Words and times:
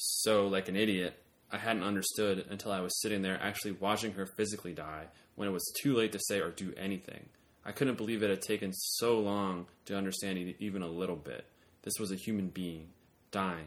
so 0.00 0.46
like 0.46 0.68
an 0.68 0.76
idiot, 0.76 1.14
I 1.50 1.58
hadn't 1.58 1.82
understood 1.82 2.46
until 2.50 2.72
I 2.72 2.80
was 2.80 3.00
sitting 3.00 3.22
there 3.22 3.38
actually 3.42 3.72
watching 3.72 4.12
her 4.12 4.26
physically 4.36 4.72
die 4.72 5.06
when 5.34 5.48
it 5.48 5.52
was 5.52 5.72
too 5.82 5.94
late 5.94 6.12
to 6.12 6.20
say 6.28 6.40
or 6.40 6.50
do 6.50 6.72
anything. 6.76 7.28
I 7.64 7.72
couldn't 7.72 7.96
believe 7.96 8.22
it 8.22 8.30
had 8.30 8.42
taken 8.42 8.72
so 8.72 9.18
long 9.18 9.66
to 9.86 9.96
understand 9.96 10.54
even 10.58 10.82
a 10.82 10.88
little 10.88 11.16
bit. 11.16 11.44
This 11.82 11.94
was 11.98 12.12
a 12.12 12.16
human 12.16 12.48
being 12.48 12.88
dying. 13.30 13.66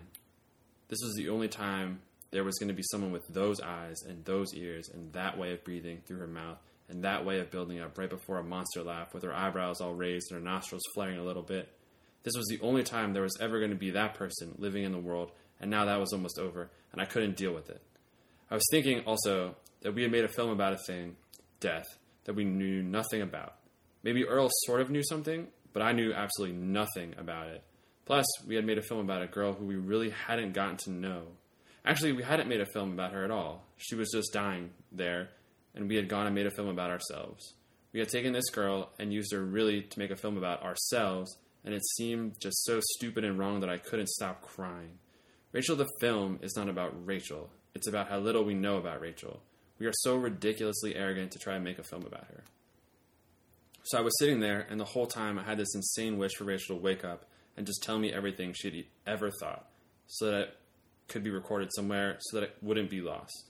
This 0.88 1.00
was 1.04 1.16
the 1.16 1.30
only 1.30 1.48
time 1.48 2.02
there 2.32 2.44
was 2.44 2.58
going 2.58 2.70
to 2.70 2.74
be 2.74 2.84
someone 2.84 3.12
with 3.12 3.26
those 3.30 3.62
eyes 3.62 3.98
and 4.08 4.26
those 4.26 4.54
ears 4.56 4.90
and 4.94 5.14
that 5.14 5.38
way 5.38 5.54
of 5.54 5.64
breathing 5.64 6.02
through 6.06 6.18
her 6.18 6.28
mouth 6.28 6.58
and 6.90 7.04
that 7.04 7.26
way 7.26 7.40
of 7.40 7.52
building 7.52 7.80
up 7.80 7.98
right 7.98 8.10
before 8.10 8.40
a 8.40 8.44
monster 8.44 8.84
laugh 8.84 9.14
with 9.14 9.24
her 9.24 9.34
eyebrows 9.34 9.82
all 9.82 9.94
raised 9.94 10.32
and 10.32 10.40
her 10.40 10.52
nostrils 10.52 10.84
flaring 10.94 11.18
a 11.18 11.24
little 11.24 11.44
bit. 11.44 11.70
This 12.24 12.34
was 12.36 12.48
the 12.48 12.60
only 12.62 12.84
time 12.84 13.14
there 13.14 13.24
was 13.24 13.38
ever 13.40 13.60
going 13.60 13.72
to 13.72 13.78
be 13.78 13.92
that 13.92 14.16
person 14.16 14.56
living 14.58 14.84
in 14.84 14.92
the 14.92 14.98
world, 14.98 15.32
and 15.64 15.72
now 15.72 15.86
that 15.86 15.98
was 15.98 16.12
almost 16.12 16.38
over, 16.38 16.70
and 16.92 17.02
I 17.02 17.06
couldn't 17.06 17.38
deal 17.38 17.54
with 17.54 17.70
it. 17.70 17.82
I 18.52 18.56
was 18.56 18.66
thinking 18.70 19.00
also 19.06 19.56
that 19.82 19.96
we 19.96 20.02
had 20.02 20.12
made 20.12 20.26
a 20.26 20.28
film 20.28 20.50
about 20.50 20.74
a 20.74 20.78
thing, 20.86 21.16
death, 21.62 21.86
that 22.26 22.36
we 22.36 22.44
knew 22.44 22.84
nothing 22.84 23.22
about. 23.22 23.56
Maybe 24.04 24.26
Earl 24.26 24.50
sort 24.66 24.82
of 24.82 24.90
knew 24.90 25.04
something, 25.04 25.48
but 25.72 25.82
I 25.82 25.94
knew 25.94 26.14
absolutely 26.14 26.58
nothing 26.58 27.16
about 27.18 27.48
it. 27.48 27.64
Plus, 28.06 28.26
we 28.46 28.56
had 28.56 28.66
made 28.66 28.78
a 28.78 28.82
film 28.82 29.00
about 29.00 29.22
a 29.22 29.28
girl 29.28 29.54
who 29.54 29.64
we 29.64 29.78
really 29.78 30.10
hadn't 30.10 30.52
gotten 30.52 30.76
to 30.80 30.92
know. 30.92 31.22
Actually, 31.86 32.12
we 32.12 32.24
hadn't 32.24 32.50
made 32.50 32.60
a 32.60 32.66
film 32.74 32.92
about 32.92 33.14
her 33.14 33.24
at 33.24 33.32
all. 33.32 33.64
She 33.78 33.96
was 33.96 34.12
just 34.14 34.34
dying 34.34 34.72
there, 34.92 35.30
and 35.74 35.88
we 35.88 35.96
had 35.96 36.10
gone 36.10 36.26
and 36.26 36.36
made 36.36 36.46
a 36.46 36.52
film 36.52 36.68
about 36.68 36.92
ourselves. 36.92 37.54
We 37.94 38.02
had 38.02 38.10
taken 38.10 38.34
this 38.34 38.50
girl 38.50 38.90
and 39.00 39.14
used 39.14 39.32
her 39.32 39.42
really 39.42 39.84
to 39.84 40.00
make 40.00 40.12
a 40.12 40.18
film 40.18 40.38
about 40.38 40.62
ourselves, 40.62 41.38
and 41.64 41.74
it 41.74 41.86
seemed 41.96 42.42
just 42.42 42.66
so 42.66 42.82
stupid 42.96 43.24
and 43.24 43.40
wrong 43.40 43.62
that 43.62 43.70
I 43.70 43.78
couldn't 43.78 44.10
stop 44.10 44.42
crying. 44.42 45.00
Rachel 45.54 45.76
the 45.76 45.88
film 46.02 46.40
is 46.42 46.56
not 46.58 46.68
about 46.68 47.06
Rachel. 47.06 47.48
It's 47.76 47.88
about 47.88 48.10
how 48.10 48.18
little 48.18 48.44
we 48.44 48.56
know 48.56 48.78
about 48.78 49.00
Rachel. 49.00 49.40
We 49.78 49.86
are 49.86 49.94
so 49.94 50.16
ridiculously 50.16 50.96
arrogant 50.96 51.32
to 51.32 51.40
try 51.40 51.54
and 51.54 51.64
make 51.64 51.78
a 51.78 51.84
film 51.84 52.06
about 52.08 52.26
her. 52.26 52.44
So 53.84 54.00
I 54.00 54.02
was 54.02 54.18
sitting 54.18 54.40
there, 54.40 54.66
and 54.68 54.80
the 54.80 54.86
whole 54.86 55.06
time 55.06 55.38
I 55.38 55.44
had 55.44 55.60
this 55.60 55.76
insane 55.76 56.18
wish 56.18 56.32
for 56.34 56.46
Rachel 56.46 56.76
to 56.76 56.82
wake 56.82 57.06
up 57.06 57.26
and 57.56 57.68
just 57.68 57.84
tell 57.84 58.00
me 58.00 58.12
everything 58.12 58.54
she'd 58.54 58.88
ever 59.06 59.30
thought, 59.40 59.68
so 60.08 60.32
that 60.32 60.40
it 60.40 60.58
could 61.08 61.24
be 61.24 61.30
recorded 61.30 61.70
somewhere, 61.76 62.18
so 62.20 62.40
that 62.40 62.46
it 62.46 62.58
wouldn't 62.64 62.90
be 62.90 63.02
lost. 63.02 63.46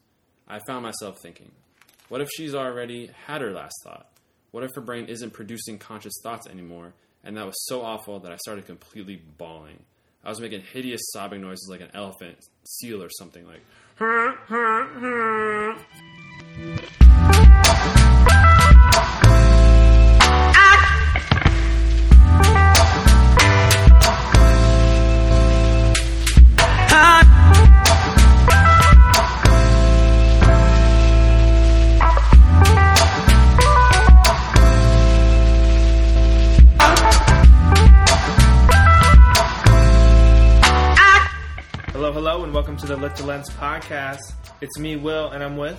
I 0.46 0.60
found 0.68 0.84
myself 0.84 1.20
thinking, 1.22 1.52
what 2.10 2.20
if 2.20 2.28
she's 2.36 2.54
already 2.54 3.12
had 3.28 3.40
her 3.40 3.52
last 3.52 3.76
thought? 3.86 4.10
What 4.52 4.66
if 4.66 4.72
her 4.76 4.82
brain 4.82 5.06
isn't 5.06 5.32
producing 5.32 5.80
conscious 5.80 6.14
thoughts 6.22 6.48
anymore? 6.48 6.96
And 7.24 7.38
that 7.38 7.46
was 7.46 7.66
so 7.68 7.82
awful 7.82 8.20
that 8.20 8.32
I 8.34 8.38
started 8.38 8.66
completely 8.66 9.22
bawling. 9.38 9.86
I 10.26 10.30
was 10.30 10.40
making 10.40 10.62
hideous 10.62 11.02
sobbing 11.12 11.42
noises 11.42 11.68
like 11.70 11.82
an 11.82 11.90
elephant, 11.94 12.38
seal, 12.64 13.04
or 13.04 13.10
something 13.10 13.46
like. 13.46 13.60
Hello, 13.98 14.34
hello, 42.14 42.44
and 42.44 42.54
welcome 42.54 42.78
to 42.78 42.86
the 42.86 42.96
Lit 42.96 43.16
to 43.16 43.26
Lens 43.26 43.50
podcast. 43.50 44.20
It's 44.62 44.78
me, 44.80 44.96
Will, 44.96 45.30
and 45.32 45.44
I'm 45.44 45.58
with. 45.58 45.78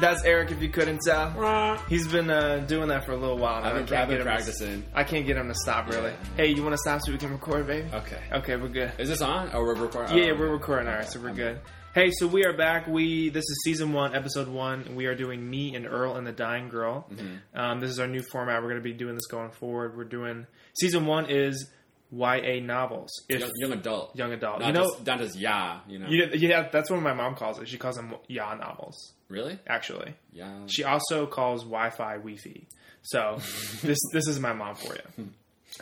That's 0.00 0.24
Eric, 0.24 0.50
if 0.50 0.60
you 0.62 0.68
couldn't 0.68 1.00
tell. 1.06 1.76
He's 1.88 2.06
been 2.06 2.30
uh, 2.30 2.58
doing 2.66 2.88
that 2.88 3.04
for 3.04 3.12
a 3.12 3.16
little 3.16 3.38
while 3.38 3.62
now. 3.62 3.68
I've 3.70 3.74
been, 3.74 3.84
I 3.84 3.86
can't 3.86 4.08
get 4.10 4.14
him 4.14 4.18
to- 4.18 4.24
practicing. 4.24 4.84
I 4.94 5.04
can't 5.04 5.26
get 5.26 5.36
him 5.36 5.48
to 5.48 5.54
stop, 5.54 5.88
really. 5.88 6.10
Yeah. 6.10 6.16
Hey, 6.36 6.46
you 6.48 6.62
want 6.62 6.74
to 6.74 6.78
stop 6.78 7.00
so 7.04 7.12
we 7.12 7.18
can 7.18 7.30
record, 7.32 7.66
baby? 7.66 7.88
Okay. 7.92 8.18
Okay, 8.32 8.56
we're 8.56 8.68
good. 8.68 8.92
Is 8.98 9.08
this 9.08 9.22
on? 9.22 9.50
Oh, 9.52 9.60
we're 9.62 9.74
recording. 9.74 10.16
Yeah, 10.18 10.32
oh, 10.32 10.38
we're 10.38 10.48
recording. 10.50 10.88
All 10.88 10.94
right, 10.96 11.08
so 11.08 11.20
we're 11.20 11.28
I'm- 11.28 11.36
good. 11.36 11.60
Hey, 11.94 12.10
so 12.18 12.26
we 12.26 12.44
are 12.44 12.52
back. 12.54 12.86
We 12.86 13.30
this 13.30 13.44
is 13.44 13.62
season 13.64 13.94
one, 13.94 14.14
episode 14.14 14.48
one. 14.48 14.96
We 14.96 15.06
are 15.06 15.14
doing 15.14 15.48
me 15.48 15.74
and 15.74 15.86
Earl 15.86 16.16
and 16.16 16.26
the 16.26 16.32
Dying 16.32 16.68
Girl. 16.68 17.06
Mm-hmm. 17.10 17.58
Um, 17.58 17.80
this 17.80 17.88
is 17.90 17.98
our 17.98 18.06
new 18.06 18.20
format. 18.20 18.60
We're 18.60 18.68
going 18.68 18.82
to 18.82 18.86
be 18.86 18.92
doing 18.92 19.14
this 19.14 19.24
going 19.28 19.50
forward. 19.50 19.96
We're 19.96 20.04
doing 20.04 20.46
season 20.78 21.06
one 21.06 21.30
is 21.30 21.70
YA 22.12 22.60
novels. 22.62 23.10
If 23.28 23.40
Young, 23.40 23.50
young 23.60 23.72
adult. 23.72 24.16
young 24.16 24.32
adult, 24.32 24.60
Not 24.60 24.66
you 24.68 24.72
know, 24.72 24.84
just, 24.84 25.06
not 25.06 25.18
just 25.18 25.36
yeah, 25.36 25.80
you 25.88 25.98
know. 25.98 26.06
you, 26.08 26.28
yeah, 26.34 26.68
that's 26.70 26.90
what 26.90 27.00
my 27.02 27.12
mom 27.14 27.34
calls 27.34 27.58
it. 27.58 27.68
She 27.68 27.78
calls 27.78 27.96
them 27.96 28.14
ya 28.28 28.54
novels. 28.54 29.12
really? 29.28 29.58
Actually, 29.66 30.14
Yeah. 30.32 30.52
she 30.66 30.84
also 30.84 31.26
calls 31.26 31.62
Wi-Fi 31.62 32.14
Wi-Fi. 32.18 32.66
So 33.02 33.36
this 33.82 33.98
this 34.12 34.26
is 34.28 34.38
my 34.40 34.52
mom 34.52 34.74
for 34.76 34.94
you. 34.94 35.28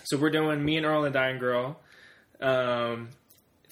So 0.04 0.16
we're 0.16 0.30
doing 0.30 0.64
me 0.64 0.76
and 0.78 0.86
Earl 0.86 1.04
and 1.04 1.14
the 1.14 1.18
Dying 1.18 1.38
Girl. 1.38 1.78
Um, 2.40 3.10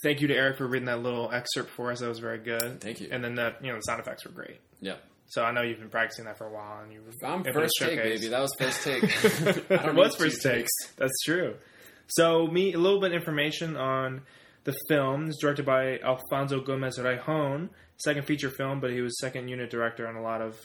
thank 0.02 0.20
you 0.20 0.28
to 0.28 0.34
Eric 0.34 0.58
for 0.58 0.66
reading 0.66 0.86
that 0.86 1.02
little 1.02 1.30
excerpt 1.32 1.70
for 1.70 1.90
us. 1.90 2.00
That 2.00 2.08
was 2.08 2.18
very 2.18 2.38
good. 2.38 2.80
Thank 2.80 3.00
you. 3.00 3.08
And 3.10 3.24
then 3.24 3.34
the 3.34 3.54
you 3.60 3.68
know 3.70 3.76
the 3.76 3.82
sound 3.82 4.00
effects 4.00 4.24
were 4.24 4.30
great. 4.32 4.60
yeah. 4.80 4.96
So 5.26 5.42
I 5.42 5.50
know 5.50 5.62
you've 5.62 5.78
been 5.78 5.88
practicing 5.88 6.26
that 6.26 6.36
for 6.36 6.46
a 6.46 6.52
while, 6.52 6.82
and 6.82 6.92
you 6.92 7.00
I'm 7.24 7.42
first 7.42 7.72
take, 7.78 7.96
baby. 8.02 8.28
That 8.28 8.40
was 8.40 8.52
first 8.58 8.82
take. 8.84 9.02
I 9.04 9.48
it 9.48 9.68
don't 9.86 9.96
was 9.96 10.14
first 10.14 10.42
two 10.42 10.48
takes. 10.50 10.70
That's 10.96 11.22
true. 11.24 11.54
So 12.08 12.46
me 12.46 12.72
a 12.74 12.78
little 12.78 13.00
bit 13.00 13.12
of 13.12 13.16
information 13.16 13.76
on 13.76 14.22
the 14.64 14.74
film. 14.88 15.28
It's 15.28 15.38
directed 15.40 15.64
by 15.66 15.98
Alfonso 15.98 16.60
Gomez 16.60 16.98
Rejon, 16.98 17.70
second 17.96 18.26
feature 18.26 18.50
film, 18.50 18.80
but 18.80 18.90
he 18.90 19.00
was 19.00 19.18
second 19.20 19.48
unit 19.48 19.70
director 19.70 20.06
on 20.06 20.16
a 20.16 20.22
lot 20.22 20.40
of 20.42 20.56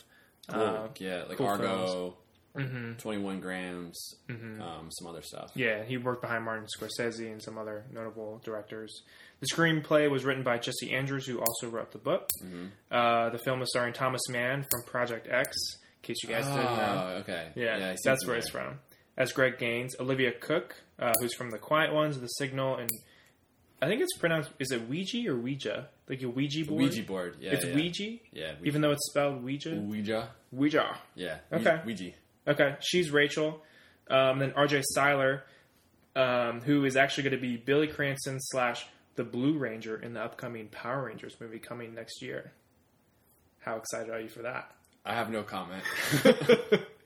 Cool. 0.49 0.61
uh, 0.61 0.87
yeah, 0.99 1.23
like 1.27 1.37
cool 1.37 1.47
Argo, 1.47 2.17
hmm 2.55 2.93
21 2.93 3.39
grams, 3.41 4.15
Mhm. 4.29 4.61
um, 4.61 4.89
some 4.91 5.07
other 5.07 5.21
stuff. 5.21 5.51
Yeah, 5.55 5.83
he 5.83 5.97
worked 5.97 6.21
behind 6.21 6.43
Martin 6.45 6.65
Scorsese 6.77 7.29
and 7.31 7.41
some 7.43 7.57
other 7.57 7.85
notable 7.91 8.39
directors. 8.43 9.03
The 9.41 9.47
screenplay 9.53 10.09
was 10.09 10.25
written 10.25 10.43
by 10.43 10.57
Jesse 10.57 10.91
Andrews, 10.93 11.25
who 11.27 11.39
also 11.39 11.67
wrote 11.69 11.91
the 11.91 11.97
book. 11.99 12.27
Mhm. 12.43 12.71
Uh, 12.89 13.29
the 13.29 13.37
film 13.39 13.61
is 13.61 13.69
starring 13.69 13.93
Thomas 13.93 14.21
Mann 14.29 14.63
from 14.71 14.83
Project 14.85 15.27
X, 15.29 15.55
in 15.75 16.01
case 16.01 16.17
you 16.23 16.29
guys 16.29 16.45
didn't 16.45 16.63
know. 16.63 17.03
Oh, 17.15 17.17
okay. 17.19 17.51
Yeah, 17.55 17.93
see 17.95 18.01
that's 18.09 18.25
where 18.25 18.33
there. 18.33 18.39
it's 18.39 18.49
from. 18.49 18.79
As 19.17 19.31
Greg 19.33 19.57
Gaines, 19.59 19.95
Olivia 19.99 20.31
Cooke, 20.31 20.75
uh, 20.99 21.13
who's 21.19 21.33
from 21.35 21.51
The 21.51 21.57
Quiet 21.57 21.93
Ones, 21.93 22.19
The 22.19 22.27
Signal, 22.27 22.77
and 22.77 22.89
I 23.81 23.87
think 23.87 24.01
it's 24.01 24.17
pronounced. 24.17 24.51
Is 24.59 24.71
it 24.71 24.87
Ouija 24.89 25.29
or 25.29 25.35
Ouija? 25.37 25.89
Like 26.09 26.21
a 26.23 26.29
Ouija 26.29 26.65
board. 26.65 26.81
Ouija 26.83 27.03
board. 27.03 27.35
Yeah, 27.39 27.51
It's 27.53 27.65
yeah. 27.65 27.73
Ouija, 27.75 28.03
Yeah, 28.31 28.51
Ouija. 28.53 28.65
even 28.65 28.81
though 28.81 28.91
it's 28.91 29.07
spelled 29.09 29.43
Ouija. 29.43 29.75
Ouija. 29.75 30.29
Ouija. 30.51 30.97
Yeah. 31.15 31.37
Okay. 31.51 31.81
Ouija. 31.85 32.11
Okay, 32.47 32.75
she's 32.79 33.11
Rachel. 33.11 33.61
Um, 34.09 34.39
then 34.39 34.53
R.J. 34.55 34.83
Cyler, 34.93 35.43
um, 36.15 36.61
who 36.61 36.85
is 36.85 36.95
actually 36.95 37.23
going 37.23 37.35
to 37.35 37.41
be 37.41 37.57
Billy 37.57 37.87
Cranston 37.87 38.39
slash 38.39 38.87
the 39.15 39.23
Blue 39.25 39.57
Ranger 39.57 39.97
in 39.97 40.13
the 40.13 40.21
upcoming 40.23 40.67
Power 40.69 41.03
Rangers 41.07 41.35
movie 41.41 41.59
coming 41.59 41.93
next 41.93 42.21
year. 42.21 42.53
How 43.59 43.75
excited 43.75 44.09
are 44.09 44.21
you 44.21 44.29
for 44.29 44.43
that? 44.43 44.71
I 45.05 45.13
have 45.13 45.29
no 45.29 45.43
comment. 45.43 45.83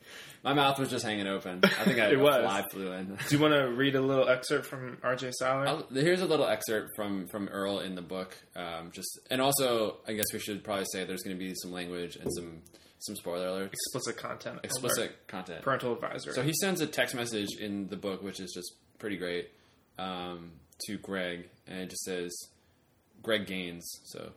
My 0.43 0.53
mouth 0.53 0.79
was 0.79 0.89
just 0.89 1.05
hanging 1.05 1.27
open. 1.27 1.59
I 1.63 1.67
think 1.83 1.99
I, 1.99 2.07
It 2.11 2.19
was. 2.19 2.43
fly 2.43 2.63
flew 2.71 2.91
in. 2.93 3.15
Do 3.27 3.35
you 3.35 3.39
want 3.41 3.53
to 3.53 3.67
read 3.75 3.95
a 3.95 4.01
little 4.01 4.27
excerpt 4.27 4.65
from 4.65 4.97
R.J. 5.03 5.31
I'll, 5.41 5.85
here's 5.93 6.21
a 6.21 6.25
little 6.25 6.47
excerpt 6.47 6.91
from 6.95 7.27
from 7.27 7.47
Earl 7.49 7.79
in 7.79 7.93
the 7.95 8.01
book. 8.01 8.35
Um, 8.55 8.91
just 8.91 9.19
and 9.29 9.39
also, 9.39 9.97
I 10.07 10.13
guess 10.13 10.25
we 10.33 10.39
should 10.39 10.63
probably 10.63 10.85
say 10.91 11.05
there's 11.05 11.21
going 11.21 11.37
to 11.37 11.39
be 11.39 11.53
some 11.55 11.71
language 11.71 12.15
and 12.15 12.27
some 12.33 12.61
some 12.99 13.15
spoiler 13.15 13.47
alerts, 13.47 13.73
explicit 13.73 14.17
content. 14.17 14.59
explicit 14.63 15.27
content. 15.27 15.63
parental 15.63 15.93
advisor. 15.93 16.33
So 16.33 16.43
he 16.43 16.53
sends 16.53 16.81
a 16.81 16.87
text 16.87 17.15
message 17.15 17.49
in 17.59 17.87
the 17.87 17.95
book, 17.97 18.21
which 18.23 18.39
is 18.39 18.51
just 18.53 18.73
pretty 18.99 19.17
great, 19.17 19.49
um, 19.97 20.51
to 20.87 20.97
Greg, 20.97 21.49
and 21.67 21.79
it 21.79 21.89
just 21.89 22.03
says, 22.03 22.31
Greg 23.23 23.47
Gaines. 23.47 23.87
So 24.05 24.31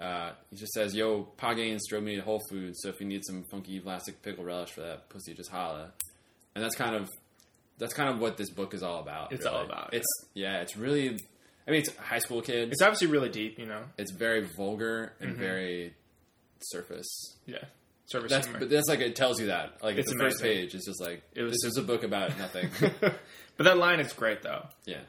uh, 0.00 0.30
he 0.50 0.56
just 0.56 0.72
says, 0.72 0.94
"Yo, 0.94 1.22
Pa 1.22 1.54
Gaines 1.54 1.82
drove 1.88 2.02
me 2.02 2.16
to 2.16 2.22
Whole 2.22 2.40
Foods, 2.50 2.78
so 2.82 2.88
if 2.90 3.00
you 3.00 3.06
need 3.06 3.24
some 3.24 3.44
funky 3.50 3.80
plastic 3.80 4.22
pickle 4.22 4.44
relish 4.44 4.70
for 4.70 4.80
that 4.82 5.08
pussy, 5.08 5.34
just 5.34 5.50
holla." 5.50 5.92
And 6.54 6.62
that's 6.64 6.74
kind 6.76 6.94
of 6.94 7.08
that's 7.78 7.92
kind 7.94 8.08
of 8.08 8.18
what 8.18 8.36
this 8.36 8.50
book 8.50 8.72
is 8.74 8.82
all 8.82 9.00
about. 9.00 9.32
It's 9.32 9.44
really. 9.44 9.56
all 9.56 9.64
about, 9.64 9.92
It's 9.94 10.06
yeah, 10.34 10.60
it's 10.60 10.76
really. 10.76 11.18
I 11.68 11.70
mean, 11.72 11.80
it's 11.80 11.94
high 11.96 12.20
school 12.20 12.40
kids. 12.42 12.70
it's 12.72 12.80
obviously 12.82 13.08
really 13.08 13.28
deep, 13.28 13.58
you 13.58 13.66
know. 13.66 13.82
It's 13.98 14.12
very 14.12 14.46
vulgar 14.56 15.12
and 15.20 15.32
Mm-hmm. 15.32 15.40
very 15.40 15.94
surface. 16.60 17.36
Yeah, 17.46 17.58
surface. 18.06 18.30
That's 18.30 18.46
humor. 18.46 18.60
but 18.60 18.70
that's 18.70 18.88
like 18.88 19.00
it 19.00 19.16
tells 19.16 19.40
you 19.40 19.46
that. 19.46 19.82
Like 19.82 19.96
It's 19.96 20.10
the 20.10 20.18
first 20.18 20.40
page 20.42 20.74
is 20.74 20.84
just 20.86 21.00
like 21.00 21.22
It 21.34 21.42
was- 21.42 21.52
this 21.52 21.64
is 21.72 21.76
a 21.76 21.82
book 21.82 22.02
about 22.02 22.38
nothing. 22.38 22.70
but 23.00 23.64
that 23.64 23.78
line 23.78 24.00
is 24.00 24.12
great, 24.12 24.42
though. 24.42 24.66
yeah. 24.84 25.00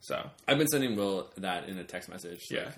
So, 0.00 0.30
I've 0.46 0.56
been 0.58 0.68
sending 0.68 0.94
Will 0.94 1.30
that 1.38 1.68
in 1.68 1.76
a 1.78 1.84
text 1.84 2.08
message. 2.08 2.40
Yeah. 2.50 2.66
like, 2.66 2.74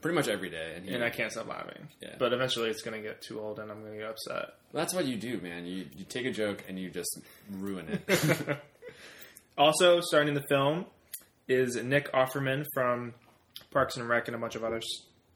pretty 0.00 0.14
much 0.14 0.28
every 0.28 0.50
day, 0.50 0.74
and, 0.76 0.84
he, 0.84 0.94
and 0.94 1.04
I 1.04 1.10
can't 1.10 1.32
stop 1.32 1.48
laughing. 1.48 1.88
Yeah. 2.00 2.14
But 2.18 2.32
eventually, 2.32 2.70
it's 2.70 2.82
going 2.82 3.00
to 3.00 3.06
get 3.06 3.22
too 3.22 3.40
old, 3.40 3.58
and 3.58 3.70
I'm 3.70 3.80
going 3.80 3.92
to 3.92 3.98
get 3.98 4.10
upset. 4.10 4.54
that's 4.72 4.94
what 4.94 5.06
you 5.06 5.16
do, 5.16 5.40
man. 5.40 5.66
You 5.66 5.86
you 5.96 6.04
take 6.04 6.26
a 6.26 6.30
joke 6.30 6.64
and 6.68 6.78
you 6.78 6.90
just 6.90 7.20
ruin 7.50 8.00
it. 8.08 8.58
Also, 9.58 10.00
starting 10.00 10.28
in 10.28 10.34
the 10.34 10.46
film 10.48 10.84
is 11.48 11.76
Nick 11.76 12.12
Offerman 12.12 12.66
from 12.74 13.14
Parks 13.70 13.96
and 13.96 14.08
Rec 14.08 14.28
and 14.28 14.34
a 14.34 14.38
bunch 14.38 14.54
of 14.54 14.64
other 14.64 14.80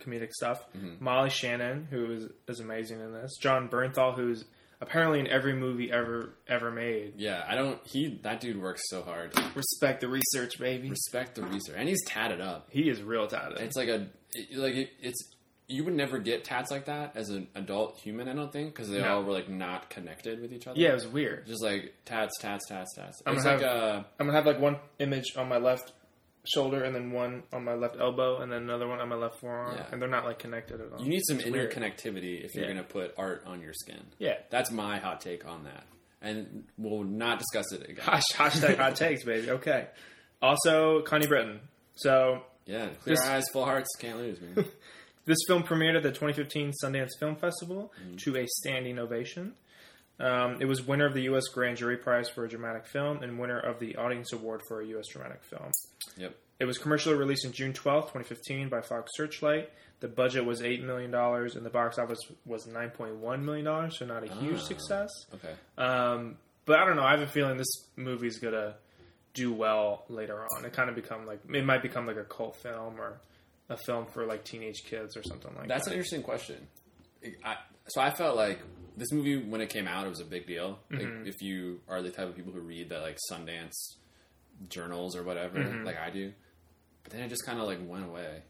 comedic 0.00 0.32
stuff. 0.32 0.62
Mm-hmm. 0.76 1.02
Molly 1.02 1.30
Shannon, 1.30 1.86
who 1.90 2.12
is, 2.12 2.28
is 2.46 2.60
amazing 2.60 3.00
in 3.00 3.12
this. 3.12 3.38
Jon 3.40 3.68
Bernthal, 3.68 4.14
who's 4.14 4.44
apparently 4.80 5.20
in 5.20 5.26
every 5.26 5.54
movie 5.54 5.90
ever 5.92 6.34
ever 6.48 6.70
made. 6.70 7.14
Yeah, 7.16 7.44
I 7.48 7.54
don't. 7.54 7.78
He 7.86 8.18
that 8.22 8.40
dude 8.40 8.60
works 8.60 8.82
so 8.88 9.02
hard. 9.02 9.32
Respect 9.54 10.00
the 10.00 10.08
research, 10.08 10.58
baby. 10.58 10.90
Respect 10.90 11.34
the 11.36 11.42
research, 11.42 11.76
and 11.78 11.88
he's 11.88 12.02
tatted 12.06 12.40
up. 12.40 12.68
He 12.70 12.88
is 12.88 13.02
real 13.02 13.26
tatted. 13.26 13.58
It's 13.60 13.76
like 13.76 13.88
a 13.88 14.08
it- 14.32 14.56
like 14.56 14.74
it, 14.74 14.90
it's 15.00 15.34
you 15.72 15.84
would 15.84 15.94
never 15.94 16.18
get 16.18 16.42
tats 16.42 16.68
like 16.72 16.86
that 16.86 17.12
as 17.16 17.28
an 17.30 17.46
adult 17.54 17.96
human. 18.00 18.28
I 18.28 18.32
don't 18.34 18.50
think 18.52 18.74
because 18.74 18.90
they 18.90 19.00
No. 19.00 19.18
all 19.18 19.22
were 19.22 19.32
like 19.32 19.48
not 19.48 19.88
connected 19.88 20.40
with 20.40 20.52
each 20.52 20.66
other. 20.66 20.80
yeah, 20.80 20.88
it 20.90 20.94
was 20.94 21.06
weird. 21.06 21.46
just 21.46 21.62
like 21.62 21.94
tats, 22.04 22.36
tats, 22.40 22.66
tats, 22.68 22.92
tats. 22.96 23.22
I'm 23.24 23.34
It's 23.36 23.44
gonna 23.44 23.56
like 23.56 23.66
uh 23.66 24.02
I'm 24.18 24.26
gonna 24.26 24.32
have 24.32 24.46
like 24.46 24.58
one 24.58 24.78
image 24.98 25.36
on 25.36 25.48
my 25.48 25.58
left 25.58 25.92
shoulder, 26.46 26.82
and 26.84 26.94
then 26.94 27.10
one 27.12 27.42
on 27.52 27.64
my 27.64 27.74
left 27.74 27.96
elbow, 28.00 28.40
and 28.40 28.50
then 28.50 28.62
another 28.62 28.88
one 28.88 28.98
on 29.00 29.08
my 29.08 29.16
left 29.16 29.40
forearm, 29.40 29.76
Yeah. 29.76 29.86
and 29.92 30.00
they're 30.00 30.08
not 30.08 30.24
like 30.24 30.38
connected 30.38 30.80
at 30.80 30.92
all. 30.92 31.00
you 31.02 31.08
need 31.08 31.22
some 31.28 31.38
It's 31.40 31.48
weird. 31.50 31.70
interconnectivity 31.70 32.44
if 32.44 32.54
you're 32.54 32.64
Yeah. 32.64 32.70
gonna 32.72 32.84
put 32.84 33.14
art 33.18 33.42
on 33.46 33.60
your 33.60 33.72
skin. 33.74 34.00
Yeah. 34.18 34.38
That's 34.50 34.70
my 34.70 34.98
hot 34.98 35.20
take 35.20 35.44
on 35.46 35.64
that, 35.64 35.84
and 36.22 36.64
we'll 36.78 37.04
not 37.04 37.38
discuss 37.38 37.72
it 37.72 37.82
again. 37.88 38.04
Hash, 38.04 38.22
hashtag 38.34 38.76
hot 38.78 38.96
takes, 38.96 39.24
baby. 39.24 39.50
Okay. 39.50 39.88
Also, 40.42 41.02
Connie 41.02 41.26
Britton. 41.26 41.60
So 41.96 42.42
Yeah, 42.66 42.88
clear 43.02 43.16
This- 43.16 43.26
eyes, 43.26 43.44
full 43.52 43.64
hearts, 43.64 43.88
can't 43.98 44.18
lose, 44.18 44.40
man. 44.40 44.64
This 45.26 45.36
film 45.46 45.62
premiered 45.64 45.96
at 45.96 46.02
the 46.02 46.10
2015 46.10 46.72
Sundance 46.82 47.10
Film 47.20 47.36
Festival 47.36 47.92
Mm-hmm. 48.02 48.16
to 48.16 48.36
a 48.38 48.46
standing 48.46 48.98
ovation. 48.98 49.54
Um, 50.20 50.56
it 50.60 50.66
was 50.66 50.82
winner 50.86 51.06
of 51.06 51.14
the 51.14 51.22
U.S. 51.22 51.44
Grand 51.52 51.76
Jury 51.78 51.96
Prize 51.96 52.28
for 52.28 52.44
a 52.44 52.48
Dramatic 52.48 52.86
Film 52.86 53.22
and 53.22 53.38
winner 53.38 53.58
of 53.58 53.78
the 53.80 53.96
Audience 53.96 54.32
Award 54.32 54.60
for 54.68 54.80
a 54.82 54.86
U.S. 54.88 55.06
Dramatic 55.08 55.42
Film. 55.42 55.70
yep. 56.16 56.36
It 56.58 56.66
was 56.66 56.76
commercially 56.76 57.14
released 57.16 57.46
in 57.46 57.52
June 57.52 57.72
12, 57.72 58.04
2015 58.12 58.68
by 58.68 58.82
Fox 58.82 59.12
Searchlight. 59.14 59.70
The 60.00 60.08
budget 60.08 60.44
was 60.44 60.60
$8 60.60 60.82
million 60.84 61.14
and 61.14 61.64
the 61.64 61.70
box 61.70 61.98
office 61.98 62.18
was 62.44 62.66
$9.1 62.66 63.42
million, 63.42 63.90
so 63.90 64.04
not 64.04 64.24
a 64.24 64.26
huge 64.34 64.58
Ah. 64.60 64.64
success. 64.64 65.08
Okay. 65.34 65.54
Um, 65.78 66.36
but 66.66 66.78
I 66.78 66.84
don't 66.84 66.96
know. 66.96 67.02
I 67.02 67.12
have 67.12 67.22
a 67.22 67.26
feeling 67.26 67.56
this 67.56 67.86
movie's 67.96 68.38
going 68.38 68.52
to 68.54 68.74
do 69.32 69.52
well 69.54 70.04
later 70.10 70.38
on. 70.54 70.64
It 70.66 70.72
kind 70.74 70.90
of 70.90 70.96
become 70.96 71.24
like, 71.26 71.40
it 71.50 71.64
might 71.64 71.80
become 71.82 72.06
like 72.06 72.16
a 72.18 72.24
cult 72.24 72.56
film 72.56 73.00
or 73.00 73.20
a 73.70 73.78
film 73.78 74.04
for 74.12 74.26
like 74.26 74.44
teenage 74.44 74.84
kids 74.84 75.16
or 75.16 75.22
something 75.22 75.54
like 75.56 75.68
That's 75.68 75.86
that. 75.86 75.94
That's 75.96 76.12
an 76.12 76.18
interesting 76.18 76.22
question. 76.22 76.66
I, 77.44 77.56
so 77.88 78.00
I 78.02 78.10
felt 78.10 78.36
like 78.36 78.58
this 79.00 79.10
movie 79.12 79.36
when 79.42 79.60
it 79.60 79.68
came 79.70 79.88
out, 79.88 80.06
it 80.06 80.10
was 80.10 80.20
a 80.20 80.24
big 80.24 80.46
deal. 80.46 80.78
Mm-hmm. 80.92 81.26
if 81.26 81.42
you 81.42 81.80
are 81.88 82.00
the 82.02 82.10
type 82.10 82.28
of 82.28 82.36
people 82.36 82.52
who 82.52 82.60
read 82.60 82.88
the 82.88 83.00
like 83.00 83.18
Sundance 83.30 83.96
journals 84.68 85.16
or 85.16 85.22
whatever, 85.22 85.58
Mm-hmm. 85.58 85.84
like 85.84 85.98
I 85.98 86.10
do, 86.10 86.32
but 87.02 87.12
then 87.12 87.22
it 87.22 87.28
just 87.28 87.44
kind 87.46 87.58
of 87.60 87.66
like 87.66 87.78
went 87.84 88.04
away, 88.06 88.42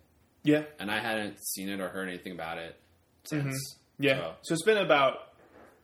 Yeah. 0.43 0.63
and 0.79 0.91
I 0.91 0.99
hadn't 0.99 1.37
seen 1.55 1.69
it 1.69 1.81
or 1.81 1.89
heard 1.89 2.09
anything 2.09 2.33
about 2.33 2.59
it 2.59 2.77
since. 3.25 3.45
Mm-hmm. 3.45 4.05
Yeah. 4.05 4.17
So- 4.19 4.35
So 4.43 4.55
it's 4.55 4.65
been 4.65 4.79
about 4.79 5.15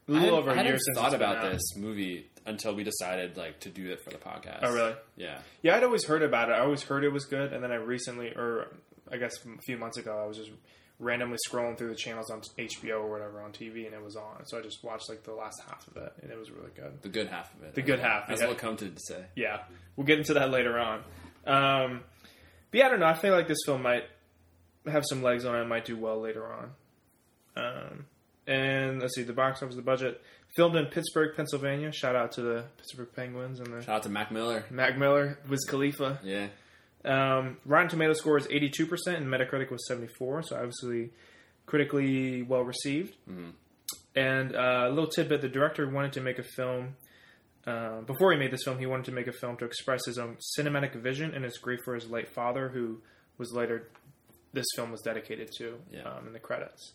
a 0.08 0.12
little 0.12 0.36
over 0.36 0.50
a 0.50 0.62
year 0.64 0.78
since 0.78 0.96
thought 0.98 1.14
about 1.14 1.36
out. 1.38 1.52
this 1.52 1.76
movie 1.76 2.30
until 2.44 2.74
we 2.74 2.84
decided 2.84 3.36
like 3.36 3.58
to 3.60 3.68
do 3.70 3.90
it 3.90 4.02
for 4.04 4.10
the 4.10 4.18
podcast. 4.18 4.60
Oh, 4.62 4.72
really? 4.72 4.94
Yeah. 5.16 5.38
Yeah, 5.62 5.76
I'd 5.76 5.82
always 5.84 6.04
heard 6.04 6.22
about 6.22 6.48
it. 6.48 6.52
I 6.52 6.60
always 6.60 6.82
heard 6.82 7.02
it 7.04 7.12
was 7.12 7.24
good, 7.24 7.52
and 7.52 7.62
then 7.62 7.72
I 7.72 7.76
recently, 7.76 8.28
or 8.28 8.68
I 9.10 9.16
guess 9.18 9.32
a 9.44 9.60
few 9.62 9.76
months 9.76 9.96
ago, 9.98 10.16
I 10.22 10.26
was 10.26 10.36
just 10.36 10.50
randomly 10.98 11.36
scrolling 11.48 11.76
through 11.76 11.88
the 11.88 11.94
channels 11.94 12.30
on 12.30 12.40
HBO 12.58 13.00
or 13.00 13.10
whatever 13.10 13.42
on 13.42 13.52
TV, 13.52 13.84
and 13.86 13.94
it 13.94 14.02
was 14.02 14.16
on. 14.16 14.46
So 14.46 14.58
I 14.58 14.62
just 14.62 14.82
watched 14.82 15.08
like 15.08 15.22
the 15.24 15.34
last 15.34 15.60
half 15.68 15.86
of 15.88 15.96
it, 15.96 16.12
and 16.22 16.30
it 16.30 16.38
was 16.38 16.50
really 16.50 16.70
good. 16.74 17.02
The 17.02 17.08
good 17.08 17.28
half 17.28 17.54
of 17.54 17.62
it. 17.62 17.74
The 17.74 17.82
good 17.82 18.00
half, 18.00 18.28
That's 18.28 18.40
yeah. 18.40 18.48
what 18.48 18.58
come 18.58 18.76
to 18.78 18.90
say. 18.96 19.24
Yeah, 19.34 19.58
we'll 19.96 20.06
get 20.06 20.18
into 20.18 20.34
that 20.34 20.50
later 20.50 20.78
on. 20.78 21.00
Um, 21.46 22.00
but 22.70 22.78
yeah, 22.78 22.86
I 22.86 22.88
don't 22.90 23.00
know. 23.00 23.06
I 23.06 23.14
feel 23.14 23.32
like 23.34 23.48
this 23.48 23.58
film 23.64 23.82
might 23.82 24.04
have 24.86 25.04
some 25.06 25.22
legs 25.22 25.44
on 25.44 25.54
it. 25.56 25.64
Might 25.66 25.84
do 25.84 25.96
well 25.96 26.20
later 26.20 26.46
on. 26.50 26.70
Um, 27.56 28.06
and 28.46 29.00
let's 29.00 29.14
see, 29.14 29.22
the 29.22 29.32
box 29.32 29.62
office, 29.62 29.76
the 29.76 29.82
budget. 29.82 30.20
Filmed 30.54 30.76
in 30.76 30.86
Pittsburgh, 30.86 31.36
Pennsylvania. 31.36 31.92
Shout 31.92 32.16
out 32.16 32.32
to 32.32 32.42
the 32.42 32.64
Pittsburgh 32.78 33.08
Penguins 33.14 33.60
and 33.60 33.72
the 33.72 33.82
Shout 33.82 33.96
out 33.96 34.02
to 34.04 34.08
Mac 34.08 34.30
Miller. 34.32 34.64
Mac 34.70 34.96
Miller, 34.96 35.38
Wiz 35.48 35.64
Khalifa. 35.68 36.20
Yeah. 36.22 36.46
Um, 37.06 37.56
Rotten 37.64 37.88
Tomato 37.88 38.12
score 38.14 38.36
is 38.36 38.46
82%, 38.48 38.88
and 39.16 39.26
Metacritic 39.26 39.70
was 39.70 39.86
74, 39.86 40.42
so 40.42 40.56
obviously 40.56 41.10
critically 41.66 42.42
well 42.42 42.62
received. 42.62 43.14
And 44.14 44.56
uh, 44.56 44.86
a 44.86 44.90
little 44.90 45.08
tidbit 45.08 45.40
the 45.42 45.48
director 45.48 45.88
wanted 45.88 46.12
to 46.14 46.20
make 46.20 46.38
a 46.38 46.42
film. 46.42 46.96
Uh, 47.66 48.00
before 48.02 48.32
he 48.32 48.38
made 48.38 48.50
this 48.50 48.62
film, 48.64 48.78
he 48.78 48.86
wanted 48.86 49.04
to 49.06 49.12
make 49.12 49.26
a 49.26 49.32
film 49.32 49.56
to 49.58 49.64
express 49.64 50.04
his 50.06 50.18
own 50.18 50.36
cinematic 50.58 50.94
vision 50.94 51.34
and 51.34 51.44
his 51.44 51.58
grief 51.58 51.80
for 51.84 51.94
his 51.94 52.08
late 52.10 52.28
father, 52.28 52.68
who 52.68 52.98
was 53.38 53.52
later 53.52 53.88
this 54.52 54.66
film 54.74 54.90
was 54.90 55.02
dedicated 55.02 55.50
to 55.58 55.74
Yeah. 55.90 56.02
um, 56.08 56.26
in 56.26 56.32
the 56.32 56.38
credits. 56.38 56.94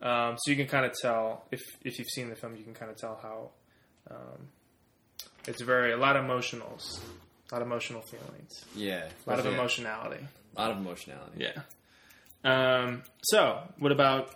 Um, 0.00 0.36
so 0.38 0.50
you 0.50 0.56
can 0.56 0.66
kind 0.66 0.86
of 0.86 0.92
tell 1.02 1.44
if 1.50 1.60
if 1.84 1.98
you've 1.98 2.08
seen 2.08 2.30
the 2.30 2.36
film, 2.36 2.56
you 2.56 2.64
can 2.64 2.74
kind 2.74 2.90
of 2.90 2.96
tell 2.96 3.18
how 3.22 3.50
um, 4.10 4.48
it's 5.46 5.60
very 5.62 5.92
a 5.92 5.96
lot 5.96 6.16
of 6.16 6.24
emotionals, 6.24 7.00
a 7.50 7.54
lot 7.54 7.62
of 7.62 7.68
emotional 7.68 8.02
feelings. 8.02 8.64
Yeah. 8.74 9.08
A 9.26 9.30
lot 9.30 9.38
of 9.38 9.46
emotionality. 9.46 10.24
A 10.56 10.60
lot 10.60 10.70
of 10.72 10.78
emotionality. 10.78 11.32
Yeah. 11.38 11.60
Um, 12.44 13.02
so, 13.22 13.60
what 13.78 13.92
about 13.92 14.30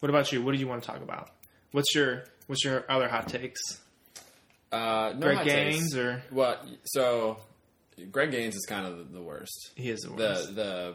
what 0.00 0.08
about 0.10 0.32
you? 0.32 0.42
What 0.42 0.52
do 0.52 0.58
you 0.58 0.66
want 0.68 0.82
to 0.82 0.86
talk 0.86 1.02
about? 1.02 1.30
What's 1.72 1.94
your 1.94 2.24
what's 2.46 2.64
your 2.64 2.84
other 2.90 3.08
hot 3.08 3.28
takes? 3.28 3.60
Uh, 4.72 5.12
no 5.16 5.20
Greg 5.34 5.44
Gaines 5.46 5.96
or 5.96 6.22
Well, 6.32 6.56
so 6.84 7.38
Greg 8.10 8.32
Gaines 8.32 8.56
is 8.56 8.66
kind 8.68 8.86
of 8.86 8.98
the, 8.98 9.04
the 9.18 9.22
worst. 9.22 9.70
he 9.76 9.88
is 9.88 10.00
the 10.00 10.08
The 10.08 10.14
worst. 10.16 10.54
the 10.56 10.94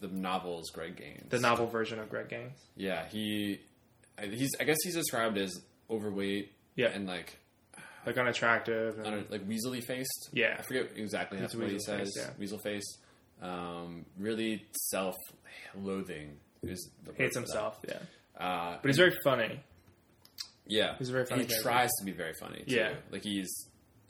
the 0.00 0.08
novel's 0.08 0.70
Greg 0.70 0.96
Gaines. 0.96 1.28
The, 1.30 1.40
novel 1.40 1.66
version 1.66 1.98
of 1.98 2.08
Greg 2.08 2.28
Gaines. 2.28 2.58
Yeah, 2.76 3.06
he 3.08 3.60
he's 4.22 4.50
I 4.60 4.64
guess 4.64 4.76
he's 4.84 4.94
described 4.94 5.38
as 5.38 5.52
overweight. 5.90 6.52
Yeah. 6.76 6.88
and 6.88 7.06
like 7.06 7.36
Like 8.06 8.16
unattractive. 8.18 8.98
And, 8.98 9.06
under, 9.06 9.24
like 9.28 9.46
weaselly 9.48 9.82
faced. 9.82 10.30
Yeah. 10.32 10.56
I 10.58 10.62
forget 10.62 10.90
exactly 10.96 11.38
It's 11.38 11.54
what 11.54 11.68
he 11.70 11.78
says. 11.80 11.98
face, 12.14 12.16
yeah. 12.16 12.30
Weasel 12.38 12.58
face. 12.58 12.98
Um, 13.42 14.06
really 14.18 14.64
self-loathing 15.34 16.36
is 16.62 16.90
hates 17.16 17.36
himself. 17.36 17.78
Yeah, 17.86 17.98
Uh, 18.38 18.78
but 18.80 18.88
he's 18.88 18.96
very 18.96 19.14
funny. 19.24 19.60
Yeah, 20.68 20.96
He's 20.98 21.10
very 21.10 21.26
funny 21.26 21.44
He 21.44 21.54
tries 21.62 21.90
to 22.00 22.04
be 22.04 22.12
very 22.12 22.32
funny. 22.40 22.64
Too. 22.66 22.74
Yeah. 22.74 22.94
like 23.12 23.22
he's 23.22 23.48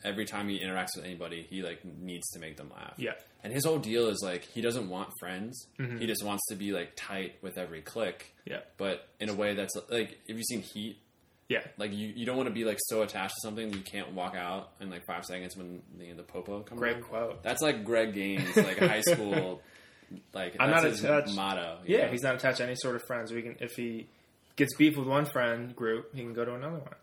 every 0.04 0.24
time 0.24 0.48
he 0.48 0.58
interacts 0.60 0.96
with 0.96 1.04
anybody, 1.04 1.46
he 1.50 1.62
like 1.62 1.84
needs 1.84 2.28
to 2.30 2.38
make 2.38 2.56
them 2.56 2.70
laugh. 2.74 2.94
Yeah. 2.96 3.12
and 3.42 3.52
his 3.52 3.64
whole 3.64 3.78
deal 3.78 4.08
is 4.08 4.20
like 4.22 4.44
he 4.44 4.60
doesn't 4.62 4.88
want 4.88 5.10
friends. 5.20 5.66
He 5.98 6.06
just 6.06 6.24
wants 6.24 6.42
to 6.48 6.54
be 6.56 6.72
like 6.72 6.92
tight 6.96 7.34
with 7.42 7.58
every 7.58 7.82
click. 7.82 8.32
Yeah, 8.46 8.60
but 8.78 9.08
in 9.20 9.28
a 9.28 9.34
way 9.34 9.54
that's 9.54 9.74
like, 9.90 10.18
have 10.28 10.36
you 10.38 10.44
seen 10.44 10.62
Heat? 10.62 10.98
Yeah, 11.48 11.60
Like 11.78 11.92
you, 11.92 12.08
you 12.14 12.26
don't 12.26 12.36
want 12.36 12.48
to 12.48 12.54
be 12.54 12.64
like 12.64 12.78
so 12.80 13.02
attached 13.02 13.34
to 13.36 13.40
something 13.42 13.70
that 13.70 13.76
you 13.76 13.82
can't 13.84 14.12
walk 14.12 14.34
out 14.34 14.70
in 14.80 14.90
like 14.90 15.04
five 15.06 15.24
seconds 15.24 15.56
when 15.56 15.82
the, 15.98 16.12
the 16.12 16.22
popo 16.22 16.60
comes. 16.62 16.78
great 16.78 16.96
on. 16.96 17.02
quote. 17.02 17.42
That's 17.42 17.62
like 17.62 17.84
Greg 17.84 18.14
Gaines, 18.14 18.56
like 18.56 18.78
high 18.78 19.00
school. 19.06 19.60
Like 20.32 20.56
I'm 20.60 20.70
not 20.70 20.84
his 20.84 21.02
attached- 21.02 21.34
motto. 21.34 21.78
Yeah, 21.86 22.06
know? 22.06 22.12
he's 22.12 22.22
not 22.22 22.34
attached 22.36 22.58
to 22.58 22.64
any 22.64 22.74
sort 22.76 22.96
of 22.96 23.02
friends. 23.06 23.32
We 23.32 23.42
can 23.42 23.56
if 23.60 23.72
he 23.72 24.08
gets 24.56 24.74
beef 24.76 24.96
with 24.96 25.06
one 25.06 25.24
friend 25.26 25.74
group, 25.74 26.14
he 26.14 26.22
can 26.22 26.32
go 26.32 26.44
to 26.44 26.54
another 26.54 26.78
one. 26.78 26.94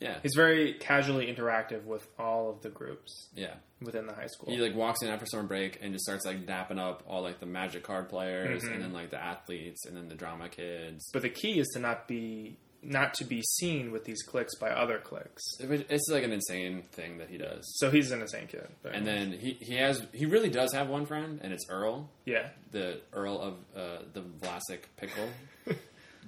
yeah, 0.00 0.18
He's 0.22 0.34
very 0.34 0.74
casually 0.74 1.26
interactive 1.26 1.84
with 1.84 2.06
all 2.18 2.50
of 2.50 2.62
the 2.62 2.70
groups 2.70 3.28
yeah. 3.36 3.54
within 3.80 4.06
the 4.06 4.14
high 4.14 4.26
school. 4.28 4.50
He 4.52 4.58
like 4.60 4.74
walks 4.74 5.02
in 5.02 5.08
after 5.10 5.26
summer 5.26 5.42
break 5.42 5.78
and 5.82 5.92
just 5.92 6.04
starts 6.04 6.24
like 6.24 6.46
dapping 6.46 6.78
up 6.80 7.02
all 7.06 7.22
like 7.22 7.38
the 7.40 7.46
magic 7.46 7.82
card 7.84 8.08
players 8.08 8.62
Mm-hmm. 8.64 8.72
and 8.74 8.82
then 8.82 8.92
like 8.92 9.10
the 9.10 9.22
athletes 9.22 9.84
and 9.86 9.96
then 9.96 10.08
the 10.08 10.14
drama 10.14 10.48
kids. 10.48 11.08
But 11.12 11.22
the 11.22 11.28
key 11.30 11.58
is 11.60 11.68
to 11.74 11.80
not 11.80 12.08
be 12.08 12.56
not 12.82 13.14
to 13.14 13.24
be 13.24 13.40
seen 13.42 13.92
with 13.92 14.04
these 14.04 14.22
clicks 14.22 14.56
by 14.56 14.70
other 14.70 14.98
clicks. 14.98 15.42
It's 15.60 16.08
like 16.10 16.24
an 16.24 16.32
insane 16.32 16.82
thing 16.92 17.18
that 17.18 17.30
he 17.30 17.38
does. 17.38 17.62
So 17.78 17.90
he's 17.90 18.10
an 18.10 18.20
insane 18.22 18.48
kid. 18.48 18.66
And 18.84 19.06
then 19.06 19.32
he, 19.32 19.56
he 19.60 19.76
has 19.76 20.02
he 20.12 20.26
really 20.26 20.50
does 20.50 20.72
have 20.72 20.88
one 20.88 21.06
friend 21.06 21.38
and 21.42 21.52
it's 21.52 21.66
Earl, 21.68 22.08
yeah, 22.24 22.48
the 22.72 23.00
Earl 23.12 23.40
of 23.40 23.54
uh, 23.76 24.02
the 24.12 24.20
Vlasic 24.22 24.80
pickle 24.96 25.28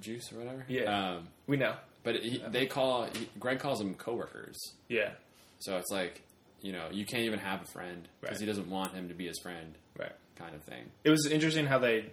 juice 0.01 0.31
or 0.31 0.39
whatever. 0.39 0.65
Yeah. 0.67 1.15
Um, 1.15 1.27
we 1.47 1.57
know. 1.57 1.75
but 2.03 2.15
he, 2.17 2.41
they 2.49 2.65
call 2.67 3.03
he, 3.05 3.29
Greg 3.39 3.59
calls 3.59 3.79
them 3.79 3.93
coworkers. 3.95 4.57
Yeah, 4.87 5.11
So 5.59 5.77
it's 5.77 5.91
like 5.91 6.21
you 6.61 6.71
know 6.71 6.87
you 6.91 7.05
can't 7.05 7.23
even 7.23 7.39
have 7.39 7.61
a 7.61 7.65
friend 7.65 8.07
because 8.21 8.35
Right. 8.35 8.39
he 8.41 8.45
doesn't 8.45 8.69
want 8.69 8.93
him 8.93 9.09
to 9.09 9.13
be 9.13 9.27
his 9.27 9.39
friend, 9.39 9.75
right. 9.99 10.13
kind 10.37 10.55
of 10.55 10.63
thing. 10.63 10.85
It 11.03 11.09
was 11.09 11.25
interesting 11.27 11.65
how 11.65 11.79
they 11.79 12.05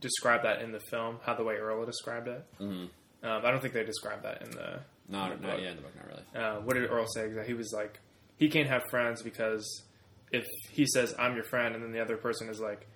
described 0.00 0.44
that 0.44 0.62
in 0.62 0.72
the 0.72 0.80
film, 0.80 1.18
how 1.24 1.34
the 1.34 1.44
way 1.44 1.54
Earl 1.56 1.84
described 1.86 2.28
it. 2.28 2.44
Mm-hmm. 2.60 2.86
Um, 3.22 3.42
I 3.44 3.50
don't 3.50 3.60
think 3.60 3.74
they 3.74 3.84
described 3.84 4.24
that 4.24 4.42
in 4.42 4.50
the. 4.50 4.80
Not, 5.08 5.32
in 5.32 5.40
the 5.42 5.46
not 5.48 5.54
book. 5.56 5.60
yeah, 5.62 5.70
in 5.70 5.76
the 5.76 5.82
book, 5.82 5.92
not 5.96 6.06
really. 6.08 6.22
Uh, 6.46 6.60
what 6.60 6.74
did 6.74 6.90
Earl 6.90 7.06
say? 7.14 7.28
That 7.28 7.46
he 7.46 7.54
was 7.54 7.72
like, 7.72 7.98
he 8.38 8.48
can't 8.48 8.68
have 8.68 8.82
friends 8.90 9.22
because 9.22 9.82
if 10.30 10.46
he 10.70 10.86
says 10.86 11.14
I'm 11.18 11.34
your 11.34 11.44
friend, 11.44 11.74
and 11.74 11.84
then 11.84 11.92
the 11.92 12.00
other 12.00 12.16
person 12.16 12.48
is 12.48 12.60
like, 12.60 12.86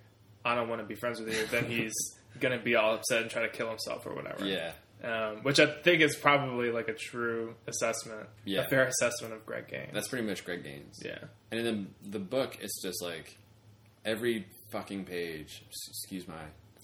I 0.43 0.55
don't 0.55 0.69
want 0.69 0.81
to 0.81 0.87
be 0.87 0.95
friends 0.95 1.19
with 1.19 1.29
you, 1.33 1.45
then 1.47 1.65
he's 1.69 1.93
gonna 2.39 2.59
be 2.59 2.75
all 2.75 2.95
upset 2.95 3.21
and 3.21 3.31
try 3.31 3.41
to 3.43 3.49
kill 3.49 3.69
himself 3.69 4.05
or 4.05 4.13
whatever. 4.15 4.45
Yeah, 4.45 4.71
um, 5.03 5.37
which 5.43 5.59
I 5.59 5.65
think 5.81 6.01
is 6.01 6.15
probably 6.15 6.71
like 6.71 6.87
a 6.87 6.93
true 6.93 7.55
assessment, 7.67 8.27
Yeah. 8.45 8.61
a 8.61 8.67
fair 8.69 8.85
assessment 8.87 9.33
of 9.33 9.45
Greg 9.45 9.67
Gaines. 9.67 9.91
that's 9.93 10.07
pretty 10.07 10.25
much 10.27 10.43
Greg 10.45 10.63
Gaines. 10.63 10.99
yeah, 11.03 11.19
And 11.51 11.59
in 11.59 11.87
the, 12.03 12.09
the 12.11 12.19
book, 12.19 12.57
it's 12.61 12.81
just 12.81 13.01
like 13.03 13.37
every 14.05 14.45
fucking 14.71 15.05
page. 15.05 15.63
Excuse 15.69 16.27
my. 16.27 16.35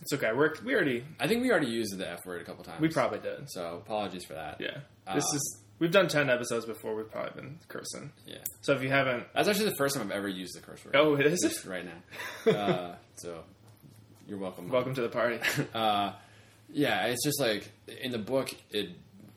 It's 0.01 0.13
okay. 0.13 0.31
We're, 0.33 0.53
we 0.65 0.73
already 0.75 1.03
I 1.19 1.27
think 1.27 1.41
we 1.41 1.51
already 1.51 1.67
used 1.67 1.97
the 1.97 2.09
F 2.09 2.25
word 2.25 2.41
a 2.41 2.45
couple 2.45 2.63
times. 2.63 2.81
we 2.81 2.89
probably 2.89 3.19
did. 3.19 3.50
So 3.50 3.77
apologies 3.83 4.25
for 4.25 4.33
that. 4.33 4.59
Yeah. 4.59 4.77
This 5.13 5.23
Uh, 5.31 5.35
is 5.35 5.59
we've 5.79 5.91
done 5.91 6.07
ten 6.07 6.29
episodes 6.29 6.65
before. 6.65 6.95
We've 6.95 7.09
probably 7.12 7.41
been 7.41 7.59
cursing. 7.67 8.12
Yeah. 8.25 8.38
So 8.62 8.73
if 8.73 8.81
you 8.83 8.89
haven't, 8.89 9.25
That's 9.33 9.47
actually 9.47 9.69
the 9.69 9.75
first 9.77 9.95
time 9.95 10.05
I've 10.07 10.17
ever 10.17 10.27
used 10.27 10.55
the 10.55 10.62
curse 10.62 10.83
word. 10.85 10.95
oh, 10.95 11.15
it 11.15 11.25
is 11.25 11.65
right 11.65 11.85
now. 11.85 12.51
Uh, 12.53 12.95
so 13.15 13.43
you're 14.27 14.38
welcome. 14.39 14.69
Welcome 14.69 14.93
to 14.95 15.01
the 15.01 15.09
party. 15.09 15.39
Uh, 15.73 16.13
yeah, 16.75 17.05
it's 17.07 17.23
just 17.23 17.39
like 17.39 17.69
in 18.01 18.12
the 18.12 18.17
book, 18.17 18.50
it 18.71 18.89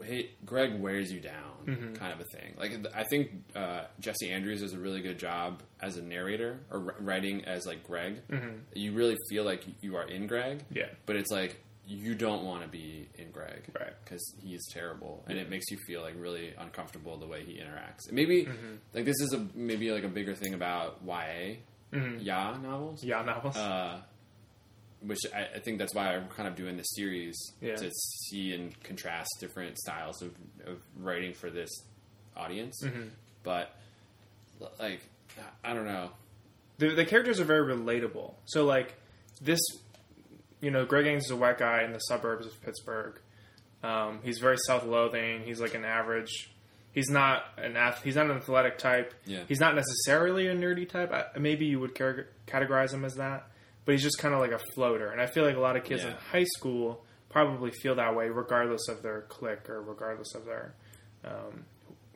hey, 0.03 0.31
Greg 0.45 0.79
wears 0.81 1.11
you 1.13 1.21
down, 1.21 1.53
Mm-hmm. 1.67 1.95
kind 1.95 2.13
of 2.13 2.21
a 2.21 2.25
thing. 2.39 2.55
Like 2.57 2.73
I 2.95 3.03
think 3.05 3.31
uh, 3.57 3.87
Jesse 3.99 4.31
Andrews 4.31 4.61
does 4.61 4.73
a 4.73 4.79
really 4.79 5.01
good 5.01 5.19
job 5.19 5.63
as 5.81 5.97
a 5.97 6.03
narrator 6.03 6.61
or 6.71 6.95
writing 7.01 7.45
as 7.45 7.67
like 7.67 7.83
Greg. 7.85 8.21
You 8.75 8.93
really 8.93 9.17
feel 9.29 9.45
like 9.45 9.65
you 9.81 9.97
are 9.97 10.07
in 10.09 10.27
Greg. 10.29 10.59
Mm-hmm. 10.59 10.77
Yeah. 10.79 10.87
but 11.07 11.17
it's 11.17 11.31
like 11.33 11.61
you 11.89 12.15
don't 12.17 12.45
want 12.45 12.63
to 12.63 12.69
be 12.69 13.09
in 13.17 13.31
Greg, 13.31 13.63
Right. 13.79 13.93
Because 14.05 14.35
he 14.43 14.55
is 14.55 14.69
terrible, 14.73 15.25
and 15.29 15.39
it 15.39 15.49
makes 15.49 15.71
you 15.71 15.77
feel 15.87 16.03
like 16.03 16.15
really 16.19 16.53
uncomfortable 16.59 17.17
the 17.17 17.27
way 17.29 17.45
he 17.45 17.55
interacts. 17.55 18.11
Maybe 18.11 18.45
Mm-hmm. 18.45 18.75
like 18.95 19.05
this 19.05 19.21
is 19.21 19.33
a 19.33 19.47
maybe 19.55 19.91
like 19.93 20.03
a 20.05 20.09
bigger 20.09 20.35
thing 20.35 20.55
about 20.55 20.99
YA, 21.07 21.57
Ya 22.21 22.57
novels, 22.59 23.03
yeah, 23.05 23.23
novels. 23.23 23.57
uh, 23.57 24.01
which 25.07 25.21
I, 25.35 25.57
I 25.57 25.59
think 25.61 25.79
that's 25.79 25.95
why 25.95 26.15
I'm 26.15 26.29
kind 26.29 26.49
of 26.49 26.55
doing 26.57 26.77
this 26.77 26.89
series 26.95 27.37
Yeah. 27.61 27.77
to 27.77 27.91
see 27.91 28.53
and 28.53 28.79
contrast 28.83 29.29
different 29.41 29.79
styles 29.79 30.23
of, 30.23 30.31
of 30.67 30.79
writing 30.99 31.35
for 31.35 31.51
this 31.51 31.71
audience. 32.37 32.83
Mm-hmm. 32.85 33.09
But 33.43 33.75
like, 34.81 35.01
I 35.65 35.75
don't 35.75 35.87
know. 35.87 36.11
the, 36.79 36.95
the 36.95 37.05
characters 37.05 37.41
are 37.41 37.45
very 37.45 37.75
relatable. 37.75 38.35
So 38.47 38.65
like 38.65 38.95
this, 39.41 39.61
you 40.61 40.71
know, 40.71 40.85
Greg 40.87 41.05
Gaines 41.05 41.27
is 41.27 41.31
a 41.31 41.37
white 41.37 41.59
guy 41.59 41.83
in 41.85 41.93
the 41.93 41.99
suburbs 41.99 42.47
of 42.47 42.61
Pittsburgh. 42.63 43.19
Um, 43.83 44.21
he's 44.25 44.39
very 44.39 44.57
self-loathing. 44.67 45.43
He's 45.45 45.61
like 45.61 45.75
an 45.75 45.85
average. 45.85 46.51
He's 46.93 47.11
not 47.11 47.45
an 47.59 47.77
ath- 47.77 48.03
he's 48.03 48.17
not 48.17 48.31
an 48.31 48.39
athletic 48.39 48.79
type. 48.79 49.13
Yeah. 49.27 49.41
He's 49.47 49.61
not 49.61 49.75
necessarily 49.75 50.47
a 50.49 50.55
nerdy 50.57 50.89
type. 50.89 51.13
I, 51.13 51.39
maybe 51.39 51.67
you 51.67 51.79
would 51.81 51.95
car- 51.95 52.27
categorize 52.47 52.93
him 52.95 53.05
as 53.05 53.17
that, 53.17 53.47
but 53.87 53.93
he's 53.93 54.03
just 54.03 54.19
kind 54.19 54.35
of 54.35 54.41
like 54.41 54.51
a 54.53 54.61
floater. 54.75 55.09
And 55.11 55.21
I 55.23 55.27
feel 55.27 55.45
like 55.45 55.57
a 55.57 55.61
lot 55.61 55.77
of 55.77 55.85
kids 55.85 56.05
in 56.05 56.13
high 56.13 56.45
school 56.57 57.05
probably 57.31 57.71
feel 57.71 57.95
that 57.95 58.15
way, 58.15 58.29
regardless 58.29 58.89
of 58.89 59.03
their 59.03 59.23
clique 59.23 59.71
or 59.71 59.81
regardless 59.81 60.35
of 60.35 60.45
their 60.45 60.75
um, 61.25 61.65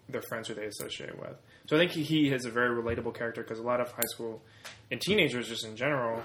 their 0.08 0.22
friends 0.28 0.48
who 0.48 0.54
they 0.54 0.66
associate 0.66 1.18
with. 1.18 1.36
So 1.68 1.76
I 1.76 1.78
think 1.78 1.92
he, 1.92 2.02
he 2.02 2.28
is 2.32 2.44
a 2.44 2.50
very 2.50 2.70
relatable 2.70 3.14
character 3.14 3.42
because 3.42 3.58
a 3.60 3.62
lot 3.62 3.80
of 3.80 3.90
high 3.92 4.06
school 4.08 4.42
and 4.90 5.00
teenagers, 5.00 5.48
just 5.48 5.64
in 5.64 5.76
general, 5.76 6.20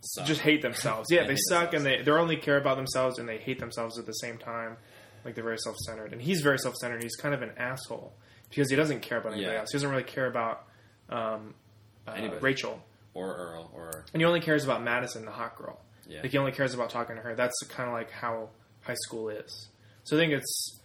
Suck. 0.00 0.26
just 0.26 0.40
hate 0.40 0.62
themselves. 0.62 1.08
Yeah, 1.10 1.22
They 1.22 1.34
they 1.34 1.36
suck 1.48 1.74
and 1.74 1.84
they 1.84 2.02
they 2.02 2.10
only 2.10 2.36
care 2.36 2.56
about 2.56 2.76
themselves 2.76 3.18
and 3.18 3.28
they 3.28 3.36
hate 3.38 3.60
themselves 3.60 3.98
at 3.98 4.06
the 4.06 4.12
same 4.12 4.38
time. 4.38 4.76
Like 5.24 5.34
they're 5.34 5.44
very 5.44 5.58
self 5.58 5.76
centered, 5.86 6.12
and 6.12 6.22
he's 6.22 6.40
very 6.40 6.58
self 6.58 6.74
centered. 6.76 7.02
He's 7.02 7.16
kind 7.16 7.34
of 7.34 7.42
an 7.42 7.50
asshole 7.58 8.14
because 8.48 8.70
he 8.70 8.76
doesn't 8.76 9.00
care 9.02 9.18
about 9.18 9.32
anybody 9.32 9.52
Yeah. 9.54 9.60
else. 9.60 9.70
He 9.72 9.76
doesn't 9.76 9.90
really 9.90 10.04
care 10.04 10.26
about 10.26 10.64
um, 11.10 11.54
uh, 12.06 12.12
Anybody. 12.12 12.40
Rachel, 12.40 12.82
or 13.14 13.34
Earl 13.34 13.70
or 13.74 14.04
and 14.12 14.20
he 14.22 14.26
only 14.26 14.40
cares 14.40 14.64
about 14.64 14.82
Madison, 14.82 15.24
the 15.24 15.30
hot 15.30 15.56
girl. 15.56 15.80
yeah. 16.06 16.22
Like 16.22 16.30
he 16.30 16.38
only 16.38 16.52
cares 16.52 16.74
about 16.74 16.90
talking 16.90 17.16
to 17.16 17.22
her. 17.22 17.34
That's 17.34 17.54
kind 17.68 17.88
of 17.88 17.94
like 17.94 18.10
how 18.10 18.50
high 18.80 18.96
school 19.06 19.28
is. 19.28 19.68
So 20.04 20.16
I 20.16 20.20
think 20.20 20.32
it's, 20.32 20.80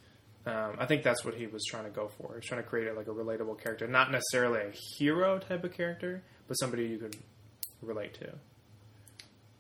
um, 0.46 0.76
I 0.78 0.86
think 0.86 1.04
that's 1.04 1.24
what 1.24 1.36
he 1.36 1.48
was 1.48 1.64
trying 1.66 1.86
to 1.86 1.90
go 1.90 2.10
for. 2.18 2.36
He's 2.36 2.48
trying 2.50 2.62
to 2.64 2.68
create 2.68 2.94
like 2.96 3.08
a 3.08 3.12
relatable 3.12 3.62
character, 3.62 3.88
not 3.88 4.12
necessarily 4.12 4.60
a 4.62 4.72
hero 4.98 5.40
type 5.40 5.64
of 5.64 5.72
character, 5.74 6.22
but 6.48 6.56
somebody 6.56 6.86
you 6.88 6.98
could 6.98 7.16
relate 7.82 8.14
to. 8.16 8.34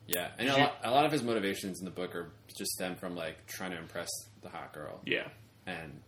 Yeah, 0.05 0.31
and 0.37 0.49
a 0.49 0.57
lot, 0.57 0.75
a 0.83 0.91
lot 0.91 1.05
of 1.05 1.13
his 1.13 1.23
motivations 1.23 1.79
in 1.79 1.85
the 1.85 1.91
book 1.91 2.13
are 2.13 2.29
just 2.57 2.71
stem 2.71 2.95
from 2.95 3.15
like 3.15 3.45
trying 3.47 3.71
to 3.71 3.77
impress 3.77 4.09
the 4.41 4.49
hot 4.49 4.73
girl, 4.73 4.99
Yeah, 5.05 5.27
and 5.65 6.01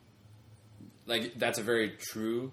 like 1.06 1.34
that's 1.38 1.60
a 1.60 1.64
very 1.64 1.92
true, 2.12 2.52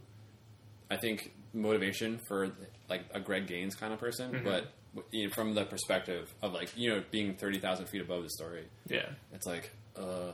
I 0.88 0.98
think, 0.98 1.32
motivation 1.54 2.18
for 2.28 2.50
like 2.88 3.02
a 3.12 3.20
Greg 3.20 3.46
Gaines 3.46 3.74
kind 3.74 3.92
of 3.92 3.98
person. 4.00 4.32
Mm-hmm. 4.32 4.44
But 4.44 4.66
you 5.10 5.24
know, 5.28 5.32
from 5.34 5.54
the 5.54 5.64
perspective 5.64 6.32
of 6.42 6.52
like 6.52 6.76
you 6.76 6.90
know 6.90 7.02
being 7.10 7.34
thirty 7.34 7.58
thousand 7.58 7.86
feet 7.86 8.00
above 8.02 8.22
the 8.22 8.30
story, 8.30 8.64
yeah. 8.88 9.06
it's 9.32 9.46
like, 9.46 9.70
uh, 9.96 10.32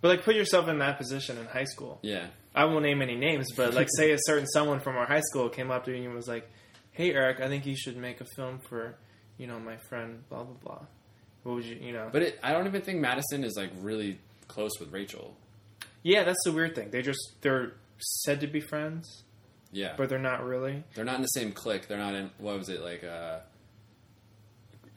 But 0.00 0.08
like, 0.08 0.22
put 0.24 0.34
yourself 0.36 0.68
in 0.68 0.78
that 0.78 0.98
position 0.98 1.38
in 1.38 1.46
high 1.46 1.64
school. 1.64 1.98
yeah, 2.02 2.26
I 2.54 2.64
won't 2.66 2.82
name 2.84 3.02
any 3.02 3.16
names, 3.16 3.46
but 3.56 3.74
like, 3.74 3.88
say 3.96 4.12
a 4.12 4.18
certain 4.26 4.46
someone 4.54 4.80
from 4.80 4.96
our 4.96 5.06
high 5.06 5.22
school 5.22 5.48
came 5.48 5.70
up 5.70 5.84
to 5.86 5.96
you 5.96 6.04
and 6.04 6.14
was 6.14 6.28
like, 6.28 6.48
"Hey, 6.92 7.12
Eric, 7.12 7.40
I 7.40 7.48
think 7.48 7.66
you 7.66 7.76
should 7.76 7.96
make 7.96 8.20
a 8.20 8.26
film 8.36 8.60
for, 8.68 8.96
you 9.38 9.46
know, 9.46 9.58
my 9.58 9.76
friend, 9.76 10.22
blah 10.28 10.44
blah 10.44 10.54
blah." 10.62 10.80
What 11.42 11.56
would 11.56 11.64
you, 11.64 11.76
you 11.80 11.92
know? 11.92 12.08
but 12.12 12.22
it, 12.22 12.40
I 12.42 12.52
don't 12.52 12.66
even 12.66 12.82
think 12.82 13.00
Madison 13.00 13.44
is 13.44 13.54
like 13.56 13.70
really 13.80 14.18
close 14.48 14.72
with 14.80 14.92
Rachel. 14.92 15.36
yeah, 16.02 16.24
that's 16.24 16.42
the 16.44 16.50
weird 16.52 16.74
thing. 16.74 16.90
They 16.90 17.02
just 17.02 17.20
they're 17.40 17.74
said 17.98 18.40
to 18.40 18.46
be 18.48 18.60
friends, 18.60 19.22
Yeah, 19.76 19.92
but 19.96 20.08
they're 20.08 20.18
not 20.18 20.42
really. 20.44 20.82
they're 20.94 21.04
not 21.04 21.16
in 21.16 21.20
the 21.22 21.28
same 21.28 21.52
clique. 21.52 21.86
They're 21.86 21.98
not 21.98 22.14
in 22.14 22.30
what 22.38 22.56
was 22.56 22.68
it 22.70 22.80
like? 22.80 23.04
Uh, 23.04 23.40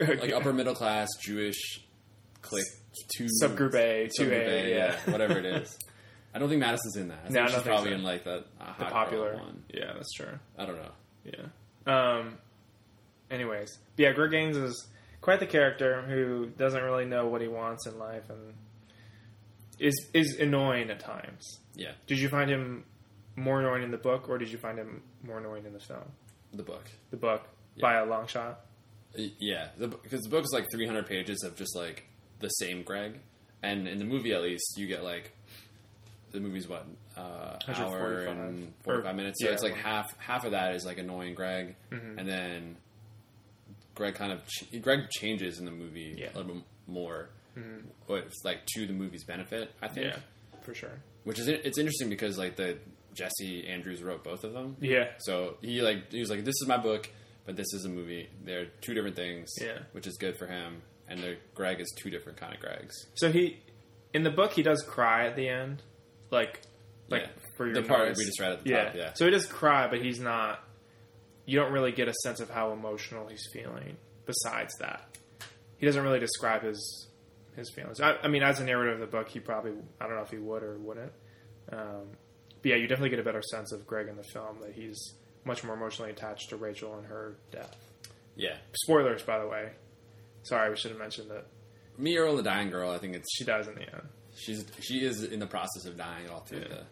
like 0.00 0.32
upper 0.32 0.52
middle 0.52 0.74
class 0.74 1.08
Jewish 1.20 1.82
clique 2.40 2.64
two 3.16 3.26
subgroup 3.42 3.74
A, 3.74 4.08
two 4.16 4.30
A, 4.32 4.70
yeah, 4.74 4.96
whatever 5.10 5.38
it 5.38 5.44
is. 5.44 5.76
I 6.34 6.38
don't 6.38 6.48
think 6.48 6.60
Madison's 6.60 6.96
in 6.96 7.08
that. 7.08 7.18
I 7.18 7.22
think 7.24 7.34
No, 7.34 7.46
she's 7.46 7.54
think 7.56 7.66
probably 7.66 7.90
so. 7.90 7.96
in 7.96 8.02
like 8.02 8.24
the 8.24 8.44
uh, 8.60 8.78
the 8.78 8.84
popular 8.86 9.34
one. 9.36 9.62
Yeah, 9.72 9.92
that's 9.94 10.12
true. 10.14 10.38
I 10.58 10.64
don't 10.64 10.76
know. 10.76 10.92
Yeah. 11.24 11.44
Um. 12.18 12.38
Anyways, 13.30 13.68
yeah, 13.96 14.12
Greg 14.12 14.30
Gaines 14.30 14.56
is 14.56 14.88
quite 15.20 15.40
the 15.40 15.46
character 15.46 16.02
who 16.02 16.46
doesn't 16.46 16.82
really 16.82 17.04
know 17.04 17.26
what 17.26 17.42
he 17.42 17.48
wants 17.48 17.86
in 17.86 17.98
life 17.98 18.30
and 18.30 18.54
is 19.78 19.94
is 20.14 20.38
annoying 20.40 20.88
at 20.90 21.00
times. 21.00 21.58
Yeah, 21.74 21.92
Did 22.06 22.18
you 22.18 22.28
find 22.28 22.50
him 22.50 22.84
more 23.40 23.60
annoying 23.60 23.82
in 23.82 23.90
the 23.90 23.98
book, 23.98 24.28
or 24.28 24.38
did 24.38 24.50
you 24.50 24.58
find 24.58 24.78
him 24.78 25.02
more 25.22 25.38
annoying 25.38 25.64
in 25.66 25.72
the 25.72 25.80
film? 25.80 26.04
the 26.52 26.62
book. 26.64 26.84
The 27.10 27.16
book 27.16 27.42
Yeah. 27.76 27.82
by 27.82 27.94
a 27.94 28.04
long 28.04 28.26
shot. 28.26 28.66
Yeah, 29.14 29.68
because 29.78 30.22
the 30.22 30.28
book 30.28 30.42
is 30.44 30.50
like 30.52 30.66
300 30.72 31.06
pages 31.06 31.42
of 31.44 31.56
just 31.56 31.76
like 31.76 32.06
the 32.40 32.48
same 32.48 32.82
Greg, 32.82 33.18
and 33.62 33.86
in 33.86 33.98
the 33.98 34.04
movie 34.04 34.32
at 34.32 34.42
least 34.42 34.74
you 34.76 34.86
get 34.88 35.04
like 35.04 35.32
the 36.32 36.40
movie's 36.40 36.66
what 36.68 36.86
uh, 37.16 37.56
hour 37.68 38.22
and 38.26 38.72
45 38.84 39.12
Or- 39.12 39.16
minutes. 39.16 39.40
So 39.40 39.46
yeah, 39.48 39.52
it's 39.54 39.62
like 39.62 39.74
half 39.74 40.16
half 40.18 40.44
of 40.44 40.50
that 40.52 40.74
is 40.74 40.84
like 40.84 40.98
annoying 40.98 41.34
Greg, 41.34 41.76
Mm-hmm. 41.92 42.18
and 42.18 42.28
then 42.28 42.76
Greg 43.94 44.14
kind 44.14 44.32
of 44.32 44.46
ch- 44.46 44.80
Greg 44.80 45.08
changes 45.10 45.58
in 45.58 45.64
the 45.64 45.70
movie 45.70 46.14
Yeah. 46.16 46.26
Mm-hmm. 46.28 46.36
a 46.36 46.40
little 46.40 46.54
bit 46.56 46.64
more, 46.88 47.28
but 48.06 48.24
it's 48.24 48.44
like 48.44 48.64
to 48.74 48.86
the 48.86 48.92
movie's 48.92 49.24
benefit. 49.24 49.72
I 49.82 49.88
think, 49.88 50.06
Yeah, 50.06 50.18
for 50.62 50.74
sure. 50.74 50.98
which 51.24 51.38
is 51.38 51.48
it's 51.48 51.78
interesting 51.78 52.08
because 52.08 52.38
like 52.38 52.56
the 52.56 52.78
Jesse 53.20 53.66
Andrews 53.68 54.02
wrote 54.02 54.24
both 54.24 54.44
of 54.44 54.52
them. 54.52 54.76
Yeah, 54.80 55.10
So 55.18 55.56
he 55.60 55.80
like 55.82 56.10
he 56.12 56.20
was 56.20 56.30
like, 56.30 56.44
"This 56.44 56.54
is 56.62 56.66
my 56.66 56.76
book, 56.78 57.08
but 57.46 57.56
this 57.56 57.72
is 57.74 57.84
a 57.84 57.88
movie. 57.88 58.28
They're 58.44 58.66
two 58.80 58.94
different 58.94 59.16
things." 59.16 59.48
Yeah. 59.60 59.78
which 59.92 60.06
is 60.06 60.16
good 60.16 60.36
for 60.38 60.46
him. 60.46 60.82
And 61.08 61.20
the 61.20 61.36
Greg 61.54 61.80
is 61.80 61.92
two 61.98 62.08
different 62.10 62.38
kind 62.38 62.54
of 62.54 62.60
Gregs. 62.60 62.92
so 63.14 63.30
he 63.32 63.58
in 64.14 64.22
the 64.22 64.30
book 64.30 64.52
he 64.52 64.62
does 64.62 64.82
cry 64.82 65.26
at 65.26 65.36
the 65.36 65.48
end, 65.48 65.82
like 66.30 66.60
like 67.08 67.22
Yeah. 67.22 67.28
for 67.56 67.66
your 67.66 67.74
The 67.74 67.82
part 67.82 68.16
we 68.16 68.24
just 68.24 68.40
read 68.40 68.52
at 68.52 68.64
the 68.64 68.70
yeah. 68.70 68.84
top, 68.84 68.94
yeah. 68.94 69.12
So 69.14 69.24
he 69.24 69.30
does 69.32 69.46
cry, 69.46 69.88
but 69.88 70.00
he's 70.00 70.20
not. 70.20 70.62
You 71.46 71.58
don't 71.58 71.72
really 71.72 71.90
get 71.92 72.06
a 72.08 72.14
sense 72.22 72.38
of 72.40 72.48
how 72.48 72.72
emotional 72.72 73.26
he's 73.26 73.44
feeling. 73.52 73.96
Besides 74.26 74.72
that, 74.78 75.18
he 75.78 75.86
doesn't 75.86 76.02
really 76.02 76.20
describe 76.20 76.62
his 76.62 77.08
his 77.56 77.68
feelings. 77.74 78.00
I, 78.00 78.14
I 78.22 78.28
mean, 78.28 78.44
as 78.44 78.60
a 78.60 78.64
narrator 78.64 78.92
of 78.92 79.00
the 79.00 79.06
book, 79.06 79.28
he 79.28 79.40
probably 79.40 79.72
I 80.00 80.06
don't 80.06 80.14
know 80.16 80.22
if 80.22 80.30
he 80.30 80.38
would 80.38 80.62
or 80.62 80.78
wouldn't. 80.78 81.12
Um, 81.72 82.06
but 82.62 82.70
yeah, 82.70 82.76
you 82.76 82.86
definitely 82.86 83.10
get 83.10 83.18
a 83.18 83.24
better 83.24 83.42
sense 83.42 83.72
of 83.72 83.86
Greg 83.86 84.08
in 84.08 84.16
the 84.16 84.22
film 84.24 84.58
that 84.62 84.72
he's 84.74 85.14
much 85.44 85.64
more 85.64 85.74
emotionally 85.74 86.10
attached 86.10 86.50
to 86.50 86.56
Rachel 86.56 86.96
and 86.96 87.06
her 87.06 87.36
death. 87.50 87.76
Yeah, 88.36 88.56
Spoilers, 88.74 89.22
by 89.22 89.38
the 89.38 89.46
way. 89.48 89.70
Sorry, 90.44 90.70
we 90.70 90.76
should 90.76 90.90
have 90.92 91.00
mentioned 91.00 91.30
that 91.30 91.46
me 91.98 92.16
Earl 92.16 92.36
the 92.36 92.42
dying 92.42 92.70
girl. 92.70 92.90
I 92.90 92.98
think 92.98 93.14
it's 93.14 93.28
she 93.36 93.44
dies 93.44 93.68
in 93.68 93.74
the 93.74 93.82
end. 93.82 94.02
she's 94.36 94.64
she 94.80 95.04
is 95.04 95.22
in 95.24 95.38
the 95.40 95.46
process 95.46 95.84
of 95.86 95.96
dying 95.98 96.28
all 96.30 96.40
through 96.40 96.60
the. 96.60 96.82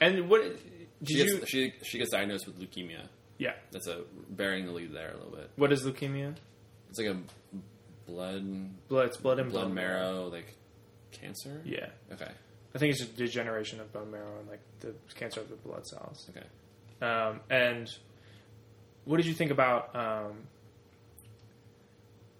And 0.00 0.28
what 0.30 0.42
did 0.42 0.58
She 1.06 1.18
you? 1.18 1.38
gets, 1.38 1.50
she 1.50 1.72
she 1.82 1.98
gets 1.98 2.10
diagnosed 2.10 2.46
with 2.46 2.58
leukemia. 2.58 3.06
yeah. 3.38 3.52
That's 3.72 3.86
a 3.86 4.02
bearing 4.30 4.64
the 4.66 4.72
lead 4.72 4.92
there 4.94 5.10
a 5.10 5.16
little 5.16 5.32
bit. 5.36 5.50
What 5.56 5.72
is 5.72 5.82
leukemia? 5.84 6.34
It's 6.88 6.98
like 6.98 7.08
a 7.08 7.18
blood 8.06 8.88
Blood. 8.88 9.06
It's 9.06 9.16
blood 9.16 9.38
and 9.38 9.50
blood 9.50 9.64
bone 9.66 9.74
marrow 9.74 10.28
like 10.28 10.54
cancer. 11.12 11.60
Yeah. 11.64 11.88
Okay. 12.12 12.30
I 12.74 12.78
think 12.78 12.90
it's 12.90 13.00
just 13.00 13.16
degeneration 13.16 13.80
of 13.80 13.92
bone 13.92 14.10
marrow 14.10 14.38
and 14.40 14.48
like 14.48 14.60
the 14.80 14.94
cancer 15.14 15.40
of 15.40 15.48
the 15.48 15.56
blood 15.56 15.86
cells. 15.86 16.28
Okay. 16.30 16.46
Um, 17.06 17.40
and 17.48 17.88
what 19.04 19.18
did 19.18 19.26
you 19.26 19.34
think 19.34 19.50
about? 19.50 19.94
Um, 19.94 20.32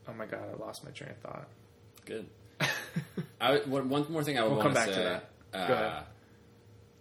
oh 0.08 0.14
my 0.14 0.26
god, 0.26 0.40
I 0.52 0.64
lost 0.64 0.84
my 0.84 0.90
train 0.90 1.10
of 1.10 1.18
thought. 1.18 1.48
Good. 2.04 2.26
I, 3.40 3.58
one, 3.66 3.88
one 3.88 4.10
more 4.10 4.24
thing 4.24 4.38
I 4.38 4.42
would 4.42 4.52
We'll 4.52 4.58
want 4.58 4.74
come 4.74 4.84
to 4.84 4.90
back 4.92 4.94
say 4.94 5.20
to 5.52 5.58
uh, 5.58 6.02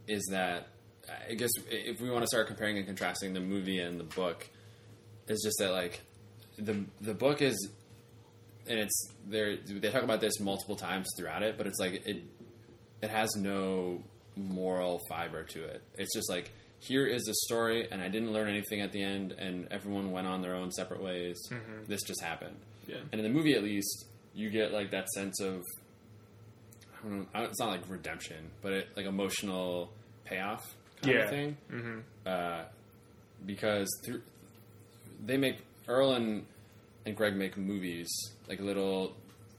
is 0.07 0.27
that 0.31 0.67
I 1.29 1.33
guess 1.33 1.49
if 1.69 2.01
we 2.01 2.09
want 2.09 2.23
to 2.23 2.27
start 2.27 2.47
comparing 2.47 2.77
and 2.77 2.85
contrasting 2.85 3.33
the 3.33 3.39
movie 3.39 3.79
and 3.79 3.99
the 3.99 4.03
book, 4.03 4.47
is 5.27 5.41
just 5.43 5.57
that 5.59 5.71
like 5.71 6.01
the 6.57 6.85
the 7.01 7.13
book 7.13 7.41
is, 7.41 7.69
and 8.67 8.79
it's 8.79 9.11
there. 9.25 9.55
They 9.57 9.89
talk 9.89 10.03
about 10.03 10.21
this 10.21 10.39
multiple 10.39 10.75
times 10.75 11.07
throughout 11.17 11.43
it, 11.43 11.57
but 11.57 11.67
it's 11.67 11.79
like 11.79 12.05
it 12.05 12.23
it 13.03 13.09
has 13.11 13.35
no 13.35 14.01
moral 14.35 14.99
fiber 15.07 15.43
to 15.43 15.63
it. 15.63 15.81
It's 15.97 16.13
just 16.15 16.29
like 16.29 16.51
here 16.79 17.05
is 17.05 17.23
the 17.25 17.33
story, 17.45 17.87
and 17.91 18.01
I 18.01 18.07
didn't 18.09 18.33
learn 18.33 18.49
anything 18.49 18.81
at 18.81 18.91
the 18.91 19.01
end, 19.03 19.31
and 19.33 19.67
everyone 19.71 20.11
went 20.11 20.25
on 20.27 20.41
their 20.41 20.55
own 20.55 20.71
separate 20.71 21.01
ways. 21.03 21.37
This 21.87 22.01
just 22.03 22.21
happened. 22.21 22.57
Yeah. 22.87 22.97
And 23.11 23.21
in 23.21 23.23
the 23.23 23.29
movie, 23.29 23.53
at 23.53 23.63
least, 23.63 24.05
you 24.33 24.49
get 24.49 24.73
like 24.73 24.89
that 24.91 25.07
sense 25.09 25.39
of 25.39 25.61
I 27.03 27.07
don't 27.09 27.33
know. 27.33 27.43
It's 27.43 27.59
not 27.59 27.69
like 27.69 27.81
redemption, 27.89 28.49
but 28.61 28.71
it, 28.73 28.87
like 28.97 29.05
emotional 29.05 29.91
payoff 30.25 30.63
kind 31.01 31.15
Yeah. 31.15 31.23
of 31.23 31.29
thing. 31.29 31.57
hmm 31.69 31.99
Uh, 32.25 32.63
because 33.45 33.89
through, 34.05 34.21
they 35.25 35.37
make 35.37 35.57
Earl 35.87 36.13
and, 36.13 36.45
and 37.05 37.15
Greg 37.15 37.35
make 37.35 37.57
movies 37.57 38.09
like 38.47 38.59
little 38.61 39.13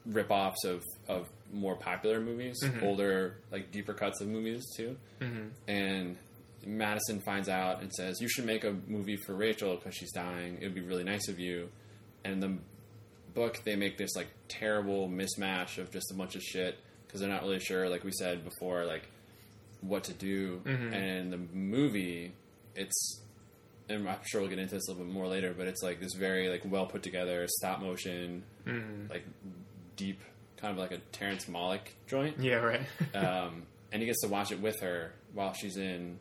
rip-offs 0.07 0.65
of 0.65 0.83
of 1.09 1.29
more 1.55 1.77
popular 1.77 2.21
movies, 2.21 2.57
mm-hmm. 2.63 2.85
older 2.85 3.39
like 3.51 3.71
deeper 3.71 3.95
cuts 3.95 4.21
of 4.21 4.29
movies 4.29 4.65
too. 4.77 4.97
hmm 5.21 5.49
And 5.69 6.17
Madison 6.67 7.21
finds 7.21 7.49
out 7.49 7.83
and 7.83 7.93
says, 7.93 8.21
"You 8.21 8.29
should 8.29 8.47
make 8.47 8.65
a 8.65 8.75
movie 8.87 9.17
for 9.17 9.35
Rachel 9.35 9.77
because 9.77 9.95
she's 9.95 10.13
dying. 10.13 10.59
It 10.61 10.65
would 10.65 10.75
be 10.75 10.81
really 10.81 11.05
nice 11.05 11.29
of 11.29 11.39
you." 11.39 11.69
And 12.25 12.43
the 12.43 12.59
book, 13.35 13.61
they 13.65 13.77
make 13.77 13.99
this 13.99 14.17
like 14.17 14.29
terrible 14.49 15.09
mismatch 15.09 15.79
of 15.79 15.91
just 15.91 16.11
a 16.11 16.15
bunch 16.15 16.37
of 16.37 16.43
shit 16.43 16.79
because 17.07 17.21
they're 17.21 17.31
not 17.31 17.43
really 17.43 17.61
sure, 17.61 17.89
like 17.89 18.05
we 18.05 18.13
said 18.13 18.45
before, 18.45 18.85
like 18.85 19.09
what 19.81 20.05
to 20.05 20.15
do. 20.15 20.61
Mm-hmm. 20.65 20.95
And 20.95 21.19
in 21.19 21.31
the 21.31 21.57
movie, 21.57 22.33
it's 22.75 23.21
and 23.89 24.09
I'm 24.09 24.19
sure 24.25 24.41
we'll 24.41 24.51
get 24.51 24.59
into 24.59 24.75
this 24.75 24.89
a 24.89 24.93
little 24.93 25.05
bit 25.05 25.13
more 25.13 25.29
later, 25.29 25.55
but 25.57 25.67
it's 25.67 25.83
like 25.83 26.01
this 26.01 26.15
very 26.15 26.49
like 26.49 26.63
well 26.65 26.87
put 26.87 27.03
together 27.03 27.47
stop 27.49 27.81
motion, 27.81 28.43
mm-hmm. 28.67 29.11
like 29.11 29.25
deep, 29.97 30.23
kind 30.65 30.73
of 30.73 30.79
like 30.79 30.93
a 30.93 30.99
Terrence 31.13 31.45
Malick 31.47 31.81
joint. 32.07 32.37
Yeah, 32.41 32.55
right. 32.57 32.81
Um, 33.15 33.63
and 33.93 34.01
he 34.01 34.07
gets 34.07 34.23
to 34.23 34.29
watch 34.29 34.51
it 34.51 34.61
with 34.61 34.81
her 34.81 35.13
while 35.35 35.53
she's 35.53 35.77
in 35.77 36.19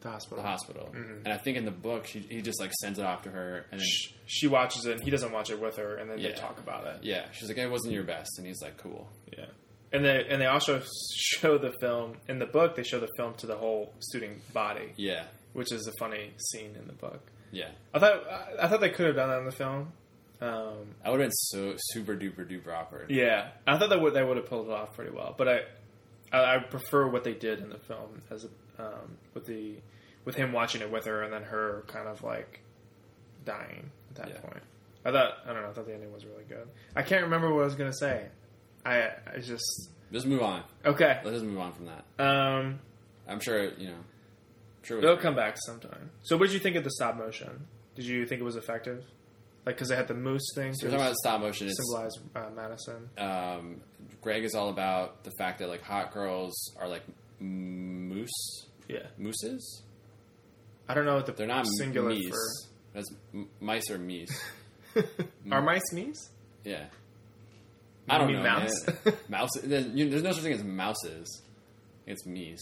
the 0.00 0.08
hospital. 0.10 0.42
the 0.42 0.48
hospital. 0.48 0.88
And 0.94 1.28
I 1.28 1.36
think 1.36 1.56
in 1.56 1.64
the 1.64 1.70
book, 1.70 2.06
she, 2.06 2.18
he 2.20 2.40
just 2.42 2.58
like 2.60 2.72
sends 2.80 2.98
it 2.98 3.04
off 3.04 3.22
to 3.22 3.30
her, 3.30 3.66
and 3.70 3.78
then 3.80 3.86
Sh- 3.86 4.12
She 4.26 4.46
watches 4.48 4.86
it, 4.86 4.92
and 4.96 5.02
he 5.02 5.10
doesn't 5.10 5.30
watch 5.32 5.50
it 5.50 5.60
with 5.60 5.76
her, 5.76 5.96
and 5.96 6.10
then 6.10 6.20
they 6.20 6.32
talk 6.32 6.58
about 6.58 6.86
it. 6.86 7.00
yeah, 7.02 7.26
she's 7.32 7.48
like, 7.48 7.58
"It 7.58 7.70
wasn't 7.70 7.92
your 7.92 8.02
best," 8.02 8.30
and 8.38 8.46
he's 8.46 8.60
like, 8.62 8.76
"Cool." 8.78 9.08
Yeah. 9.36 9.44
And 9.92 10.04
they 10.04 10.24
and 10.28 10.40
they 10.40 10.46
also 10.46 10.80
show 11.14 11.58
the 11.58 11.72
film 11.80 12.14
in 12.28 12.38
the 12.40 12.46
book. 12.46 12.74
They 12.76 12.82
show 12.82 12.98
the 12.98 13.10
film 13.16 13.34
to 13.34 13.46
the 13.46 13.56
whole 13.56 13.92
student 14.00 14.52
body, 14.54 14.92
Yeah, 14.96 15.24
which 15.52 15.70
is 15.70 15.86
a 15.86 15.92
funny 16.00 16.32
scene 16.50 16.74
in 16.80 16.86
the 16.86 16.94
book. 16.94 17.20
yeah. 17.52 17.68
I 17.94 17.98
thought 18.00 18.22
I 18.60 18.66
thought 18.68 18.80
they 18.80 18.90
could 18.90 19.06
have 19.06 19.16
done 19.16 19.28
that 19.28 19.38
in 19.40 19.44
the 19.44 19.52
film. 19.52 19.92
Um, 20.42 20.94
I 21.04 21.10
would 21.10 21.20
have 21.20 21.28
been 21.28 21.32
so 21.32 21.74
super 21.76 22.16
duper 22.16 22.44
duper 22.50 22.74
awkward. 22.76 23.10
yeah, 23.10 23.50
I 23.66 23.78
thought 23.78 23.90
that 23.90 24.00
would 24.00 24.12
they 24.14 24.24
would 24.24 24.36
have 24.36 24.46
pulled 24.46 24.66
it 24.66 24.72
off 24.72 24.94
pretty 24.94 25.12
well. 25.12 25.34
But 25.38 25.48
I 25.48 25.60
I, 26.32 26.56
I 26.56 26.58
prefer 26.58 27.06
what 27.08 27.22
they 27.24 27.34
did 27.34 27.60
in 27.60 27.70
the 27.70 27.78
film 27.78 28.22
as 28.30 28.44
um, 28.78 29.18
with 29.34 29.46
the 29.46 29.76
with 30.24 30.34
him 30.34 30.52
watching 30.52 30.80
it 30.82 30.90
with 30.90 31.04
her 31.06 31.22
and 31.22 31.32
then 31.32 31.42
her 31.44 31.84
kind 31.86 32.08
of 32.08 32.22
like 32.22 32.60
dying 33.44 33.90
at 34.10 34.16
that 34.16 34.28
Yeah. 34.28 34.40
point. 34.40 34.62
I 35.04 35.12
thought 35.12 35.32
I 35.46 35.52
don't 35.52 35.62
know. 35.62 35.68
I 35.70 35.72
thought 35.72 35.86
the 35.86 35.94
ending 35.94 36.12
was 36.12 36.24
really 36.24 36.44
good. 36.48 36.66
I 36.96 37.02
can't 37.02 37.22
remember 37.24 37.52
what 37.54 37.62
I 37.62 37.64
was 37.66 37.74
gonna 37.74 37.92
say. 37.92 38.26
I 38.84 39.10
I 39.34 39.38
just 39.40 39.90
Let's 40.10 40.24
move 40.26 40.42
on. 40.42 40.62
okay. 40.84 41.20
Let's 41.24 41.36
just 41.36 41.44
move 41.46 41.58
on 41.58 41.72
from 41.72 41.86
that. 41.86 42.22
Um, 42.24 42.80
I'm 43.28 43.40
sure 43.40 43.64
you 43.78 43.86
know. 43.88 43.94
I'm 43.94 44.82
sure 44.84 44.98
It'll 44.98 45.16
come 45.16 45.34
back 45.36 45.56
sometime. 45.66 46.10
So, 46.22 46.36
what 46.36 46.46
did 46.46 46.54
you 46.54 46.58
think 46.58 46.74
of 46.76 46.82
the 46.84 46.90
stop 46.90 47.16
motion? 47.16 47.66
Did 47.94 48.04
you 48.06 48.26
think 48.26 48.40
it 48.40 48.44
was 48.44 48.56
effective? 48.56 49.04
Like, 49.64 49.76
because 49.76 49.88
they 49.88 49.96
had 49.96 50.08
the 50.08 50.14
moose 50.14 50.42
thing 50.54 50.74
So 50.74 50.80
to 50.80 50.86
we're 50.86 50.90
talking 50.98 51.06
about 51.06 51.16
stop 51.16 51.40
motion. 51.40 51.68
It's 51.68 51.76
symbolize 51.76 52.12
uh, 52.34 52.50
Madison. 52.54 53.08
um, 53.18 53.80
Greg 54.20 54.44
is 54.44 54.54
all 54.54 54.68
about 54.70 55.22
the 55.24 55.30
fact 55.38 55.60
that 55.60 55.68
like 55.68 55.82
hot 55.82 56.12
girls 56.12 56.52
are 56.80 56.88
like 56.88 57.02
moose 57.38 58.66
Yeah, 58.88 59.06
mooses. 59.18 59.82
I 60.88 60.94
don't 60.94 61.04
know 61.04 61.14
what 61.14 61.26
the 61.26 61.32
They're 61.32 61.46
not 61.46 61.66
singular 61.78 62.10
meese. 62.10 62.32
That's 62.92 63.10
m- 63.32 63.48
mice 63.60 63.88
or 63.90 63.98
meese. 63.98 64.36
Are 65.50 65.62
mice 65.62 65.80
meese? 65.94 66.18
Yeah. 66.64 66.84
I 68.08 68.18
don't 68.18 68.26
mean 68.26 68.36
know. 68.36 68.42
mouse? 68.42 68.74
Mouse. 69.28 69.48
There's, 69.62 69.86
you, 69.94 70.10
there's 70.10 70.22
no 70.22 70.32
such 70.32 70.42
thing 70.42 70.52
as 70.52 70.62
mouses. 70.64 71.42
It's 72.06 72.26
meese. 72.26 72.58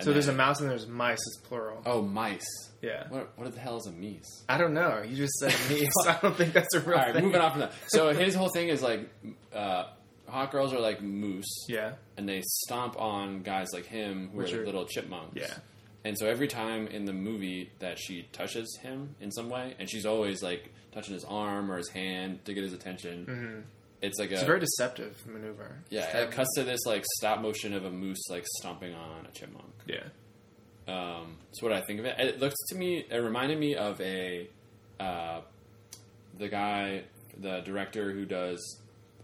So 0.00 0.12
there's 0.12 0.28
a 0.28 0.32
mouse 0.32 0.60
and 0.60 0.68
there's 0.70 0.86
mice. 0.88 1.18
It's 1.18 1.36
plural. 1.48 1.80
Oh, 1.86 2.02
mice. 2.02 2.44
Yeah. 2.82 3.04
What, 3.08 3.30
what 3.38 3.54
the 3.54 3.60
hell 3.60 3.76
is 3.76 3.86
a 3.86 3.92
meese? 3.92 4.26
I 4.48 4.58
don't 4.58 4.74
know. 4.74 5.02
You 5.06 5.14
just 5.16 5.34
said 5.34 5.52
meese. 5.68 5.88
I 6.06 6.18
don't 6.20 6.36
think 6.36 6.52
that's 6.52 6.74
a 6.74 6.80
real 6.80 6.98
All 6.98 7.04
right, 7.04 7.14
thing. 7.14 7.24
moving 7.24 7.40
on 7.40 7.50
from 7.52 7.60
that. 7.60 7.72
So 7.86 8.12
his 8.14 8.34
whole 8.34 8.48
thing 8.48 8.68
is 8.68 8.82
like, 8.82 9.08
uh, 9.54 9.84
hot 10.28 10.50
girls 10.50 10.72
are 10.74 10.80
like 10.80 11.00
moose, 11.00 11.66
Yeah. 11.68 11.92
and 12.16 12.28
they 12.28 12.42
stomp 12.44 13.00
on 13.00 13.42
guys 13.42 13.68
like 13.72 13.86
him 13.86 14.30
who 14.32 14.38
Which 14.38 14.52
are 14.52 14.62
are- 14.62 14.66
little 14.66 14.84
chipmunks. 14.86 15.36
Yeah. 15.36 15.54
And 16.04 16.18
so 16.18 16.26
every 16.26 16.48
time 16.48 16.86
in 16.88 17.04
the 17.06 17.12
movie 17.14 17.70
that 17.78 17.98
she 17.98 18.26
touches 18.32 18.78
him 18.82 19.14
in 19.20 19.30
some 19.30 19.48
way, 19.48 19.74
and 19.78 19.88
she's 19.88 20.04
always 20.04 20.42
like 20.42 20.70
touching 20.92 21.14
his 21.14 21.24
arm 21.24 21.70
or 21.72 21.78
his 21.78 21.88
hand 21.88 22.44
to 22.44 22.52
get 22.52 22.62
his 22.64 22.72
attention, 22.74 23.64
it's 24.02 24.18
like 24.18 24.30
It's 24.30 24.42
a 24.42 24.46
very 24.46 24.60
deceptive 24.60 25.16
maneuver. 25.26 25.78
yeah. 25.90 26.18
It 26.18 26.30
cuts 26.30 26.50
to 26.56 26.64
this 26.64 26.80
like 26.86 27.04
stop 27.16 27.40
motion 27.40 27.72
of 27.72 27.84
a 27.84 27.90
moose 27.90 28.22
like 28.30 28.44
stomping 28.58 28.94
on 28.94 29.26
a 29.26 29.30
chipmunk. 29.32 29.72
Yeah. 29.86 30.02
Um, 30.86 31.36
that's 31.46 31.62
what 31.62 31.72
I 31.72 31.80
think 31.80 32.00
of 32.00 32.04
it. 32.06 32.18
It 32.20 32.40
looks 32.40 32.56
to 32.68 32.76
me. 32.76 33.04
It 33.10 33.16
reminded 33.16 33.58
me 33.58 33.74
of 33.74 34.00
a 34.02 34.48
uh, 35.00 35.40
the 36.38 36.48
guy, 36.48 37.04
the 37.38 37.60
director 37.60 38.12
who 38.12 38.26
does 38.26 38.80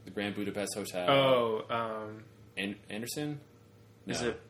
the 0.07 0.11
Grand 0.11 0.35
Budapest 0.35 0.75
Hotel. 0.75 1.11
Oh, 1.11 1.65
um, 1.69 2.23
An- 2.57 2.77
Anderson. 2.89 3.41
is 4.07 4.23
it 4.23 4.41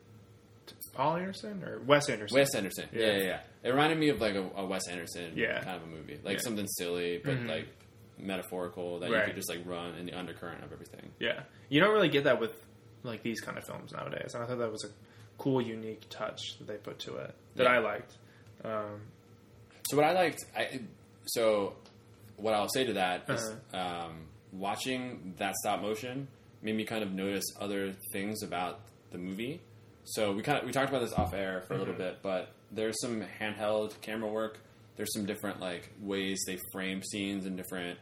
Paul 0.93 1.17
Anderson 1.17 1.61
or 1.63 1.79
Wes 1.85 2.07
Anderson? 2.09 2.35
Wes 2.37 2.55
Anderson? 2.55 2.87
Yeah. 2.93 3.05
Yeah. 3.07 3.17
yeah, 3.23 3.39
It 3.63 3.69
reminded 3.71 3.97
me 3.99 4.09
of 4.09 4.21
like 4.21 4.35
a, 4.35 4.45
a 4.55 4.65
Wes 4.65 4.87
Anderson 4.87 5.33
Yeah. 5.35 5.61
kind 5.63 5.75
of 5.77 5.83
a 5.83 5.87
movie, 5.87 6.13
like 6.15 6.23
Yeah. 6.23 6.31
Mm-hmm. 6.31 6.39
something 6.43 6.67
silly 6.67 7.21
but 7.23 7.41
like 7.43 7.67
metaphorical 8.21 8.99
that 8.99 9.09
you 9.09 9.15
Right. 9.15 9.25
could 9.25 9.35
just 9.35 9.49
like 9.49 9.65
run 9.65 9.95
in 9.95 10.05
the 10.05 10.13
undercurrent 10.13 10.63
of 10.63 10.71
everything. 10.71 11.11
Yeah, 11.19 11.43
you 11.69 11.79
don't 11.81 11.93
really 11.93 12.09
get 12.09 12.23
that 12.25 12.39
with 12.39 12.53
like 13.03 13.23
these 13.23 13.41
kind 13.41 13.57
of 13.57 13.63
films 13.65 13.91
nowadays. 13.93 14.33
And 14.35 14.43
I 14.43 14.47
thought 14.47 14.59
that 14.59 14.71
was 14.71 14.83
a 14.85 14.89
cool, 15.37 15.61
unique 15.61 16.03
touch 16.09 16.57
that 16.59 16.67
they 16.67 16.75
put 16.77 16.99
to 16.99 17.15
it 17.17 17.33
that 17.55 17.63
Yeah. 17.63 17.71
I 17.73 17.77
liked. 17.79 18.13
Um, 18.63 19.01
So 19.89 19.97
what 19.97 20.05
I 20.05 20.11
liked, 20.13 20.45
I 20.55 20.81
so 21.25 21.75
what 22.37 22.53
I'll 22.53 22.69
say 22.69 22.85
to 22.85 22.93
that 22.93 23.29
is, 23.29 23.41
Uh-huh. 23.73 24.05
um, 24.07 24.27
watching 24.51 25.33
that 25.37 25.55
stop 25.55 25.81
motion 25.81 26.27
made 26.61 26.75
me 26.75 26.83
kind 26.85 27.03
of 27.03 27.11
notice 27.11 27.45
other 27.59 27.93
things 28.11 28.43
about 28.43 28.79
the 29.11 29.17
movie. 29.17 29.59
So 30.03 30.31
we 30.33 30.43
kind 30.43 30.59
of 30.59 30.65
we 30.65 30.71
talked 30.71 30.89
about 30.89 31.01
this 31.01 31.13
off 31.13 31.33
air 31.33 31.61
for 31.67 31.73
a 31.73 31.77
little 31.77 31.93
Mm-hmm. 31.93 32.03
bit, 32.03 32.21
but 32.21 32.49
there's 32.71 32.99
some 33.01 33.21
handheld 33.39 33.99
camera 34.01 34.29
work. 34.29 34.59
There's 34.95 35.11
some 35.13 35.25
different 35.25 35.59
like 35.59 35.89
ways 35.99 36.39
they 36.45 36.59
frame 36.71 37.01
scenes 37.03 37.45
and 37.45 37.57
different 37.57 37.97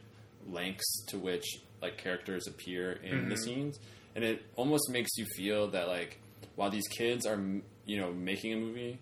lengths 0.48 1.04
to 1.08 1.18
which 1.18 1.44
like 1.82 1.96
characters 1.98 2.46
appear 2.46 2.92
in 2.92 3.28
the 3.28 3.34
Mm-hmm. 3.34 3.42
scenes, 3.44 3.78
and 4.14 4.24
it 4.24 4.42
almost 4.56 4.90
makes 4.90 5.10
you 5.16 5.24
feel 5.36 5.68
that 5.68 5.88
like 5.88 6.18
while 6.56 6.70
these 6.70 6.86
kids 6.88 7.26
are 7.26 7.40
you 7.86 7.98
know 8.00 8.12
making 8.12 8.52
a 8.52 8.56
movie, 8.56 8.98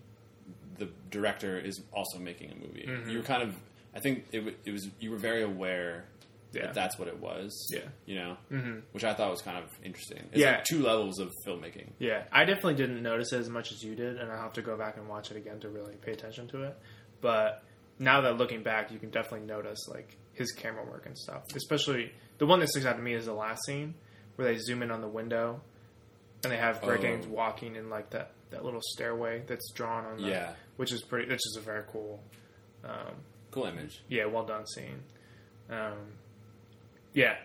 the 0.77 0.89
director 1.11 1.57
is 1.59 1.81
also 1.91 2.19
making 2.19 2.51
a 2.51 2.55
movie. 2.55 2.85
Mm-hmm. 2.87 3.09
You 3.09 3.17
were 3.17 3.23
kind 3.23 3.43
of, 3.43 3.55
I 3.95 3.99
think 3.99 4.25
it, 4.31 4.57
it 4.65 4.71
was 4.71 4.87
you 4.99 5.11
were 5.11 5.17
very 5.17 5.43
aware 5.43 6.05
Yeah. 6.53 6.67
that 6.67 6.73
that's 6.73 6.97
what 6.97 7.07
it 7.09 7.19
was. 7.19 7.51
Yeah. 7.73 7.81
you 8.05 8.15
know, 8.15 8.37
Mhm. 8.51 8.81
which 8.93 9.03
I 9.03 9.13
thought 9.13 9.29
was 9.29 9.41
kind 9.41 9.57
of 9.57 9.69
interesting. 9.83 10.29
It's 10.31 10.39
Yeah. 10.41 10.51
like 10.55 10.63
two 10.63 10.81
levels 10.81 11.19
of 11.19 11.31
filmmaking. 11.45 11.89
yeah, 11.99 12.23
I 12.31 12.45
definitely 12.45 12.75
didn't 12.75 13.03
notice 13.03 13.33
it 13.33 13.39
as 13.39 13.49
much 13.49 13.71
as 13.73 13.83
you 13.83 13.93
did, 13.95 14.17
and 14.17 14.31
I'll 14.31 14.41
have 14.41 14.53
to 14.53 14.61
go 14.61 14.77
back 14.77 14.95
and 14.97 15.07
watch 15.09 15.31
it 15.31 15.37
again 15.37 15.59
to 15.59 15.69
really 15.69 15.95
pay 15.95 16.13
attention 16.13 16.47
to 16.49 16.63
it. 16.63 16.77
But 17.21 17.61
now 17.99 18.21
that 18.21 18.37
looking 18.37 18.63
back, 18.63 18.91
you 18.91 18.97
can 18.99 19.09
definitely 19.09 19.45
notice 19.47 19.87
like 19.89 20.17
his 20.39 20.51
camera 20.53 20.83
work 20.83 21.05
and 21.05 21.15
stuff. 21.17 21.43
Especially 21.55 22.11
the 22.39 22.47
one 22.47 22.59
that 22.61 22.69
sticks 22.69 22.85
out 22.87 22.95
to 22.95 23.01
me 23.03 23.13
is 23.13 23.25
the 23.25 23.33
last 23.33 23.63
scene 23.65 23.93
where 24.35 24.47
they 24.51 24.57
zoom 24.57 24.81
in 24.81 24.89
on 24.89 25.01
the 25.01 25.07
window 25.07 25.61
and 26.43 26.51
they 26.51 26.57
have 26.57 26.81
Greg 26.81 26.99
Oh. 26.99 27.03
Gaines 27.03 27.27
walking 27.27 27.75
in 27.75 27.89
like 27.91 28.09
that, 28.11 28.31
that 28.49 28.65
little 28.65 28.81
stairway 28.81 29.43
that's 29.45 29.71
drawn 29.73 30.05
on 30.05 30.17
the, 30.21 30.29
Yeah. 30.29 30.53
which 30.77 30.91
is 30.91 31.03
pretty 31.03 31.27
which 31.29 31.37
is 31.45 31.57
a 31.59 31.61
very 31.61 31.83
cool 31.91 32.23
um, 32.83 33.13
Cool 33.51 33.65
image. 33.65 34.01
yeah, 34.07 34.25
well 34.25 34.45
done 34.45 34.65
scene. 34.65 35.03
Um, 35.69 35.97
yeah. 37.13 37.35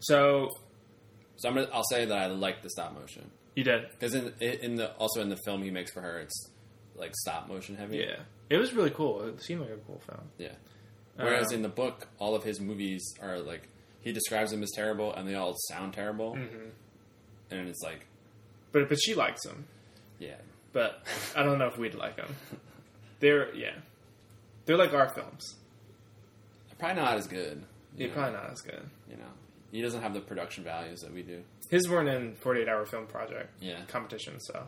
So 0.00 0.50
So 1.36 1.48
I'm 1.48 1.54
gonna, 1.54 1.68
I'll 1.72 1.84
say 1.84 2.04
that 2.04 2.16
I 2.18 2.26
like 2.26 2.62
the 2.62 2.70
stop 2.70 2.94
motion 2.94 3.30
you 3.54 3.62
did. 3.64 3.88
because 3.90 4.14
in 4.14 4.32
in 4.40 4.74
the 4.74 4.92
also 4.96 5.20
in 5.22 5.28
the 5.28 5.38
film 5.44 5.62
he 5.62 5.70
makes 5.70 5.92
for 5.92 6.00
her, 6.00 6.18
it's 6.18 6.50
like 6.96 7.14
stop 7.16 7.48
motion 7.48 7.76
heavy. 7.76 7.98
Yeah. 7.98 8.20
It 8.50 8.56
was 8.58 8.72
really 8.74 8.90
cool. 8.90 9.22
It 9.28 9.40
seemed 9.42 9.60
like 9.62 9.70
a 9.70 9.76
cool 9.86 10.00
film. 10.06 10.28
Yeah. 10.38 10.52
Whereas 11.16 11.48
Um, 11.48 11.54
in 11.54 11.62
the 11.62 11.68
book, 11.68 12.08
all 12.18 12.34
of 12.34 12.42
his 12.44 12.60
movies 12.60 13.02
are 13.22 13.38
like 13.38 13.68
he 14.00 14.12
describes 14.12 14.50
them 14.50 14.62
as 14.62 14.70
terrible, 14.74 15.14
and 15.14 15.26
they 15.28 15.34
all 15.34 15.54
sound 15.68 15.94
terrible, 15.94 16.34
Mm-hmm. 16.34 16.68
and 17.50 17.68
it's 17.68 17.82
like, 17.82 18.06
But 18.72 18.88
but 18.88 18.98
she 19.00 19.14
likes 19.14 19.42
them. 19.44 19.66
yeah, 20.18 20.36
But 20.72 21.02
I 21.36 21.42
don't 21.42 21.58
know 21.58 21.66
if 21.68 21.78
we'd 21.78 21.94
like 21.94 22.16
them. 22.16 22.34
They're 23.20 23.54
yeah. 23.54 23.74
They're 24.66 24.76
like 24.76 24.92
our 24.94 25.08
films. 25.14 25.56
probably 26.78 27.00
not 27.02 27.16
as 27.16 27.26
good. 27.26 27.64
Yeah, 27.96 28.08
know, 28.08 28.12
probably 28.14 28.32
not 28.34 28.50
as 28.50 28.60
good. 28.60 28.82
You 29.08 29.16
know, 29.16 29.30
he 29.70 29.80
doesn't 29.82 30.02
have 30.02 30.14
the 30.14 30.20
production 30.20 30.64
values 30.64 31.00
that 31.02 31.12
we 31.14 31.22
do. 31.22 31.42
His 31.70 31.88
weren't 31.88 32.08
in 32.08 32.34
48 32.36 32.68
Hour 32.68 32.84
Film 32.86 33.06
Project 33.06 33.50
Yeah, 33.60 33.80
competition, 33.88 34.40
so 34.40 34.66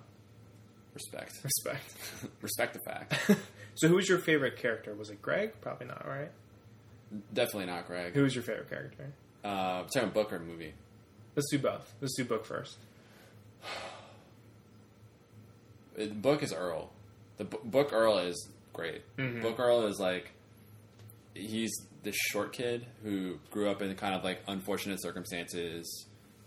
respect, 0.97 1.33
respect. 1.45 1.95
respect 2.43 2.73
the 2.75 2.81
fact. 2.81 3.15
so, 3.77 3.87
who 3.89 3.95
was 3.97 4.09
your 4.09 4.19
favorite 4.19 4.57
character? 4.57 4.95
Was 4.95 5.11
it 5.11 5.23
Greg? 5.23 5.53
Probably 5.61 5.87
not, 5.87 6.07
right? 6.09 6.31
Definitely 7.33 7.67
not 7.67 7.87
Greg. 7.87 8.15
Who 8.15 8.23
was 8.23 8.35
your 8.35 8.43
favorite 8.43 8.69
character? 8.69 9.13
Uh, 9.45 9.85
talking 9.85 10.11
book 10.11 10.33
or 10.33 10.41
movie? 10.41 10.75
Let's 11.37 11.49
do 11.51 11.59
both. 11.59 11.95
Let's 12.01 12.17
do 12.17 12.25
book 12.25 12.45
first. 12.45 12.77
The 15.97 16.09
book 16.09 16.43
is 16.43 16.53
Earl. 16.53 16.91
The 17.39 17.45
bu- 17.45 17.65
book 17.65 17.91
Earl 17.93 18.19
is 18.19 18.49
great. 18.75 19.03
Mhm. 19.17 19.41
Book 19.43 19.59
Earl 19.59 19.87
is 19.87 19.99
like 19.99 20.31
he's 21.35 21.73
this 22.03 22.15
short 22.17 22.53
kid 22.53 22.85
who 23.03 23.39
grew 23.51 23.69
up 23.71 23.81
in 23.83 23.95
kind 23.95 24.15
of 24.15 24.23
like 24.23 24.41
unfortunate 24.47 25.01
circumstances. 25.01 26.07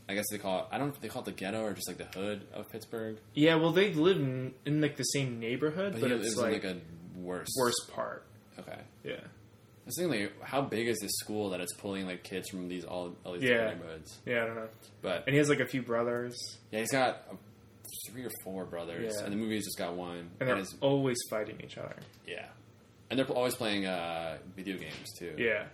I 0.10 0.16
guess 0.16 0.26
they 0.32 0.40
call 0.40 0.60
it. 0.62 0.66
I 0.72 0.78
don't 0.80 0.88
know 0.88 0.94
if 0.96 1.02
they 1.02 1.08
call 1.08 1.22
it 1.22 1.26
the 1.26 1.32
ghetto 1.32 1.62
or 1.64 1.74
just 1.74 1.88
like 1.88 1.98
the 2.00 2.20
hood 2.20 2.46
of 2.54 2.68
Pittsburgh. 2.70 3.18
Yeah, 3.36 3.56
well, 3.56 3.72
they 3.72 3.94
live 3.94 4.18
in, 4.18 4.54
in 4.66 4.82
like 4.82 4.98
the 4.98 5.04
same 5.04 5.40
neighborhood, 5.40 5.94
But, 5.94 6.02
but, 6.02 6.12
it's 6.12 6.36
like, 6.36 6.64
in 6.64 6.70
like 6.70 6.78
a 6.78 7.20
worse. 7.20 7.50
worst 7.58 7.92
part. 7.94 8.26
Okay. 8.58 8.80
Yeah. 9.04 9.14
I 9.22 9.86
was 9.86 9.96
thinking, 9.98 10.22
like, 10.24 10.42
how 10.44 10.62
big 10.62 10.88
is 10.88 10.98
this 11.00 11.12
school 11.20 11.52
that 11.52 11.62
it's 11.62 11.74
pulling 11.76 12.06
like 12.08 12.24
kids 12.24 12.50
from 12.50 12.68
these 12.68 12.86
all, 12.86 13.16
all 13.24 13.34
these 13.34 13.44
Yeah. 13.44 13.50
different 13.50 13.80
neighborhoods? 13.82 14.18
Yeah, 14.26 14.44
I 14.44 14.46
don't 14.48 14.56
know. 14.56 14.68
But 15.04 15.24
And 15.28 15.34
he 15.34 15.38
has 15.38 15.48
like 15.50 15.60
a 15.60 15.68
few 15.68 15.82
brothers, 15.84 16.36
yeah, 16.72 16.80
he's 16.80 16.92
got 16.92 17.24
three 18.10 18.24
or 18.26 18.32
four 18.44 18.66
brothers, 18.66 19.14
Yeah. 19.18 19.24
and 19.26 19.32
the 19.34 19.38
movie's 19.38 19.66
just 19.66 19.78
got 19.78 19.94
one. 19.96 20.18
and 20.18 20.30
And 20.40 20.50
they're 20.50 20.58
it's, 20.58 20.76
always 20.82 21.18
fighting 21.30 21.60
each 21.64 21.78
other. 21.78 21.96
yeah, 22.28 22.48
and 23.10 23.20
they're 23.20 23.28
always 23.28 23.56
playing 23.56 23.86
uh, 23.86 24.38
video 24.56 24.78
games 24.78 25.08
too. 25.18 25.34
Yeah. 25.38 25.66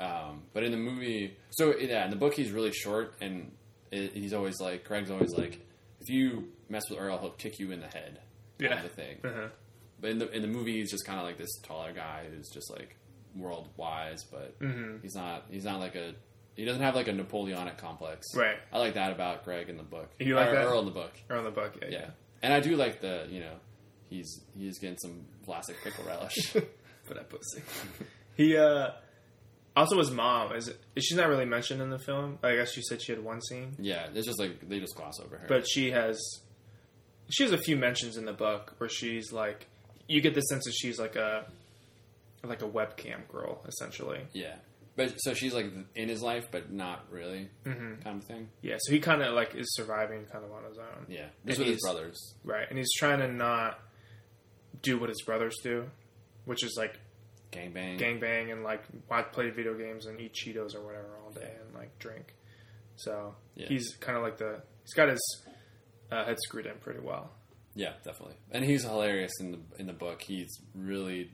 Um, 0.00 0.42
but 0.52 0.64
in 0.64 0.72
the 0.72 0.76
movie, 0.78 1.36
so 1.50 1.74
yeah, 1.78 2.04
in 2.04 2.10
the 2.10 2.16
book 2.16 2.34
he's 2.34 2.50
really 2.50 2.72
short, 2.72 3.14
and 3.20 3.50
it, 3.94 4.12
he's 4.12 4.32
always 4.32 4.60
like 4.60 4.84
Greg's 4.84 5.10
always 5.10 5.32
like, 5.34 5.60
if 6.00 6.08
you 6.08 6.48
mess 6.68 6.88
with 6.90 6.98
Earl, 6.98 7.18
he'll 7.18 7.30
kick 7.30 7.58
you 7.58 7.70
in 7.72 7.80
the 7.80 7.86
head. 7.88 8.20
Kind 8.58 8.70
Yeah. 8.72 8.76
of 8.76 8.82
the 8.82 8.88
thing. 8.90 9.16
Uh-huh. 9.24 9.48
But 10.00 10.10
in 10.10 10.18
the 10.18 10.30
in 10.30 10.42
the 10.42 10.48
movie, 10.48 10.72
he's 10.74 10.90
just 10.90 11.06
kind 11.06 11.18
of 11.18 11.24
like 11.24 11.38
this 11.38 11.50
taller 11.62 11.92
guy 11.92 12.26
who's 12.30 12.48
just 12.50 12.70
like 12.70 12.96
world 13.36 13.68
wise, 13.76 14.22
but 14.30 14.58
Mhm. 14.60 15.02
he's 15.02 15.14
not 15.14 15.46
he's 15.50 15.64
not 15.64 15.80
like 15.80 15.94
a 15.94 16.14
he 16.56 16.64
doesn't 16.64 16.82
have 16.82 16.94
like 16.94 17.08
a 17.08 17.12
Napoleonic 17.12 17.78
complex. 17.78 18.26
Right. 18.34 18.56
I 18.72 18.78
like 18.78 18.94
that 18.94 19.10
about 19.12 19.44
Greg 19.44 19.68
in 19.68 19.76
the 19.76 19.82
book. 19.82 20.08
You 20.20 20.36
like 20.36 20.50
Or 20.50 20.54
that? 20.54 20.64
Earl 20.66 20.80
in 20.80 20.84
the 20.84 20.90
book. 20.92 21.12
Or 21.30 21.36
on 21.36 21.44
the 21.44 21.50
book, 21.50 21.74
yeah. 21.82 21.88
Yeah. 21.90 22.10
And 22.42 22.52
I 22.52 22.60
do 22.60 22.76
like 22.76 23.00
the 23.00 23.26
you 23.30 23.40
know 23.40 23.54
he's 24.10 24.40
he's 24.56 24.78
getting 24.78 24.98
some 24.98 25.24
classic 25.44 25.76
pickle 25.82 26.04
relish. 26.04 26.36
For 27.04 27.12
that 27.14 27.28
pussy. 27.28 27.62
he, 28.36 28.56
uh, 28.56 28.92
also 29.76 29.98
his 29.98 30.10
mom, 30.10 30.54
is, 30.54 30.72
she's 30.98 31.16
not 31.16 31.28
really 31.28 31.44
mentioned 31.44 31.80
in 31.82 31.90
the 31.90 31.98
film. 31.98 32.38
I 32.42 32.54
guess 32.56 32.76
you 32.76 32.82
said 32.82 33.02
she 33.02 33.12
had 33.12 33.22
one 33.24 33.40
scene. 33.42 33.74
yeah, 33.78 34.06
it's 34.14 34.26
just 34.26 34.38
like 34.38 34.68
they 34.68 34.78
just 34.80 34.94
gloss 34.96 35.18
over 35.20 35.36
her. 35.38 35.46
but 35.48 35.66
she 35.68 35.90
has 35.90 36.20
she 37.30 37.42
has 37.42 37.52
a 37.52 37.58
few 37.58 37.76
mentions 37.76 38.16
in 38.16 38.24
the 38.24 38.32
book 38.32 38.74
where 38.78 38.88
she's 38.90 39.32
like 39.32 39.66
you 40.08 40.20
get 40.20 40.34
the 40.34 40.42
sense 40.42 40.64
that 40.64 40.74
she's 40.74 40.98
like 40.98 41.16
a 41.16 41.46
like 42.42 42.60
a 42.62 42.68
webcam 42.68 43.26
girl 43.28 43.64
essentially 43.66 44.20
yeah, 44.34 44.54
but 44.96 45.14
so 45.22 45.32
she's 45.32 45.54
like 45.54 45.66
in 45.94 46.08
his 46.10 46.20
life, 46.22 46.44
but 46.50 46.70
not 46.70 47.06
really 47.10 47.48
Mhm. 47.64 48.04
kind 48.04 48.20
of 48.20 48.24
thing. 48.28 48.48
yeah 48.60 48.76
so 48.78 48.92
he 48.92 49.00
kind 49.00 49.22
of 49.22 49.34
like 49.34 49.54
is 49.54 49.74
surviving 49.74 50.26
kind 50.26 50.44
of 50.44 50.52
on 50.52 50.64
his 50.68 50.76
own 50.78 51.06
Yeah, 51.08 51.26
just 51.46 51.58
And 51.58 51.58
with 51.58 51.58
his 51.58 51.66
he's- 51.66 51.80
brothers. 51.82 52.34
right 52.44 52.66
and 52.68 52.76
he's 52.78 52.92
trying 52.98 53.20
to 53.20 53.28
not 53.32 53.80
do 54.82 54.98
what 54.98 55.08
his 55.08 55.22
brothers 55.22 55.54
do 55.62 55.86
which 56.44 56.62
is 56.62 56.74
like 56.76 56.98
Gangbang. 57.54 57.98
gangbang 57.98 58.52
and 58.52 58.62
like 58.64 58.82
watch 59.08 59.30
play 59.32 59.50
video 59.50 59.74
games 59.74 60.06
and 60.06 60.20
eat 60.20 60.34
cheetos 60.34 60.74
or 60.74 60.84
whatever 60.84 61.16
all 61.24 61.30
day 61.30 61.52
and 61.64 61.74
like 61.74 61.98
drink 61.98 62.34
so 62.96 63.34
Yeah. 63.54 63.68
he's 63.68 63.96
kind 64.00 64.16
of 64.18 64.22
like 64.24 64.38
the 64.38 64.60
he's 64.82 64.94
got 64.94 65.08
his 65.08 65.42
uh, 66.12 66.24
head 66.24 66.36
screwed 66.44 66.66
in 66.66 66.76
pretty 66.78 67.00
well 67.00 67.30
Yeah, 67.76 67.92
definitely. 68.04 68.36
And 68.52 68.64
he's 68.64 68.82
hilarious 68.84 69.32
in 69.40 69.52
the 69.52 69.58
in 69.78 69.86
the 69.86 69.92
book. 69.92 70.22
He's 70.22 70.60
really 70.74 71.30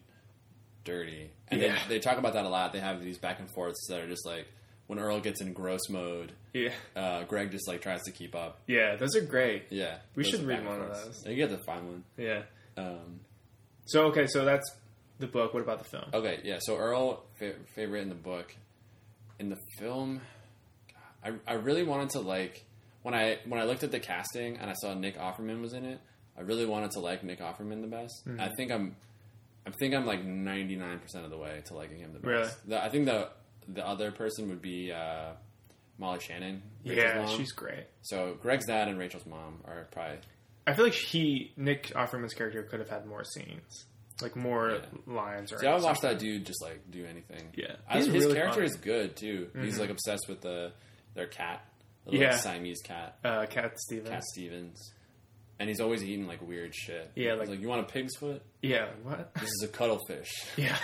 dirty, 0.84 1.30
and 1.48 1.60
Yeah. 1.60 1.76
they, 1.88 1.96
they 1.96 1.98
talk 2.00 2.16
about 2.18 2.32
that 2.32 2.44
a 2.46 2.48
lot. 2.48 2.72
They 2.72 2.80
have 2.80 3.02
these 3.02 3.18
back 3.18 3.38
and 3.40 3.48
forths 3.54 3.86
that 3.88 4.00
are 4.00 4.08
just 4.08 4.24
like 4.26 4.46
when 4.86 4.98
Earl 4.98 5.20
gets 5.20 5.40
in 5.40 5.52
gross 5.52 5.88
mode, 5.90 6.32
yeah 6.54 6.72
uh, 6.96 7.22
Greg 7.24 7.50
just 7.52 7.68
like 7.68 7.80
tries 7.82 8.02
to 8.04 8.10
keep 8.12 8.34
up. 8.34 8.60
yeah 8.66 8.96
those 8.96 9.14
are 9.16 9.20
great 9.20 9.64
Yeah, 9.70 9.98
We 10.16 10.24
should 10.24 10.42
read 10.44 10.64
one 10.66 10.80
of 10.80 10.88
those. 10.88 11.22
You 11.26 11.36
get 11.36 11.50
to 11.50 11.58
find 11.64 11.86
one. 11.86 12.04
yeah 12.16 12.42
Um, 12.76 13.20
So 13.86 14.06
okay, 14.06 14.26
so 14.26 14.44
that's 14.44 14.68
the 15.20 15.26
book. 15.26 15.54
What 15.54 15.62
about 15.62 15.78
the 15.78 15.84
film? 15.84 16.04
okay, 16.12 16.40
yeah. 16.44 16.58
So 16.60 16.76
Earl 16.76 17.24
fa- 17.38 17.54
favorite 17.74 18.00
in 18.02 18.08
the 18.08 18.14
book, 18.14 18.54
in 19.38 19.48
the 19.48 19.58
film, 19.78 20.20
I 21.24 21.32
I 21.46 21.54
really 21.54 21.82
wanted 21.82 22.10
to 22.10 22.20
like 22.20 22.64
when 23.02 23.14
I 23.14 23.38
when 23.46 23.60
I 23.60 23.64
looked 23.64 23.82
at 23.82 23.90
the 23.90 24.00
casting 24.00 24.56
and 24.56 24.70
I 24.70 24.74
saw 24.74 24.94
Nick 24.94 25.18
Offerman 25.18 25.60
was 25.60 25.72
in 25.72 25.84
it. 25.84 26.00
I 26.36 26.42
really 26.42 26.66
wanted 26.66 26.92
to 26.92 27.00
like 27.00 27.22
Nick 27.22 27.40
Offerman 27.40 27.80
the 27.82 27.86
best. 27.86 28.26
Mm-hmm. 28.26 28.40
I 28.40 28.48
think 28.56 28.72
I'm, 28.72 28.96
I 29.66 29.70
think 29.72 29.94
I'm 29.94 30.06
like 30.06 30.24
99 30.24 30.98
percent 31.00 31.24
of 31.24 31.30
the 31.30 31.36
way 31.36 31.60
to 31.66 31.74
liking 31.74 31.98
him 31.98 32.12
the 32.14 32.20
best. 32.20 32.26
Really? 32.26 32.50
The, 32.68 32.84
I 32.84 32.88
think 32.88 33.04
the 33.06 33.28
the 33.68 33.86
other 33.86 34.10
person 34.10 34.48
would 34.48 34.62
be 34.62 34.90
uh, 34.90 35.32
Molly 35.98 36.20
Shannon. 36.20 36.62
Rachel's 36.84 37.04
yeah, 37.04 37.22
mom. 37.22 37.36
she's 37.36 37.52
great. 37.52 37.84
so 38.00 38.36
Greg's 38.40 38.66
dad 38.66 38.88
and 38.88 38.98
Rachel's 38.98 39.26
mom 39.26 39.60
are 39.66 39.86
probably 39.90 40.18
I 40.66 40.72
feel 40.74 40.84
like 40.86 40.94
he 40.94 41.52
Nick 41.56 41.88
Offerman's 41.88 42.32
character 42.34 42.62
could 42.62 42.80
have 42.80 42.88
had 42.88 43.06
more 43.06 43.24
scenes, 43.24 43.84
like 44.22 44.36
more 44.36 44.70
Yeah. 44.72 45.14
lines. 45.14 45.52
Or 45.52 45.58
See, 45.58 45.66
I 45.66 45.74
would 45.74 45.82
watch 45.82 46.00
that 46.00 46.18
dude 46.18 46.44
just 46.46 46.62
like 46.62 46.90
do 46.90 47.04
anything. 47.06 47.48
Yeah. 47.54 47.76
I, 47.88 47.98
his 47.98 48.10
really 48.10 48.34
character 48.34 48.60
funny. 48.60 48.66
is 48.66 48.76
good 48.76 49.16
too. 49.16 49.50
He's 49.60 49.76
Mhm. 49.76 49.80
like 49.80 49.90
obsessed 49.90 50.28
with 50.28 50.40
the 50.40 50.72
their 51.14 51.26
cat, 51.26 51.64
the 52.04 52.12
little 52.12 52.26
Yeah. 52.26 52.36
Siamese 52.36 52.80
cat, 52.82 53.18
Uh, 53.24 53.46
Cat 53.46 53.78
Stevens. 53.80 54.08
Cat 54.08 54.24
Stevens, 54.24 54.92
and 55.58 55.68
he's 55.68 55.80
always 55.80 56.02
eating 56.04 56.26
like 56.26 56.40
weird 56.40 56.74
shit. 56.74 57.10
Yeah, 57.16 57.30
He's 57.32 57.38
like- 57.40 57.48
like 57.48 57.60
you 57.60 57.68
want 57.68 57.80
a 57.88 57.92
pig's 57.92 58.16
foot? 58.16 58.42
Yeah. 58.62 58.88
What? 59.02 59.34
This 59.34 59.50
is 59.50 59.62
a 59.64 59.68
cuttlefish. 59.68 60.30
yeah. 60.56 60.78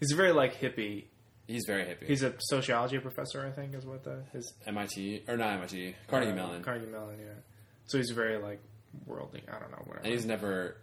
He's 0.00 0.12
very 0.12 0.32
like 0.32 0.54
hippie. 0.60 1.04
He's 1.46 1.64
very 1.66 1.82
hippie. 1.84 2.06
He's 2.06 2.22
a 2.22 2.32
sociology 2.38 2.98
professor, 2.98 3.44
I 3.44 3.50
think, 3.50 3.74
is 3.74 3.84
what 3.84 4.04
the 4.04 4.22
his 4.32 4.52
MIT 4.66 5.24
or 5.28 5.36
not 5.36 5.54
MIT, 5.58 5.94
Carnegie 6.06 6.30
uh, 6.32 6.34
Mellon, 6.36 6.62
Carnegie 6.62 6.86
Mellon, 6.90 7.18
yeah. 7.18 7.26
So 7.86 7.98
he's 7.98 8.10
very 8.10 8.38
like 8.38 8.60
worldly. 9.04 9.42
I 9.48 9.58
don't 9.58 9.70
know, 9.72 9.82
whatever. 9.84 10.04
and 10.04 10.12
he's 10.12 10.24
never 10.24 10.76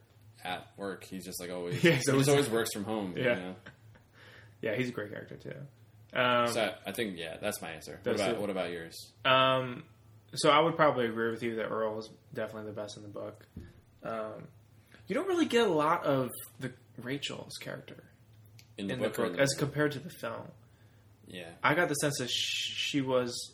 at 0.43 0.67
work. 0.77 1.03
He's 1.03 1.25
just 1.25 1.39
like 1.39 1.51
always. 1.51 1.75
Yeah, 1.83 1.91
he 1.91 1.95
he's 1.97 2.05
just 2.05 2.09
always- 2.09 2.29
always 2.29 2.49
works 2.49 2.73
from 2.73 2.83
home. 2.85 3.13
Yeah. 3.17 3.23
You 3.23 3.35
know? 3.41 3.55
yeah, 4.61 4.75
he's 4.75 4.89
a 4.89 4.91
great 4.91 5.11
character 5.11 5.35
too. 5.35 5.53
Um, 6.17 6.47
So 6.47 6.61
I, 6.85 6.89
I 6.89 6.91
think 6.93 7.17
yeah, 7.17 7.37
that's 7.41 7.61
my 7.61 7.71
answer. 7.71 7.99
What 8.03 8.15
about 8.15 8.29
it. 8.31 8.39
what 8.41 8.49
about 8.49 8.71
yours? 8.71 9.11
Um, 9.25 9.83
so 10.33 10.49
I 10.49 10.59
would 10.59 10.75
probably 10.75 11.05
agree 11.05 11.31
with 11.31 11.43
you 11.43 11.55
that 11.55 11.65
Earl 11.67 11.99
is 11.99 12.09
definitely 12.33 12.71
the 12.71 12.75
best 12.81 12.97
in 12.97 13.03
the 13.03 13.09
book. 13.09 13.45
Um, 14.03 14.47
you 15.07 15.15
don't 15.15 15.27
really 15.27 15.45
get 15.45 15.67
a 15.67 15.71
lot 15.71 16.03
of 16.05 16.31
the 16.59 16.71
Rachel's 17.01 17.57
character 17.57 18.03
In 18.77 18.87
the 18.87 18.93
in 18.93 18.99
book, 18.99 19.13
the 19.15 19.21
book 19.21 19.31
in 19.31 19.37
the 19.37 19.41
as 19.41 19.53
compared 19.53 19.91
to 19.93 19.99
the 19.99 20.09
film. 20.09 20.47
yeah, 21.27 21.49
I 21.63 21.73
got 21.75 21.87
the 21.89 21.95
sense 21.95 22.17
that 22.19 22.29
she 22.29 23.01
was 23.01 23.53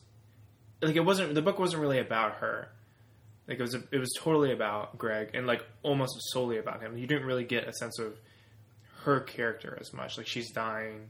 like 0.82 0.96
it 0.96 1.06
wasn't 1.06 1.34
the 1.36 1.42
book 1.42 1.60
wasn't 1.60 1.82
really 1.82 2.00
about 2.00 2.36
her. 2.36 2.70
Like 3.48 3.60
it 3.60 3.62
was 3.62 3.76
a, 3.76 3.84
it 3.92 3.98
was 3.98 4.10
totally 4.20 4.52
about 4.54 4.98
Greg 4.98 5.32
and 5.34 5.46
like 5.46 5.66
almost 5.84 6.14
solely 6.32 6.58
about 6.58 6.82
him. 6.82 6.98
You 6.98 7.08
didn't 7.08 7.26
really 7.28 7.44
get 7.44 7.68
a 7.68 7.74
sense 7.74 8.00
of 8.00 8.18
her 9.04 9.20
character 9.20 9.78
as 9.82 9.94
much. 9.94 10.18
Like 10.18 10.28
she's 10.28 10.50
dying. 10.52 11.10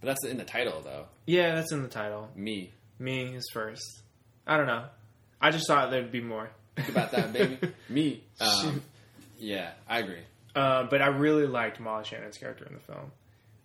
but 0.00 0.08
that's 0.08 0.24
in 0.26 0.36
the 0.36 0.44
title 0.44 0.80
though. 0.82 1.06
Yeah, 1.26 1.54
that's 1.54 1.72
in 1.72 1.82
the 1.82 1.88
title. 1.88 2.28
Me. 2.36 2.72
Me 2.98 3.34
is 3.34 3.48
first. 3.52 4.02
I 4.46 4.56
don't 4.56 4.66
know. 4.66 4.84
I 5.40 5.50
just 5.50 5.66
thought 5.66 5.90
there'd 5.90 6.12
be 6.12 6.20
more. 6.20 6.50
Think 6.76 6.88
about 6.90 7.10
that, 7.12 7.32
baby. 7.32 7.58
Me. 7.88 8.22
Um, 8.40 8.82
yeah, 9.38 9.72
I 9.88 9.98
agree. 9.98 10.22
Uh, 10.54 10.84
but 10.84 11.02
I 11.02 11.08
really 11.08 11.46
liked 11.46 11.80
Molly 11.80 12.04
Shannon's 12.04 12.38
character 12.38 12.64
in 12.64 12.74
the 12.74 12.80
film. 12.80 13.10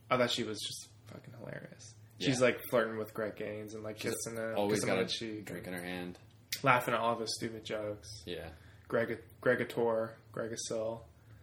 I 0.09 0.17
thought 0.17 0.31
she 0.31 0.43
was 0.43 0.59
just 0.59 0.87
fucking 1.07 1.33
hilarious. 1.39 1.93
She's 2.19 2.39
Yeah. 2.39 2.45
like 2.45 2.61
flirting 2.69 2.97
with 2.97 3.13
Greg 3.13 3.35
Gaines 3.35 3.73
and 3.75 3.83
like 3.83 3.99
She's 3.99 4.11
kissing 4.13 4.37
him, 4.37 4.53
Always 4.57 4.79
kissing 4.79 4.89
him 4.89 4.95
got 4.95 4.99
on 5.01 5.05
a 5.05 5.09
cheek, 5.09 5.45
drink 5.45 5.67
in 5.67 5.73
her 5.73 5.81
hand. 5.81 6.17
Laughing 6.63 6.93
at 6.93 6.99
all 6.99 7.13
of 7.13 7.19
his 7.19 7.33
stupid 7.35 7.63
jokes. 7.65 8.07
Yeah, 8.25 8.49
Greg, 8.87 9.17
Gregator, 9.41 10.11
Gregasil, 10.33 11.01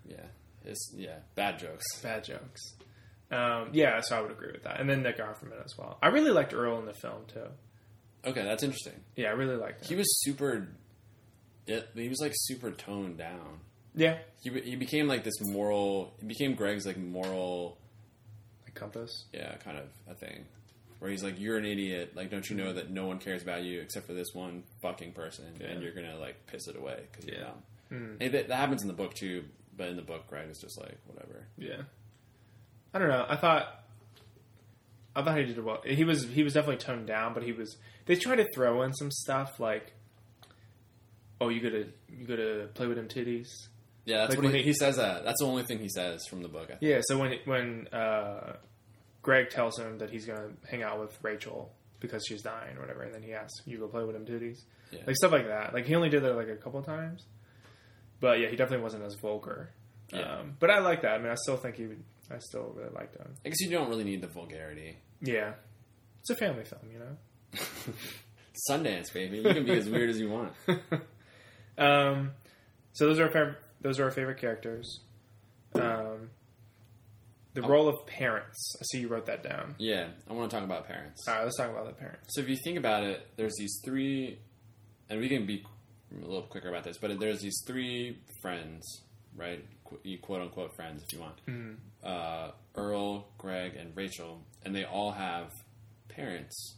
yeah. 0.09 0.17
It's 0.65 0.93
yeah, 0.97 1.17
bad 1.35 1.59
jokes. 1.59 1.85
bad 2.03 2.25
jokes. 2.25 2.75
Um, 3.31 3.69
yeah, 3.73 4.01
so 4.01 4.17
I 4.17 4.21
would 4.23 4.31
agree 4.31 4.53
with 4.53 4.65
that. 4.65 4.81
And 4.81 4.89
then 4.89 5.03
Nick 5.03 5.19
Offerman 5.19 5.63
as 5.65 5.77
well. 5.77 5.99
I 6.03 6.09
really 6.09 6.31
liked 6.31 6.55
Earl 6.55 6.79
in 6.79 6.87
the 6.87 6.95
film 6.95 7.23
too. 7.27 7.47
Okay, 8.27 8.43
that's 8.43 8.63
interesting. 8.63 9.01
Yeah, 9.17 9.29
I 9.29 9.33
really 9.33 9.57
liked 9.57 9.87
He 9.87 9.95
was 9.95 10.07
super. 10.23 10.69
Yeah, 11.67 11.81
he 11.95 12.09
was 12.09 12.21
like 12.21 12.33
super 12.35 12.71
toned 12.71 13.19
down. 13.19 13.61
Yeah, 13.95 14.19
He 14.43 14.51
he 14.61 14.77
became 14.77 15.07
like 15.07 15.23
this 15.25 15.35
moral. 15.43 16.15
He 16.21 16.27
became 16.27 16.55
Greg's 16.55 16.87
like 16.87 16.97
moral. 16.97 17.77
like 18.65 18.75
Compass. 18.75 19.27
Yeah, 19.33 19.55
kind 19.57 19.79
of 19.79 19.85
a 20.09 20.15
thing. 20.15 20.45
Where 21.05 21.11
he's 21.11 21.23
like, 21.23 21.39
"You're 21.39 21.59
an 21.59 21.67
idiot. 21.67 22.13
Like, 22.17 22.31
don't 22.31 22.49
you 22.49 22.57
know 22.57 22.73
that 22.73 22.89
no 22.89 23.07
one 23.07 23.19
cares 23.19 23.43
about 23.43 23.63
you 23.63 23.83
except 23.83 24.07
for 24.07 24.15
this 24.15 24.29
one 24.33 24.63
fucking 24.81 25.13
person, 25.13 25.45
Yeah. 25.61 25.67
and 25.67 25.83
you're 25.83 25.93
gonna 25.93 26.17
like 26.17 26.47
piss 26.47 26.67
it 26.67 26.77
away 26.77 27.03
because 27.13 27.27
you're 27.27 27.37
Yeah. 27.37 27.43
dumb." 27.45 27.63
Mm. 27.93 28.23
Hey, 28.23 28.29
that, 28.29 28.49
that 28.49 28.57
happens 28.57 28.81
in 28.81 28.89
the 28.89 28.95
book 28.95 29.13
too, 29.13 29.45
but 29.77 29.89
in 29.89 29.97
the 29.97 30.03
book, 30.03 30.27
Greg 30.29 30.49
is 30.49 30.59
just 30.59 30.81
like 30.81 30.97
whatever. 31.07 31.47
Yeah. 31.59 31.83
I 32.95 32.99
don't 33.01 33.09
know. 33.11 33.27
I 33.29 33.37
thought 33.37 33.85
I 35.15 35.23
thought 35.23 35.37
he 35.37 35.45
did 35.45 35.63
well. 35.63 35.83
He 35.85 36.05
was 36.05 36.25
he 36.27 36.43
was 36.43 36.55
definitely 36.55 36.79
toned 36.79 37.07
down, 37.07 37.35
but 37.35 37.43
he 37.43 37.53
was. 37.53 37.77
They 38.07 38.17
tried 38.17 38.37
to 38.37 38.47
throw 38.55 38.81
in 38.83 38.95
some 38.95 39.11
stuff 39.11 39.61
like, 39.61 39.93
"Oh, 41.39 41.51
you 41.51 41.61
gotta 41.61 41.89
you 42.09 42.27
gotta 42.27 42.71
play 42.73 42.87
with 42.87 42.97
them 42.97 43.09
titties." 43.09 43.49
Yeah, 44.07 44.19
that's 44.21 44.37
Like 44.37 44.43
what 44.43 44.53
he, 44.55 44.59
he- 44.61 44.65
he 44.69 44.73
says. 44.73 44.97
That 44.97 45.23
that's 45.25 45.41
the 45.41 45.47
only 45.47 45.65
thing 45.65 45.81
he 45.81 45.89
says 45.91 46.27
from 46.31 46.43
the 46.43 46.49
book. 46.49 46.65
I 46.71 46.77
think. 46.77 46.83
Yeah. 46.83 47.01
So 47.03 47.19
when 47.19 47.39
when 47.45 47.89
uh, 47.89 48.57
Greg 49.25 49.51
tells 49.51 49.77
him 49.79 49.99
that 49.99 50.11
he's 50.11 50.25
gonna 50.27 50.51
hang 50.71 50.85
out 50.85 51.01
with 51.01 51.19
Rachel 51.23 51.73
because 51.99 52.25
she's 52.29 52.43
dying 52.43 52.77
or 52.77 52.81
whatever, 52.83 53.03
and 53.03 53.13
then 53.13 53.23
he 53.23 53.33
asks, 53.33 53.61
"You 53.67 53.79
go 53.79 53.89
play 53.89 54.05
with 54.05 54.15
him 54.15 54.25
titties," 54.25 54.59
Yeah. 54.93 55.01
like 55.07 55.17
stuff 55.17 55.33
like 55.33 55.49
that. 55.49 55.75
Like 55.75 55.87
he 55.87 55.97
only 55.97 56.11
did 56.11 56.23
that 56.23 56.35
like 56.37 56.49
a 56.49 56.57
couple 56.57 56.81
times, 56.83 57.27
but 58.21 58.39
yeah, 58.39 58.49
he 58.49 58.55
definitely 58.57 58.85
wasn't 58.85 59.03
as 59.05 59.15
vulgar. 59.17 59.71
Yeah. 60.13 60.37
Um, 60.41 60.57
but 60.61 60.71
I 60.71 60.79
like 60.79 61.03
that. 61.03 61.13
I 61.15 61.19
mean, 61.19 61.31
I 61.33 61.35
still 61.35 61.57
think 61.57 61.75
he. 61.77 61.87
would 61.87 62.05
I 62.31 62.39
still 62.39 62.73
really 62.77 62.91
liked 62.95 63.17
him. 63.17 63.35
I 63.45 63.49
guess 63.49 63.61
you 63.61 63.71
don't 63.71 63.89
really 63.89 64.05
need 64.05 64.21
the 64.23 64.29
vulgarity. 64.29 64.99
Yeah. 65.21 65.55
It's 66.21 66.31
a 66.31 66.37
family 66.37 66.65
film, 66.65 66.83
you 66.93 66.99
know. 66.99 67.17
Sundance, 68.71 69.13
baby. 69.13 69.39
You 69.39 69.43
can 69.43 69.65
be 69.65 69.73
as 69.73 69.89
weird 69.89 70.11
as 70.11 70.21
you 70.21 70.31
want. 70.31 70.53
Um, 71.77 72.31
so 72.93 73.07
those 73.09 73.19
are 73.19 73.25
our 73.25 73.31
fav- 73.31 73.57
those 73.81 73.99
are 73.99 74.05
our 74.05 74.13
favorite 74.13 74.39
characters. 74.39 75.01
Um, 75.75 76.31
the 77.55 77.63
role 77.63 77.89
of 77.89 78.07
parents. 78.07 78.75
I 78.81 78.85
see 78.85 78.99
you 79.01 79.09
wrote 79.09 79.27
that 79.27 79.43
down. 79.43 79.75
Yeah, 79.79 80.09
I 80.29 80.33
want 80.33 80.51
to 80.51 80.57
talk 80.57 80.65
about 80.65 80.87
parents. 80.87 81.27
All 81.29 81.35
right, 81.35 81.45
let's 81.45 81.57
talk 81.57 81.71
about 81.71 81.87
the 81.87 81.93
parents. 81.95 82.27
So 82.35 82.41
if 82.41 82.49
you 82.49 82.57
think 82.65 82.77
about 82.79 83.05
it, 83.05 83.27
there's 83.37 83.55
these 83.59 83.81
three, 83.85 84.39
and 85.09 85.21
we 85.21 85.29
can 85.29 85.47
be 85.47 85.65
a 86.13 86.27
little 86.27 86.43
quicker 86.43 86.69
about 86.69 86.85
this, 86.85 86.99
but 86.99 87.19
there's 87.19 87.41
these 87.41 87.61
three 87.67 88.19
friends, 88.43 89.03
right? 89.37 89.65
Qu- 89.85 90.01
You 90.05 90.19
quote 90.19 90.43
unquote 90.43 90.75
friends, 90.77 91.03
if 91.03 91.13
you 91.13 91.21
want. 91.21 91.39
Uh, 92.05 92.51
Earl, 92.77 93.29
Greg, 93.39 93.77
and 93.77 93.97
Rachel, 93.97 94.43
and 94.65 94.75
they 94.75 94.85
all 94.85 95.13
have 95.13 95.51
parents 96.09 96.77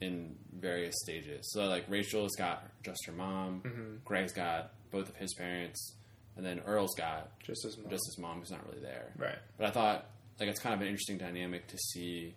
in 0.00 0.36
various 0.52 0.94
stages. 1.02 1.50
So 1.52 1.64
like 1.66 1.84
Rachel's 1.88 2.34
got 2.36 2.64
just 2.82 3.04
her 3.06 3.12
mom, 3.12 4.00
Greg's 4.04 4.32
got 4.32 4.72
both 4.90 5.08
of 5.08 5.16
his 5.16 5.34
parents, 5.34 5.94
and 6.36 6.44
then 6.44 6.60
Earl's 6.66 6.94
got 6.96 7.38
Just 7.40 7.64
as 7.64 7.76
much. 7.78 7.90
just 7.90 8.04
his 8.06 8.18
mom 8.18 8.40
who's 8.40 8.50
not 8.50 8.66
really 8.66 8.80
there. 8.82 9.12
right. 9.16 9.38
But 9.56 9.66
I 9.66 9.70
thought 9.70 10.06
like 10.40 10.48
it's 10.48 10.60
kind 10.60 10.74
of 10.74 10.80
an 10.80 10.88
interesting 10.88 11.18
dynamic 11.18 11.68
to 11.68 11.78
see, 11.78 12.34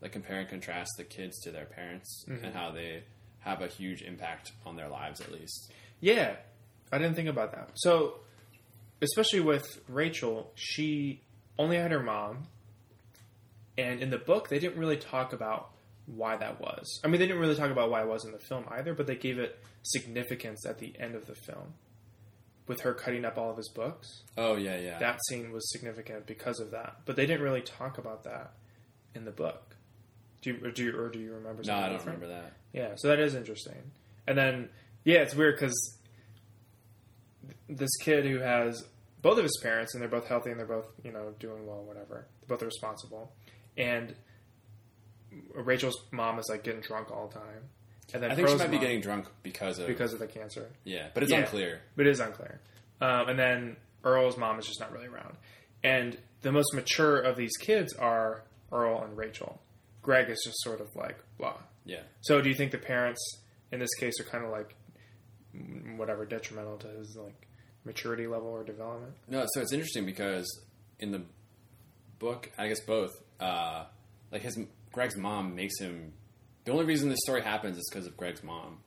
like 0.00 0.12
compare 0.12 0.40
and 0.40 0.48
contrast 0.48 0.90
the 0.96 1.04
kids 1.04 1.38
to 1.42 1.50
their 1.50 1.64
parents 1.64 2.24
mm-hmm. 2.28 2.44
and 2.44 2.54
how 2.54 2.70
they 2.72 3.04
have 3.40 3.62
a 3.62 3.68
huge 3.68 4.02
impact 4.02 4.52
on 4.64 4.76
their 4.76 4.88
lives 4.88 5.20
at 5.20 5.30
least. 5.32 5.70
Yeah, 6.00 6.34
I 6.92 6.98
didn't 6.98 7.14
think 7.14 7.28
about 7.28 7.52
that. 7.52 7.70
So, 7.76 8.16
especially 9.00 9.40
with 9.40 9.80
Rachel, 9.88 10.50
she 10.54 11.22
only 11.58 11.76
had 11.76 11.92
her 11.92 12.02
mom, 12.02 12.48
and 13.78 14.00
in 14.02 14.10
the 14.10 14.18
book, 14.18 14.48
they 14.48 14.58
didn't 14.58 14.78
really 14.78 14.96
talk 14.96 15.32
about 15.32 15.70
why 16.06 16.36
that 16.36 16.60
was. 16.60 17.00
I 17.04 17.08
mean, 17.08 17.20
they 17.20 17.26
didn't 17.26 17.40
really 17.40 17.56
talk 17.56 17.70
about 17.70 17.90
why 17.90 18.02
it 18.02 18.08
was 18.08 18.24
in 18.24 18.32
the 18.32 18.38
film 18.38 18.64
either, 18.70 18.94
but 18.94 19.06
they 19.06 19.16
gave 19.16 19.38
it 19.38 19.58
significance 19.82 20.66
at 20.66 20.78
the 20.78 20.92
end 20.98 21.14
of 21.14 21.26
the 21.26 21.34
film. 21.34 21.74
With 22.66 22.80
her 22.80 22.94
cutting 22.94 23.24
up 23.24 23.38
all 23.38 23.50
of 23.50 23.56
his 23.56 23.68
books, 23.68 24.22
Oh 24.36 24.56
yeah, 24.56 24.76
yeah. 24.78 24.98
that 24.98 25.20
scene 25.28 25.52
was 25.52 25.70
significant 25.70 26.26
because 26.26 26.58
of 26.58 26.72
that. 26.72 26.96
But 27.04 27.14
they 27.16 27.24
didn't 27.24 27.42
really 27.42 27.60
talk 27.62 27.96
about 27.98 28.24
that 28.24 28.54
in 29.14 29.24
the 29.24 29.30
book. 29.30 29.76
Do 30.42 30.50
you, 30.52 30.66
or 30.66 30.70
do 30.72 30.84
you, 30.84 30.98
or 30.98 31.08
do 31.08 31.18
you 31.20 31.32
remember? 31.34 31.62
no, 31.64 31.74
I 31.74 31.82
don't 31.82 31.92
different? 31.92 32.20
remember 32.20 32.42
that. 32.42 32.52
Yeah, 32.72 32.94
so 32.96 33.08
that 33.08 33.20
is 33.20 33.34
interesting. 33.36 33.92
And 34.26 34.36
then, 34.36 34.68
yeah, 35.04 35.18
it's 35.18 35.34
weird 35.34 35.54
because 35.56 35.98
this 37.68 37.90
kid 38.00 38.24
who 38.26 38.38
has 38.40 38.84
both 39.22 39.38
of 39.38 39.44
his 39.44 39.58
parents 39.62 39.94
and 39.94 40.02
they're 40.02 40.08
both 40.08 40.26
healthy 40.26 40.50
and 40.50 40.58
they're 40.58 40.66
both 40.66 40.86
you 41.04 41.12
know 41.12 41.34
doing 41.38 41.66
well, 41.66 41.82
whatever. 41.84 42.26
They're 42.40 42.56
both 42.56 42.64
responsible, 42.64 43.32
and 43.76 44.14
Rachel's 45.54 46.00
mom 46.10 46.38
is 46.38 46.46
like 46.48 46.64
getting 46.64 46.80
drunk 46.80 47.10
all 47.10 47.28
the 47.28 47.34
time, 47.34 47.68
and 48.14 48.22
then 48.22 48.30
I 48.30 48.34
think 48.34 48.48
she 48.48 48.56
might 48.56 48.70
be 48.70 48.78
getting 48.78 49.00
drunk 49.00 49.26
because 49.42 49.78
of 49.78 49.86
because 49.86 50.12
of 50.12 50.18
the 50.18 50.26
cancer. 50.26 50.68
yeah, 50.84 51.08
but 51.14 51.22
it's 51.22 51.32
Yeah. 51.32 51.40
unclear. 51.40 51.80
But 51.96 52.06
it 52.06 52.10
is 52.10 52.20
unclear. 52.20 52.60
Um, 53.00 53.28
and 53.28 53.38
then 53.38 53.76
Earl's 54.04 54.36
mom 54.36 54.58
is 54.58 54.66
just 54.66 54.80
not 54.80 54.92
really 54.92 55.06
around. 55.08 55.36
And 55.82 56.16
the 56.42 56.52
most 56.52 56.72
mature 56.74 57.18
of 57.20 57.36
these 57.36 57.56
kids 57.58 57.92
are 57.94 58.42
Earl 58.72 59.02
and 59.02 59.16
Rachel. 59.16 59.60
Greg 60.02 60.30
is 60.30 60.40
just 60.44 60.56
sort 60.62 60.80
of 60.80 60.94
like 60.96 61.18
blah. 61.38 61.56
Yeah, 61.84 62.02
So 62.20 62.40
do 62.40 62.48
you 62.48 62.54
think 62.54 62.72
the 62.72 62.78
parents 62.78 63.20
in 63.72 63.78
this 63.80 63.92
case 63.94 64.14
are 64.20 64.24
kind 64.24 64.44
of 64.44 64.50
like 64.50 64.74
mm, 65.56 65.96
whatever 65.96 66.24
detrimental 66.26 66.76
to 66.78 66.88
his 66.88 67.16
like 67.16 67.46
maturity 67.84 68.26
level 68.26 68.48
or 68.48 68.64
development? 68.64 69.14
no. 69.28 69.44
So 69.54 69.60
it's 69.60 69.72
interesting 69.72 70.04
because 70.06 70.46
in 70.98 71.10
the 71.12 71.22
book, 72.18 72.50
I 72.58 72.68
guess 72.68 72.80
both, 72.80 73.10
uh, 73.40 73.84
like 74.32 74.42
his 74.42 74.58
Greg's 74.92 75.16
mom 75.16 75.54
makes 75.54 75.78
him. 75.78 76.12
The 76.66 76.72
only 76.72 76.84
reason 76.84 77.08
this 77.08 77.18
story 77.24 77.40
happens 77.42 77.78
is 77.78 77.88
because 77.90 78.06
of 78.06 78.16
Greg's 78.16 78.42
mom. 78.44 78.78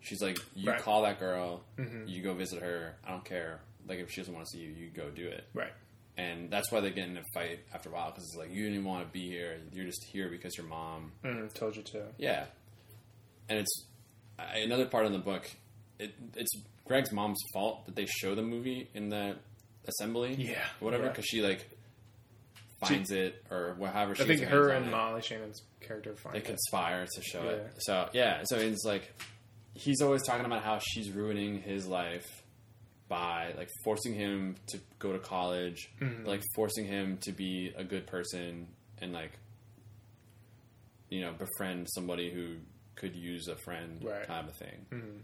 She's 0.00 0.22
like, 0.22 0.38
you 0.54 0.68
Right. 0.70 0.76
Mm-hmm. 0.78 0.84
call 0.84 1.02
that 1.02 1.18
girl, 1.20 1.62
you 2.06 2.22
go 2.22 2.32
visit 2.34 2.62
her. 2.62 2.94
I 3.06 3.10
don't 3.10 3.24
care. 3.24 3.60
Like 3.86 3.98
if 3.98 4.10
she 4.10 4.20
doesn't 4.22 4.32
want 4.34 4.46
to 4.46 4.50
see 4.50 4.62
you, 4.64 4.70
you 4.70 4.88
go 4.90 5.10
do 5.10 5.26
it. 5.28 5.44
Right. 5.52 5.72
and 6.16 6.50
that's 6.50 6.70
why 6.70 6.80
they 6.80 6.90
get 6.90 7.08
in 7.08 7.16
a 7.18 7.22
fight 7.34 7.60
after 7.74 7.88
a 7.90 7.92
while 7.92 8.10
because 8.10 8.24
it's 8.24 8.36
like 8.36 8.50
you 8.50 8.62
didn't 8.62 8.74
even 8.78 8.84
want 8.86 9.04
to 9.06 9.12
be 9.12 9.28
here. 9.28 9.58
You're 9.72 9.84
just 9.86 10.04
here 10.12 10.28
because 10.30 10.56
your 10.56 10.66
mom. 10.66 11.12
Mm, 11.24 11.52
told 11.52 11.74
you 11.76 11.82
to. 11.82 12.04
Yeah, 12.18 12.44
and 13.48 13.58
it's 13.58 13.86
I- 14.38 14.58
another 14.58 14.86
part 14.86 15.06
of 15.06 15.12
the 15.12 15.18
book. 15.18 15.50
It, 15.98 16.14
it's 16.36 16.52
Greg's 16.86 17.10
mom's 17.12 17.40
fault 17.52 17.86
that 17.86 17.96
they 17.96 18.06
show 18.06 18.34
the 18.36 18.42
movie 18.42 18.88
in 18.94 19.08
the 19.08 19.36
assembly. 19.88 20.34
Yeah, 20.38 20.58
or 20.80 20.84
whatever 20.84 21.04
yeah. 21.04 21.10
because 21.10 21.24
she 21.26 21.42
like 21.42 21.68
finds 22.88 23.10
it 23.10 23.44
or 23.50 23.74
whatever. 23.78 24.14
She 24.14 24.22
I 24.22 24.26
think 24.26 24.40
her 24.42 24.70
and. 24.70 24.90
Molly 24.90 25.22
Shannon's 25.22 25.62
character 25.80 26.14
find 26.16 26.34
they 26.34 26.38
it. 26.40 26.44
conspire 26.44 27.06
to 27.06 27.22
show 27.22 27.42
Yeah. 27.44 27.50
it. 27.50 27.72
So 27.78 28.08
yeah, 28.12 28.42
so 28.44 28.56
it's 28.58 28.84
like 28.84 29.12
he's 29.74 30.00
always 30.02 30.22
talking 30.22 30.44
about 30.46 30.62
how 30.62 30.78
she's 30.80 31.10
ruining 31.10 31.60
his 31.62 31.86
life 31.86 32.26
by 33.08 33.52
like 33.56 33.68
forcing 33.84 34.14
him 34.14 34.56
to 34.68 34.78
go 34.98 35.12
to 35.12 35.18
college, 35.18 35.90
Mm-hmm. 36.00 36.24
like 36.26 36.42
forcing 36.54 36.86
him 36.86 37.18
to 37.22 37.32
be 37.32 37.72
a 37.76 37.84
good 37.84 38.06
person 38.06 38.68
and 39.00 39.12
like 39.12 39.32
you 41.10 41.20
know 41.20 41.32
befriend 41.32 41.86
somebody 41.94 42.30
who 42.30 42.56
could 42.96 43.14
use 43.14 43.48
a 43.48 43.56
friend 43.56 44.02
Right. 44.02 44.26
kind 44.26 44.48
of 44.48 44.54
a 44.54 44.56
thing. 44.58 44.86
Mhm. 44.90 45.20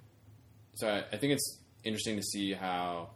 So 0.75 0.89
I, 0.89 0.99
I 1.13 1.17
think 1.17 1.33
it's 1.35 1.59
interesting 1.85 2.17
to 2.17 2.23
see 2.23 2.53
how. 2.53 3.11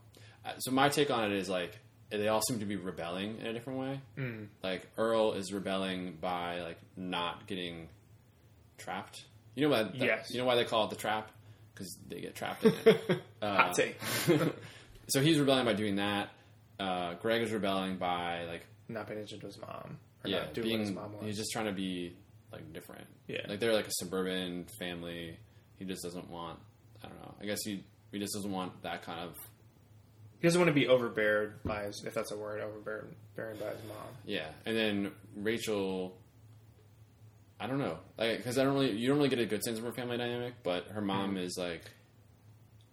uh, 0.44 0.52
So 0.59 0.70
my 0.70 0.88
take 0.88 1.11
on 1.11 1.30
it 1.30 1.37
is 1.37 1.48
like 1.48 1.78
they 2.16 2.29
all 2.29 2.40
seem 2.48 2.59
to 2.61 2.66
be 2.66 2.77
rebelling 2.77 3.38
in 3.40 3.46
a 3.46 3.53
different 3.53 3.79
way 3.79 4.00
Mm. 4.18 4.46
like 4.62 4.87
Earl 4.98 5.33
is 5.33 5.53
rebelling 5.53 6.16
by 6.20 6.61
like 6.62 6.79
not 6.96 7.46
getting 7.46 7.88
trapped. 8.79 9.24
You 9.55 9.68
know 9.68 9.70
why? 9.74 9.90
Yes. 9.94 10.31
You 10.31 10.38
know 10.38 10.44
why 10.46 10.57
they 10.57 10.64
call 10.64 10.85
it 10.85 10.90
the 10.90 10.96
trap? 10.96 11.31
Because 11.72 11.96
they 12.09 12.20
get 12.20 12.35
trapped 12.35 12.64
in 12.64 12.72
it. 12.87 13.20
Uh, 13.42 13.57
Hot 13.57 13.74
take. 13.74 13.98
so 15.09 15.20
he's 15.20 15.38
rebelling 15.38 15.66
by 15.66 15.74
doing 15.74 15.96
that. 15.96 16.31
Uh, 16.81 17.12
Greg 17.20 17.42
is 17.42 17.53
rebelling 17.53 17.98
by 17.98 18.44
like 18.46 18.64
Not 18.88 19.07
paying 19.07 19.18
attention 19.18 19.40
to 19.40 19.46
his 19.46 19.59
mom. 19.61 19.98
Or 20.24 20.31
yeah, 20.31 20.38
not 20.40 20.55
doing 20.55 20.70
what 20.70 20.81
his 20.81 20.88
being 20.88 20.94
mom 20.94 21.12
wants. 21.12 21.27
he's 21.27 21.37
just 21.37 21.50
trying 21.53 21.66
to 21.66 21.72
be 21.72 22.16
like 22.53 22.72
different. 22.72 23.07
Yeah. 23.29 23.42
like 23.48 23.61
they're 23.61 23.74
like 23.74 23.87
a 23.87 23.92
suburban 23.92 24.64
family. 24.79 25.37
He 25.79 25.85
just 25.85 26.03
doesn't 26.03 26.31
want. 26.31 26.59
I 27.05 27.09
don't 27.09 27.20
know. 27.20 27.35
I 27.42 27.44
guess 27.44 27.59
he 27.64 27.85
he 28.12 28.18
just 28.18 28.33
doesn't 28.33 28.50
want 28.50 28.81
that 28.83 29.03
kind 29.03 29.20
of 29.20 29.37
He 30.44 30.48
doesn't 30.48 30.61
want 30.61 30.68
to 30.68 30.78
be 30.78 30.88
overbeared 30.88 31.62
by 31.64 31.85
his, 31.85 32.04
if 32.07 32.12
that's 32.12 32.30
a 32.30 32.37
word, 32.37 32.61
overbeared 32.61 33.14
bearing 33.35 33.57
by 33.57 33.70
his 33.70 33.83
mom. 33.88 33.96
Yeah, 34.26 34.46
and 34.66 34.76
then 34.76 35.12
Rachel, 35.35 36.18
I 37.59 37.66
don't 37.66 37.78
know, 37.78 37.96
like 38.18 38.37
because 38.37 38.59
I 38.59 38.64
don't 38.64 38.74
really, 38.74 38.92
you 38.92 39.09
don't 39.09 39.16
really 39.16 39.30
get 39.30 39.38
a 39.38 39.46
good 39.46 39.64
sense 39.64 39.78
of 39.78 39.85
her 39.87 39.92
family 39.92 40.18
dynamic, 40.18 40.57
but 40.62 40.88
her 40.88 41.00
mom 41.00 41.37
mm-hmm. 41.37 41.44
is 41.44 41.57
like, 41.59 41.90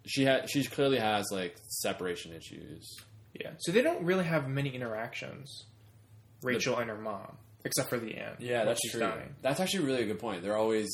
she 0.05 0.23
had, 0.23 0.49
she 0.49 0.63
clearly 0.63 0.97
has 0.97 1.25
like 1.29 1.57
separation 1.67 2.31
issues. 2.31 2.95
Yeah. 3.33 3.49
So 3.59 3.73
they 3.73 3.81
don't 3.81 4.05
really 4.05 4.23
have 4.23 4.47
many 4.47 4.69
interactions, 4.69 5.65
Rachel 6.43 6.77
and 6.77 6.89
her 6.89 7.01
mom, 7.01 7.35
except 7.65 7.89
for 7.89 7.99
the 7.99 8.15
end. 8.17 8.37
when 8.63 8.77
she's 8.81 8.93
dying. 8.97 9.35
That's 9.41 9.59
actually 9.59 9.87
really 9.87 10.03
a 10.03 10.05
good 10.05 10.19
point. 10.19 10.41
They're 10.41 10.57
always 10.57 10.87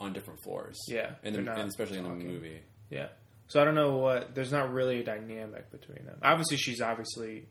on 0.00 0.12
different 0.12 0.42
floors. 0.42 0.76
Yeah, 0.88 1.12
in 1.22 1.34
the, 1.34 1.36
they're 1.36 1.46
not 1.46 1.60
and 1.60 1.68
especially 1.68 1.98
in 1.98 2.02
the 2.02 2.10
movie. 2.10 2.62
Yeah. 2.90 3.10
So 3.50 3.60
I 3.60 3.64
don't 3.64 3.74
know 3.74 3.96
what. 3.96 4.32
There's 4.34 4.52
not 4.52 4.72
really 4.72 5.00
a 5.00 5.04
dynamic 5.04 5.70
between 5.72 6.06
them. 6.06 6.16
Obviously, 6.22 6.56
she's 6.56 6.80
obviously, 6.80 7.46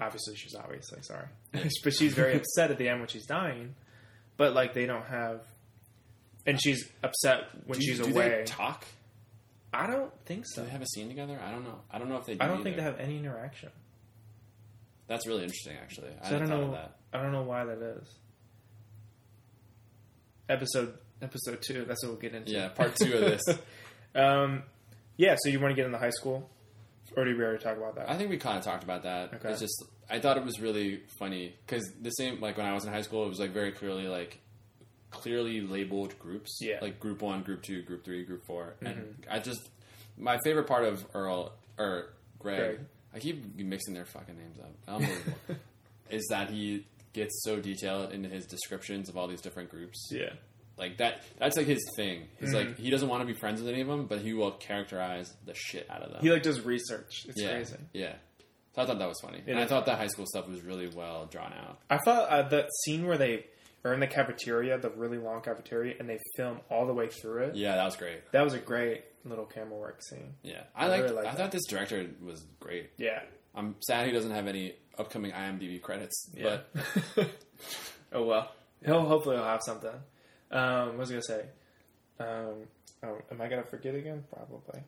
obviously 0.00 0.36
she's 0.36 0.54
obviously 0.54 1.02
sorry, 1.02 1.26
but 1.82 1.92
she's 1.92 2.14
very 2.14 2.36
upset 2.36 2.70
at 2.70 2.78
the 2.78 2.88
end 2.88 3.00
when 3.00 3.08
she's 3.08 3.26
dying. 3.26 3.74
But 4.36 4.54
like 4.54 4.74
they 4.74 4.86
don't 4.86 5.04
have, 5.06 5.40
and 6.46 6.60
she's 6.62 6.88
upset 7.02 7.48
when 7.66 7.80
Do, 7.80 7.84
she's 7.84 7.98
do 7.98 8.10
away. 8.12 8.28
they 8.28 8.44
talk? 8.44 8.84
I 9.74 9.88
don't 9.88 10.12
think 10.24 10.44
Do 10.44 10.50
so. 10.54 10.62
they 10.64 10.70
have 10.70 10.82
a 10.82 10.86
scene 10.86 11.08
together? 11.08 11.38
I 11.44 11.50
don't 11.50 11.64
know. 11.64 11.80
I 11.90 11.98
don't 11.98 12.08
know 12.08 12.16
if 12.18 12.26
they. 12.26 12.34
Do 12.34 12.44
I 12.44 12.46
don't 12.46 12.62
think 12.62 12.76
they 12.76 12.82
have 12.82 13.00
any 13.00 13.18
interaction. 13.18 13.70
That's 15.08 15.26
really 15.26 15.42
interesting, 15.42 15.76
actually. 15.82 16.10
I 16.22 16.28
So 16.28 16.36
I 16.36 16.38
hadn't 16.38 16.48
don't 16.50 16.60
know. 16.68 16.72
that. 16.74 16.96
I 17.12 17.20
don't 17.22 17.32
know 17.32 17.42
why 17.42 17.64
that 17.64 17.82
is. 18.00 18.08
Episode 20.48 20.94
episode 21.22 21.60
two. 21.62 21.84
That's 21.84 22.02
what 22.04 22.12
we'll 22.12 22.20
get 22.20 22.34
into. 22.34 22.52
Yeah, 22.52 22.68
part 22.68 22.94
two 22.96 23.12
of 23.14 23.20
this. 23.22 23.42
Um, 24.12 24.64
yeah. 25.20 25.36
So 25.38 25.50
you 25.50 25.60
want 25.60 25.72
to 25.72 25.76
get 25.76 25.84
into 25.84 25.98
high 25.98 26.10
school, 26.10 26.48
or 27.14 27.24
did 27.24 27.36
we 27.36 27.44
already 27.44 27.62
talk 27.62 27.76
about 27.76 27.94
that? 27.96 28.08
I 28.08 28.16
think 28.16 28.30
we 28.30 28.38
kind 28.38 28.58
of 28.58 28.64
talked 28.64 28.82
about 28.82 29.02
that. 29.02 29.34
Okay. 29.34 29.50
It's 29.50 29.60
just 29.60 29.84
I 30.08 30.18
thought 30.18 30.38
it 30.38 30.44
was 30.44 30.60
really 30.60 31.02
funny 31.18 31.54
because 31.66 31.84
the 32.00 32.10
same 32.10 32.40
like 32.40 32.56
when 32.56 32.66
I 32.66 32.72
was 32.72 32.84
in 32.84 32.92
high 32.92 33.02
school, 33.02 33.26
it 33.26 33.28
was 33.28 33.38
like 33.38 33.52
very 33.52 33.70
clearly 33.70 34.08
like 34.08 34.40
clearly 35.10 35.60
labeled 35.60 36.18
groups. 36.18 36.58
Yeah. 36.60 36.76
Mm-hmm. 36.76 36.84
like 36.84 37.00
group 37.00 37.20
one, 37.20 37.42
group 37.42 37.62
two, 37.62 37.82
group 37.82 38.04
three, 38.04 38.24
group 38.24 38.44
4 38.46 38.74
and 38.82 39.24
I 39.30 39.40
just 39.40 39.68
my 40.16 40.38
favorite 40.42 40.66
part 40.66 40.84
of 40.84 41.04
Earl 41.14 41.52
or 41.78 42.14
Greg. 42.38 42.58
Greg. 42.58 42.80
I 43.14 43.18
keep 43.18 43.56
mixing 43.56 43.92
their 43.92 44.06
fucking 44.06 44.36
names 44.36 44.58
up. 44.58 44.72
Unbelievable. 44.88 45.36
is 46.10 46.26
that 46.30 46.50
he 46.50 46.86
gets 47.12 47.42
so 47.44 47.60
detailed 47.60 48.12
into 48.12 48.28
his 48.28 48.46
descriptions 48.46 49.08
of 49.08 49.16
all 49.16 49.26
these 49.26 49.40
different 49.40 49.70
groups. 49.70 50.08
Yeah. 50.10 50.32
Like 50.80 50.96
that. 50.98 51.22
That's 51.38 51.56
like 51.56 51.66
his 51.66 51.86
thing. 51.96 52.26
He's 52.40 52.52
like 52.52 52.68
Mm-hmm. 52.68 52.82
he 52.82 52.90
doesn't 52.90 53.08
want 53.08 53.20
to 53.22 53.26
be 53.26 53.38
friends 53.38 53.60
with 53.60 53.70
any 53.70 53.82
of 53.82 53.86
them, 53.88 54.06
but 54.06 54.18
he 54.20 54.32
will 54.32 54.50
characterize 54.52 55.32
the 55.46 55.54
shit 55.54 55.86
out 55.90 56.02
of 56.02 56.10
them. 56.10 56.20
He 56.22 56.30
like 56.32 56.42
does 56.42 56.60
research. 56.62 57.26
It's 57.28 57.40
yeah, 57.40 57.50
crazy. 57.50 57.76
yeah. 57.92 58.14
So 58.74 58.82
I 58.82 58.86
thought 58.86 58.98
that 58.98 59.08
was 59.08 59.20
funny, 59.20 59.42
and 59.46 59.58
I 59.58 59.66
thought 59.66 59.86
that 59.86 59.98
high 59.98 60.06
school 60.06 60.26
stuff 60.26 60.48
was 60.48 60.62
really 60.62 60.88
well 60.88 61.26
drawn 61.26 61.52
out. 61.52 61.78
I 61.90 61.98
thought 61.98 62.28
uh, 62.30 62.48
that 62.48 62.68
scene 62.84 63.04
where 63.06 63.18
they 63.18 63.44
are 63.84 63.92
in 63.94 64.00
the 64.00 64.06
cafeteria, 64.06 64.78
the 64.78 64.90
really 64.90 65.18
long 65.18 65.40
cafeteria, 65.42 65.94
and 65.98 66.08
they 66.08 66.18
film 66.36 66.60
all 66.70 66.86
the 66.86 66.92
way 66.94 67.08
through 67.08 67.42
it. 67.44 67.56
Yeah, 67.56 67.74
that 67.76 67.84
was 67.84 67.96
great. 67.96 68.30
That 68.32 68.42
was 68.44 68.54
a 68.54 68.58
great 68.58 69.02
little 69.24 69.44
camera 69.44 69.76
work 69.76 70.00
scene. 70.02 70.34
Yeah, 70.42 70.62
I, 70.76 70.84
I 70.84 70.88
liked. 70.88 71.02
really 71.04 71.16
like 71.16 71.26
I 71.26 71.30
that. 71.32 71.36
thought 71.38 71.50
this 71.50 71.66
director 71.68 72.06
was 72.24 72.44
great. 72.60 72.90
Yeah. 72.96 73.20
I'm 73.54 73.74
sad 73.80 74.06
he 74.06 74.12
doesn't 74.12 74.30
have 74.30 74.46
any 74.46 74.74
upcoming 74.96 75.32
IMDb 75.32 75.82
credits, 75.82 76.30
Yeah. 76.36 76.58
but 77.16 77.28
oh 78.12 78.22
well. 78.24 78.52
He'll 78.84 79.04
hopefully 79.04 79.36
he'll 79.36 79.44
have 79.44 79.60
something. 79.64 79.90
Um, 80.50 80.88
what 80.88 80.98
was 80.98 81.10
I 81.10 81.14
gonna 81.14 81.22
say? 81.22 81.44
Um, 82.18 82.54
oh, 83.04 83.18
am 83.30 83.40
I 83.40 83.48
gonna 83.48 83.64
forget 83.64 83.94
again? 83.94 84.24
Probably. 84.32 84.80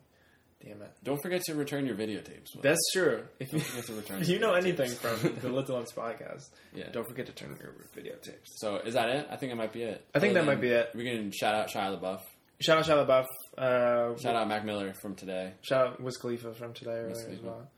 Damn 0.65 0.81
it. 0.83 0.93
don't 1.03 1.21
forget 1.21 1.41
to 1.47 1.55
return 1.57 1.87
your 1.87 1.97
videotapes. 1.97 2.55
Will. 2.55 2.63
That's 2.63 2.79
true. 2.93 3.25
If 3.41 3.53
you, 3.53 3.59
forget 3.59 3.85
to 3.87 3.95
return 3.95 4.21
if 4.23 4.29
you 4.29 4.39
know 4.39 4.53
anything 4.55 4.91
from 4.91 5.35
the 5.43 5.49
Lit 5.49 5.67
to 5.67 5.75
Lens 5.75 5.93
podcast, 5.93 6.51
Yeah. 6.73 6.89
don't 6.93 7.09
forget 7.09 7.27
to 7.27 7.33
turn 7.33 7.59
your 7.61 7.75
videotapes. 7.97 8.47
So 8.59 8.77
is 8.77 8.95
that 8.95 9.09
it? 9.09 9.27
I 9.29 9.35
think 9.37 9.51
it 9.51 9.57
might 9.57 9.73
be 9.73 9.83
it. 9.83 10.05
I 10.15 10.21
think 10.21 10.37
Other 10.37 10.41
that 10.41 10.47
might 10.47 10.61
be 10.61 10.69
it. 10.69 10.91
We 10.95 11.03
can 11.05 11.33
shout 11.33 11.55
out 11.57 11.69
Shia 11.69 11.99
LaBeouf. 12.01 12.21
Shout 12.61 12.79
out 12.79 12.85
Shia 12.85 13.05
LaBeouf. 13.05 13.27
Uh, 13.59 14.17
Shout 14.21 14.37
out 14.37 14.47
Mac 14.47 14.65
Miller 14.65 14.93
from 14.95 15.17
today. 15.17 15.53
Shout 15.63 15.85
out 15.89 16.01
Wiz 16.01 16.17
Khalifa 16.17 16.55
from 16.55 16.73
today 16.75 17.09
as 17.11 17.25
Khalifa. 17.25 17.43
well. 17.45 17.69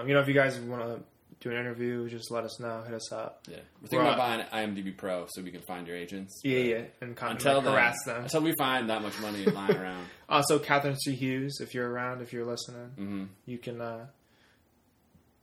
Um, 0.00 0.08
you 0.08 0.14
know, 0.14 0.20
if 0.20 0.28
you 0.28 0.32
guys 0.32 0.58
want 0.58 0.82
to 0.84 1.00
do 1.40 1.50
an 1.50 1.56
interview, 1.56 2.08
just 2.08 2.30
let 2.30 2.44
us 2.44 2.58
know. 2.60 2.82
Hit 2.82 2.94
us 2.94 3.12
up. 3.12 3.42
Yeah, 3.48 3.58
we're 3.80 3.88
thinking 3.88 3.98
Right. 4.06 4.14
about 4.14 4.50
buying 4.52 4.74
IMDb 4.74 4.96
Pro 4.96 5.26
so 5.28 5.42
we 5.42 5.50
can 5.50 5.60
find 5.62 5.86
your 5.86 5.96
agents. 5.96 6.40
Yeah, 6.44 6.58
yeah, 6.60 6.82
and 7.00 7.14
con- 7.16 7.32
Until 7.32 7.56
like, 7.56 7.64
then, 7.64 7.72
harass 7.74 7.96
them. 8.06 8.22
until 8.22 8.40
we 8.42 8.54
find 8.58 8.88
that 8.90 9.02
much 9.02 9.18
money 9.20 9.44
lying 9.46 9.76
around. 9.76 10.06
Also, 10.28 10.58
Katherine 10.58 10.96
C. 10.96 11.14
Hughes, 11.14 11.60
if 11.60 11.72
you're 11.74 11.88
around, 11.88 12.20
if 12.20 12.32
you're 12.32 12.44
listening, 12.46 12.88
hmm 12.96 13.24
you 13.44 13.58
can. 13.58 13.80
Uh, 13.80 14.06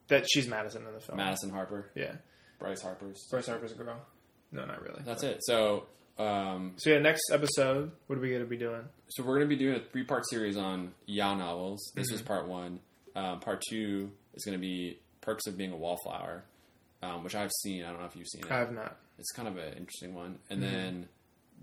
that 0.10 0.26
she's 0.30 0.48
Madison 0.48 0.86
in 0.86 0.94
the 0.94 1.00
film. 1.00 1.18
Madison 1.18 1.50
Harper, 1.50 1.90
Yeah, 1.96 2.16
Bryce 2.60 2.82
Harper's. 2.82 3.26
Bryce 3.30 3.48
Harper's 3.48 3.72
a 3.72 3.76
girl. 3.76 3.96
No, 4.52 4.66
not 4.66 4.82
really. 4.82 5.02
That's 5.06 5.24
it. 5.24 5.40
So, 5.44 5.86
um, 6.20 6.74
So 6.78 6.90
yeah, 6.92 7.00
next 7.00 7.24
episode, 7.32 7.92
what 8.08 8.18
are 8.20 8.22
we 8.22 8.32
gonna 8.32 8.46
be 8.46 8.58
doing? 8.58 8.84
so 9.10 9.24
we're 9.24 9.38
going 9.38 9.48
to 9.50 9.56
be 9.56 9.64
doing 9.64 9.76
a 9.76 9.84
three 9.92 10.04
part 10.04 10.24
series 10.30 10.58
on 10.58 10.92
Ya 11.06 11.34
novels. 11.36 11.92
This 11.96 12.08
Mm-hmm. 12.08 12.16
is 12.16 12.22
part 12.24 12.48
one. 12.48 12.80
Um, 13.16 13.40
part 13.40 13.62
two 13.70 14.12
is 14.34 14.44
going 14.44 14.58
to 14.58 14.62
be 14.62 15.00
Perks 15.24 15.48
of 15.48 15.58
Being 15.58 15.72
a 15.72 15.78
Wallflower, 15.78 16.44
um, 17.02 17.24
which 17.24 17.34
I've 17.36 17.52
seen. 17.62 17.84
I 17.84 17.90
don't 17.90 18.00
know 18.00 18.06
if 18.06 18.16
you've 18.16 18.28
seen 18.28 18.46
it. 18.46 18.52
I 18.52 18.60
have 18.60 18.72
not. 18.72 18.96
It's 19.18 19.32
kind 19.32 19.48
of 19.48 19.58
an 19.58 19.74
interesting 19.74 20.14
one. 20.14 20.38
And 20.50 20.62
Mm-hmm. 20.62 20.72
then 20.74 21.10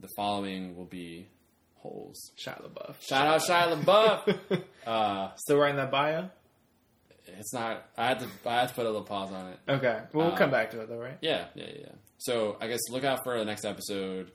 the 0.01 0.09
following 0.17 0.77
will 0.77 0.85
be 0.87 1.29
Holes. 1.77 2.33
Shia 2.45 2.61
LaBeouf. 2.63 2.97
Shout 3.01 3.27
out 3.27 3.41
Shia 3.43 3.83
LaBeouf. 3.83 4.63
uh, 4.87 5.31
Still 5.37 5.59
writing 5.59 5.77
that 5.77 5.91
bio? 5.91 6.29
it's 7.39 7.55
not. 7.55 7.87
I 7.97 8.09
had 8.09 8.21
to. 8.21 8.27
I 8.45 8.61
had 8.61 8.69
to 8.71 8.75
put 8.75 8.87
a 8.87 8.89
little 8.91 9.05
pause 9.07 9.33
on 9.33 9.47
it. 9.53 9.59
Okay, 9.69 10.01
well, 10.13 10.25
we'll 10.27 10.33
Um, 10.33 10.37
come 10.37 10.51
back 10.51 10.71
to 10.73 10.81
it 10.81 10.89
though, 10.89 10.99
right? 10.99 11.17
Yeah, 11.21 11.47
yeah, 11.55 11.67
yeah. 11.67 11.73
yeah. 11.83 11.93
So 12.19 12.57
I 12.61 12.67
guess 12.67 12.81
look 12.91 13.05
out 13.05 13.21
for 13.25 13.39
the 13.39 13.45
next 13.45 13.65
episode 13.65 14.31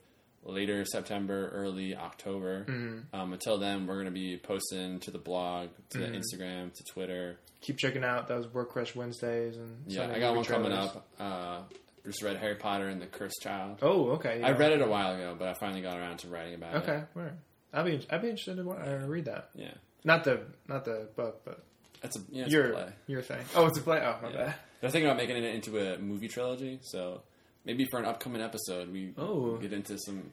later 0.45 0.85
September, 0.85 1.49
early 1.53 1.95
October. 1.95 2.65
Mm-hmm. 2.65 3.15
Um, 3.19 3.33
until 3.33 3.57
then, 3.57 3.87
we're 3.87 3.95
going 3.95 4.05
to 4.05 4.11
be 4.11 4.37
posting 4.37 4.99
to 5.01 5.11
the 5.11 5.17
blog, 5.17 5.69
to 5.89 5.97
the 5.97 6.07
Instagram, 6.07 6.73
to 6.73 6.83
Twitter. 6.93 7.37
Keep 7.61 7.77
checking 7.77 8.03
out 8.03 8.27
those 8.27 8.47
Work 8.53 8.69
Crush 8.71 8.95
Wednesdays 8.95 9.57
and 9.57 9.77
Yeah, 9.87 10.01
Sunday 10.01 10.15
I 10.15 10.19
got 10.19 10.35
one 10.35 10.45
coming 10.45 10.71
up. 10.71 11.07
Uh, 11.19 11.59
just 12.05 12.21
read 12.21 12.37
Harry 12.37 12.55
Potter 12.55 12.87
and 12.87 13.01
the 13.01 13.07
Cursed 13.07 13.39
Child. 13.41 13.79
Oh, 13.81 14.11
okay. 14.11 14.41
I 14.43 14.51
read 14.51 14.71
it 14.71 14.81
a 14.81 14.87
while 14.87 15.15
ago, 15.15 15.35
but 15.37 15.47
I 15.47 15.53
finally 15.55 15.81
got 15.81 15.97
around 15.97 16.19
to 16.19 16.27
writing 16.27 16.53
about 16.53 16.75
it. 16.75 16.77
Okay, 16.83 17.03
word. 17.15 17.33
I'd 17.73 17.85
be 17.85 18.05
I'd 18.11 18.21
be 18.21 18.29
interested 18.29 18.57
to 18.57 18.63
wa- 18.63 18.75
uh, 18.75 19.03
read 19.07 19.25
that. 19.25 19.49
Yeah, 19.55 19.71
Not 20.03 20.23
the 20.23 20.41
not 20.67 20.85
the 20.85 21.07
book, 21.15 21.41
but 21.43 21.63
it's 22.03 22.15
a 22.15 22.19
yeah, 22.29 22.45
your 22.45 22.67
a 22.69 22.73
play. 22.73 22.89
your 23.07 23.21
thing. 23.23 23.43
Oh, 23.55 23.65
it's 23.65 23.79
a 23.79 23.81
play. 23.81 23.97
Oh, 24.01 24.15
my 24.21 24.29
Yeah. 24.29 24.45
bad. 24.45 24.55
They're 24.81 24.89
thinking 24.91 25.07
about 25.09 25.17
making 25.17 25.37
it 25.37 25.43
into 25.55 25.79
a 25.79 25.97
movie 25.97 26.27
trilogy, 26.27 26.77
so 26.83 27.23
maybe 27.65 27.85
for 27.85 27.99
an 27.99 28.05
upcoming 28.05 28.41
episode, 28.41 28.91
we 28.91 29.13
Oh. 29.17 29.57
get 29.57 29.73
into 29.73 29.97
some. 29.97 30.31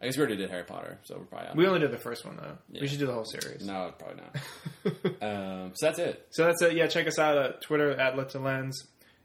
I 0.00 0.04
guess 0.04 0.16
we 0.16 0.20
already 0.20 0.36
did 0.36 0.50
Harry 0.50 0.64
Potter, 0.64 0.98
so 1.04 1.16
we're 1.18 1.24
probably 1.24 1.48
out. 1.48 1.56
We 1.56 1.66
only 1.66 1.80
did 1.80 1.90
the 1.90 1.96
first 1.98 2.24
one 2.26 2.36
though. 2.36 2.58
Yeah. 2.70 2.82
We 2.82 2.86
should 2.88 2.98
do 2.98 3.06
the 3.06 3.14
whole 3.14 3.24
series. 3.24 3.64
no, 3.64 3.92
probably 3.98 4.22
not. 4.22 5.22
um, 5.22 5.72
so 5.74 5.86
that's 5.86 5.98
it. 5.98 6.26
So 6.30 6.44
that's 6.44 6.60
it. 6.62 6.74
Yeah, 6.74 6.86
check 6.86 7.06
us 7.06 7.18
out 7.18 7.38
at 7.38 7.62
Twitter 7.62 7.92
at 7.92 8.14
Lit 8.16 8.28
to 8.30 8.38
Lens, 8.38 8.78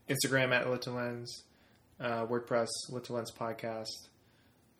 Instagram 0.08 0.50
at 0.52 0.70
Lit 0.70 0.82
to 0.82 0.90
Lens, 0.92 1.42
uh, 2.00 2.24
WordPress 2.26 2.68
Lit 2.88 3.04
to 3.04 3.12
Lens 3.12 3.30
podcast. 3.38 4.08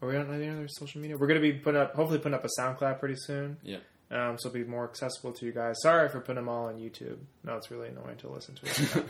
Are 0.01 0.09
we 0.09 0.17
on 0.17 0.33
any 0.35 0.49
other 0.49 0.67
social 0.67 1.01
media? 1.01 1.17
We're 1.19 1.27
going 1.29 1.41
to 1.41 1.53
be 1.53 1.59
putting 1.59 1.81
up, 1.81 1.95
hopefully, 1.95 2.19
putting 2.19 2.35
up 2.35 2.45
a 2.45 2.49
SoundCloud 2.59 2.99
pretty 2.99 3.15
soon. 3.19 3.59
Yeah. 3.63 3.77
Um, 4.11 4.37
so 4.39 4.49
it'll 4.49 4.59
be 4.63 4.65
more 4.65 4.85
accessible 4.85 5.33
to 5.33 5.47
you 5.47 5.53
guys. 5.53 5.77
Sorry 5.83 6.09
for 6.09 6.21
putting 6.21 6.37
them 6.37 6.49
all 6.49 6.67
on 6.67 6.77
YouTube. 6.79 7.19
No, 7.45 7.57
it's 7.57 7.71
really 7.71 7.89
annoying 7.89 8.17
to 8.19 8.29
listen 8.29 8.57
to. 8.57 9.05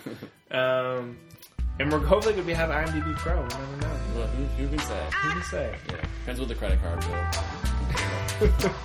It. 0.51 0.55
um, 0.55 1.19
and 1.79 1.91
we're 1.91 2.05
hopefully 2.05 2.35
going 2.35 2.47
to 2.47 2.55
have 2.55 2.71
IMDb 2.71 3.15
Pro. 3.17 3.35
We 3.35 3.49
never 3.49 3.77
know. 3.81 3.97
Well, 4.17 4.27
who, 4.29 4.45
who 4.45 4.69
can 4.69 4.79
say? 4.79 5.05
Who 5.23 5.31
can 5.31 5.43
say? 5.45 5.75
Yeah, 5.89 5.97
depends 6.21 6.41
what 6.41 6.49
the 6.49 6.55
credit 6.55 6.81
card 6.83 7.01
bill. 7.01 8.73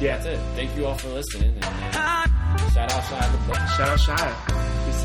Yeah. 0.00 0.16
That's 0.18 0.26
it. 0.26 0.38
Thank 0.54 0.76
you 0.76 0.86
all 0.86 0.94
for 0.94 1.08
listening, 1.08 1.56
and 1.56 1.64
uh, 1.64 2.24
shout 2.70 2.92
out 2.92 3.02
Shia 3.02 3.18
LaBeouf. 3.18 3.68
Shout 3.76 3.88
out 3.88 3.98
Shia. 3.98 4.30
Peace 4.86 5.04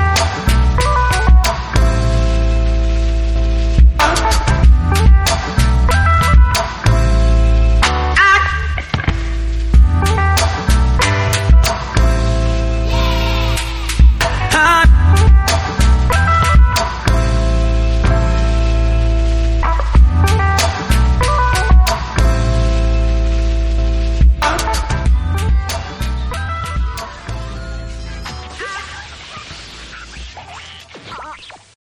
out. 0.00 0.13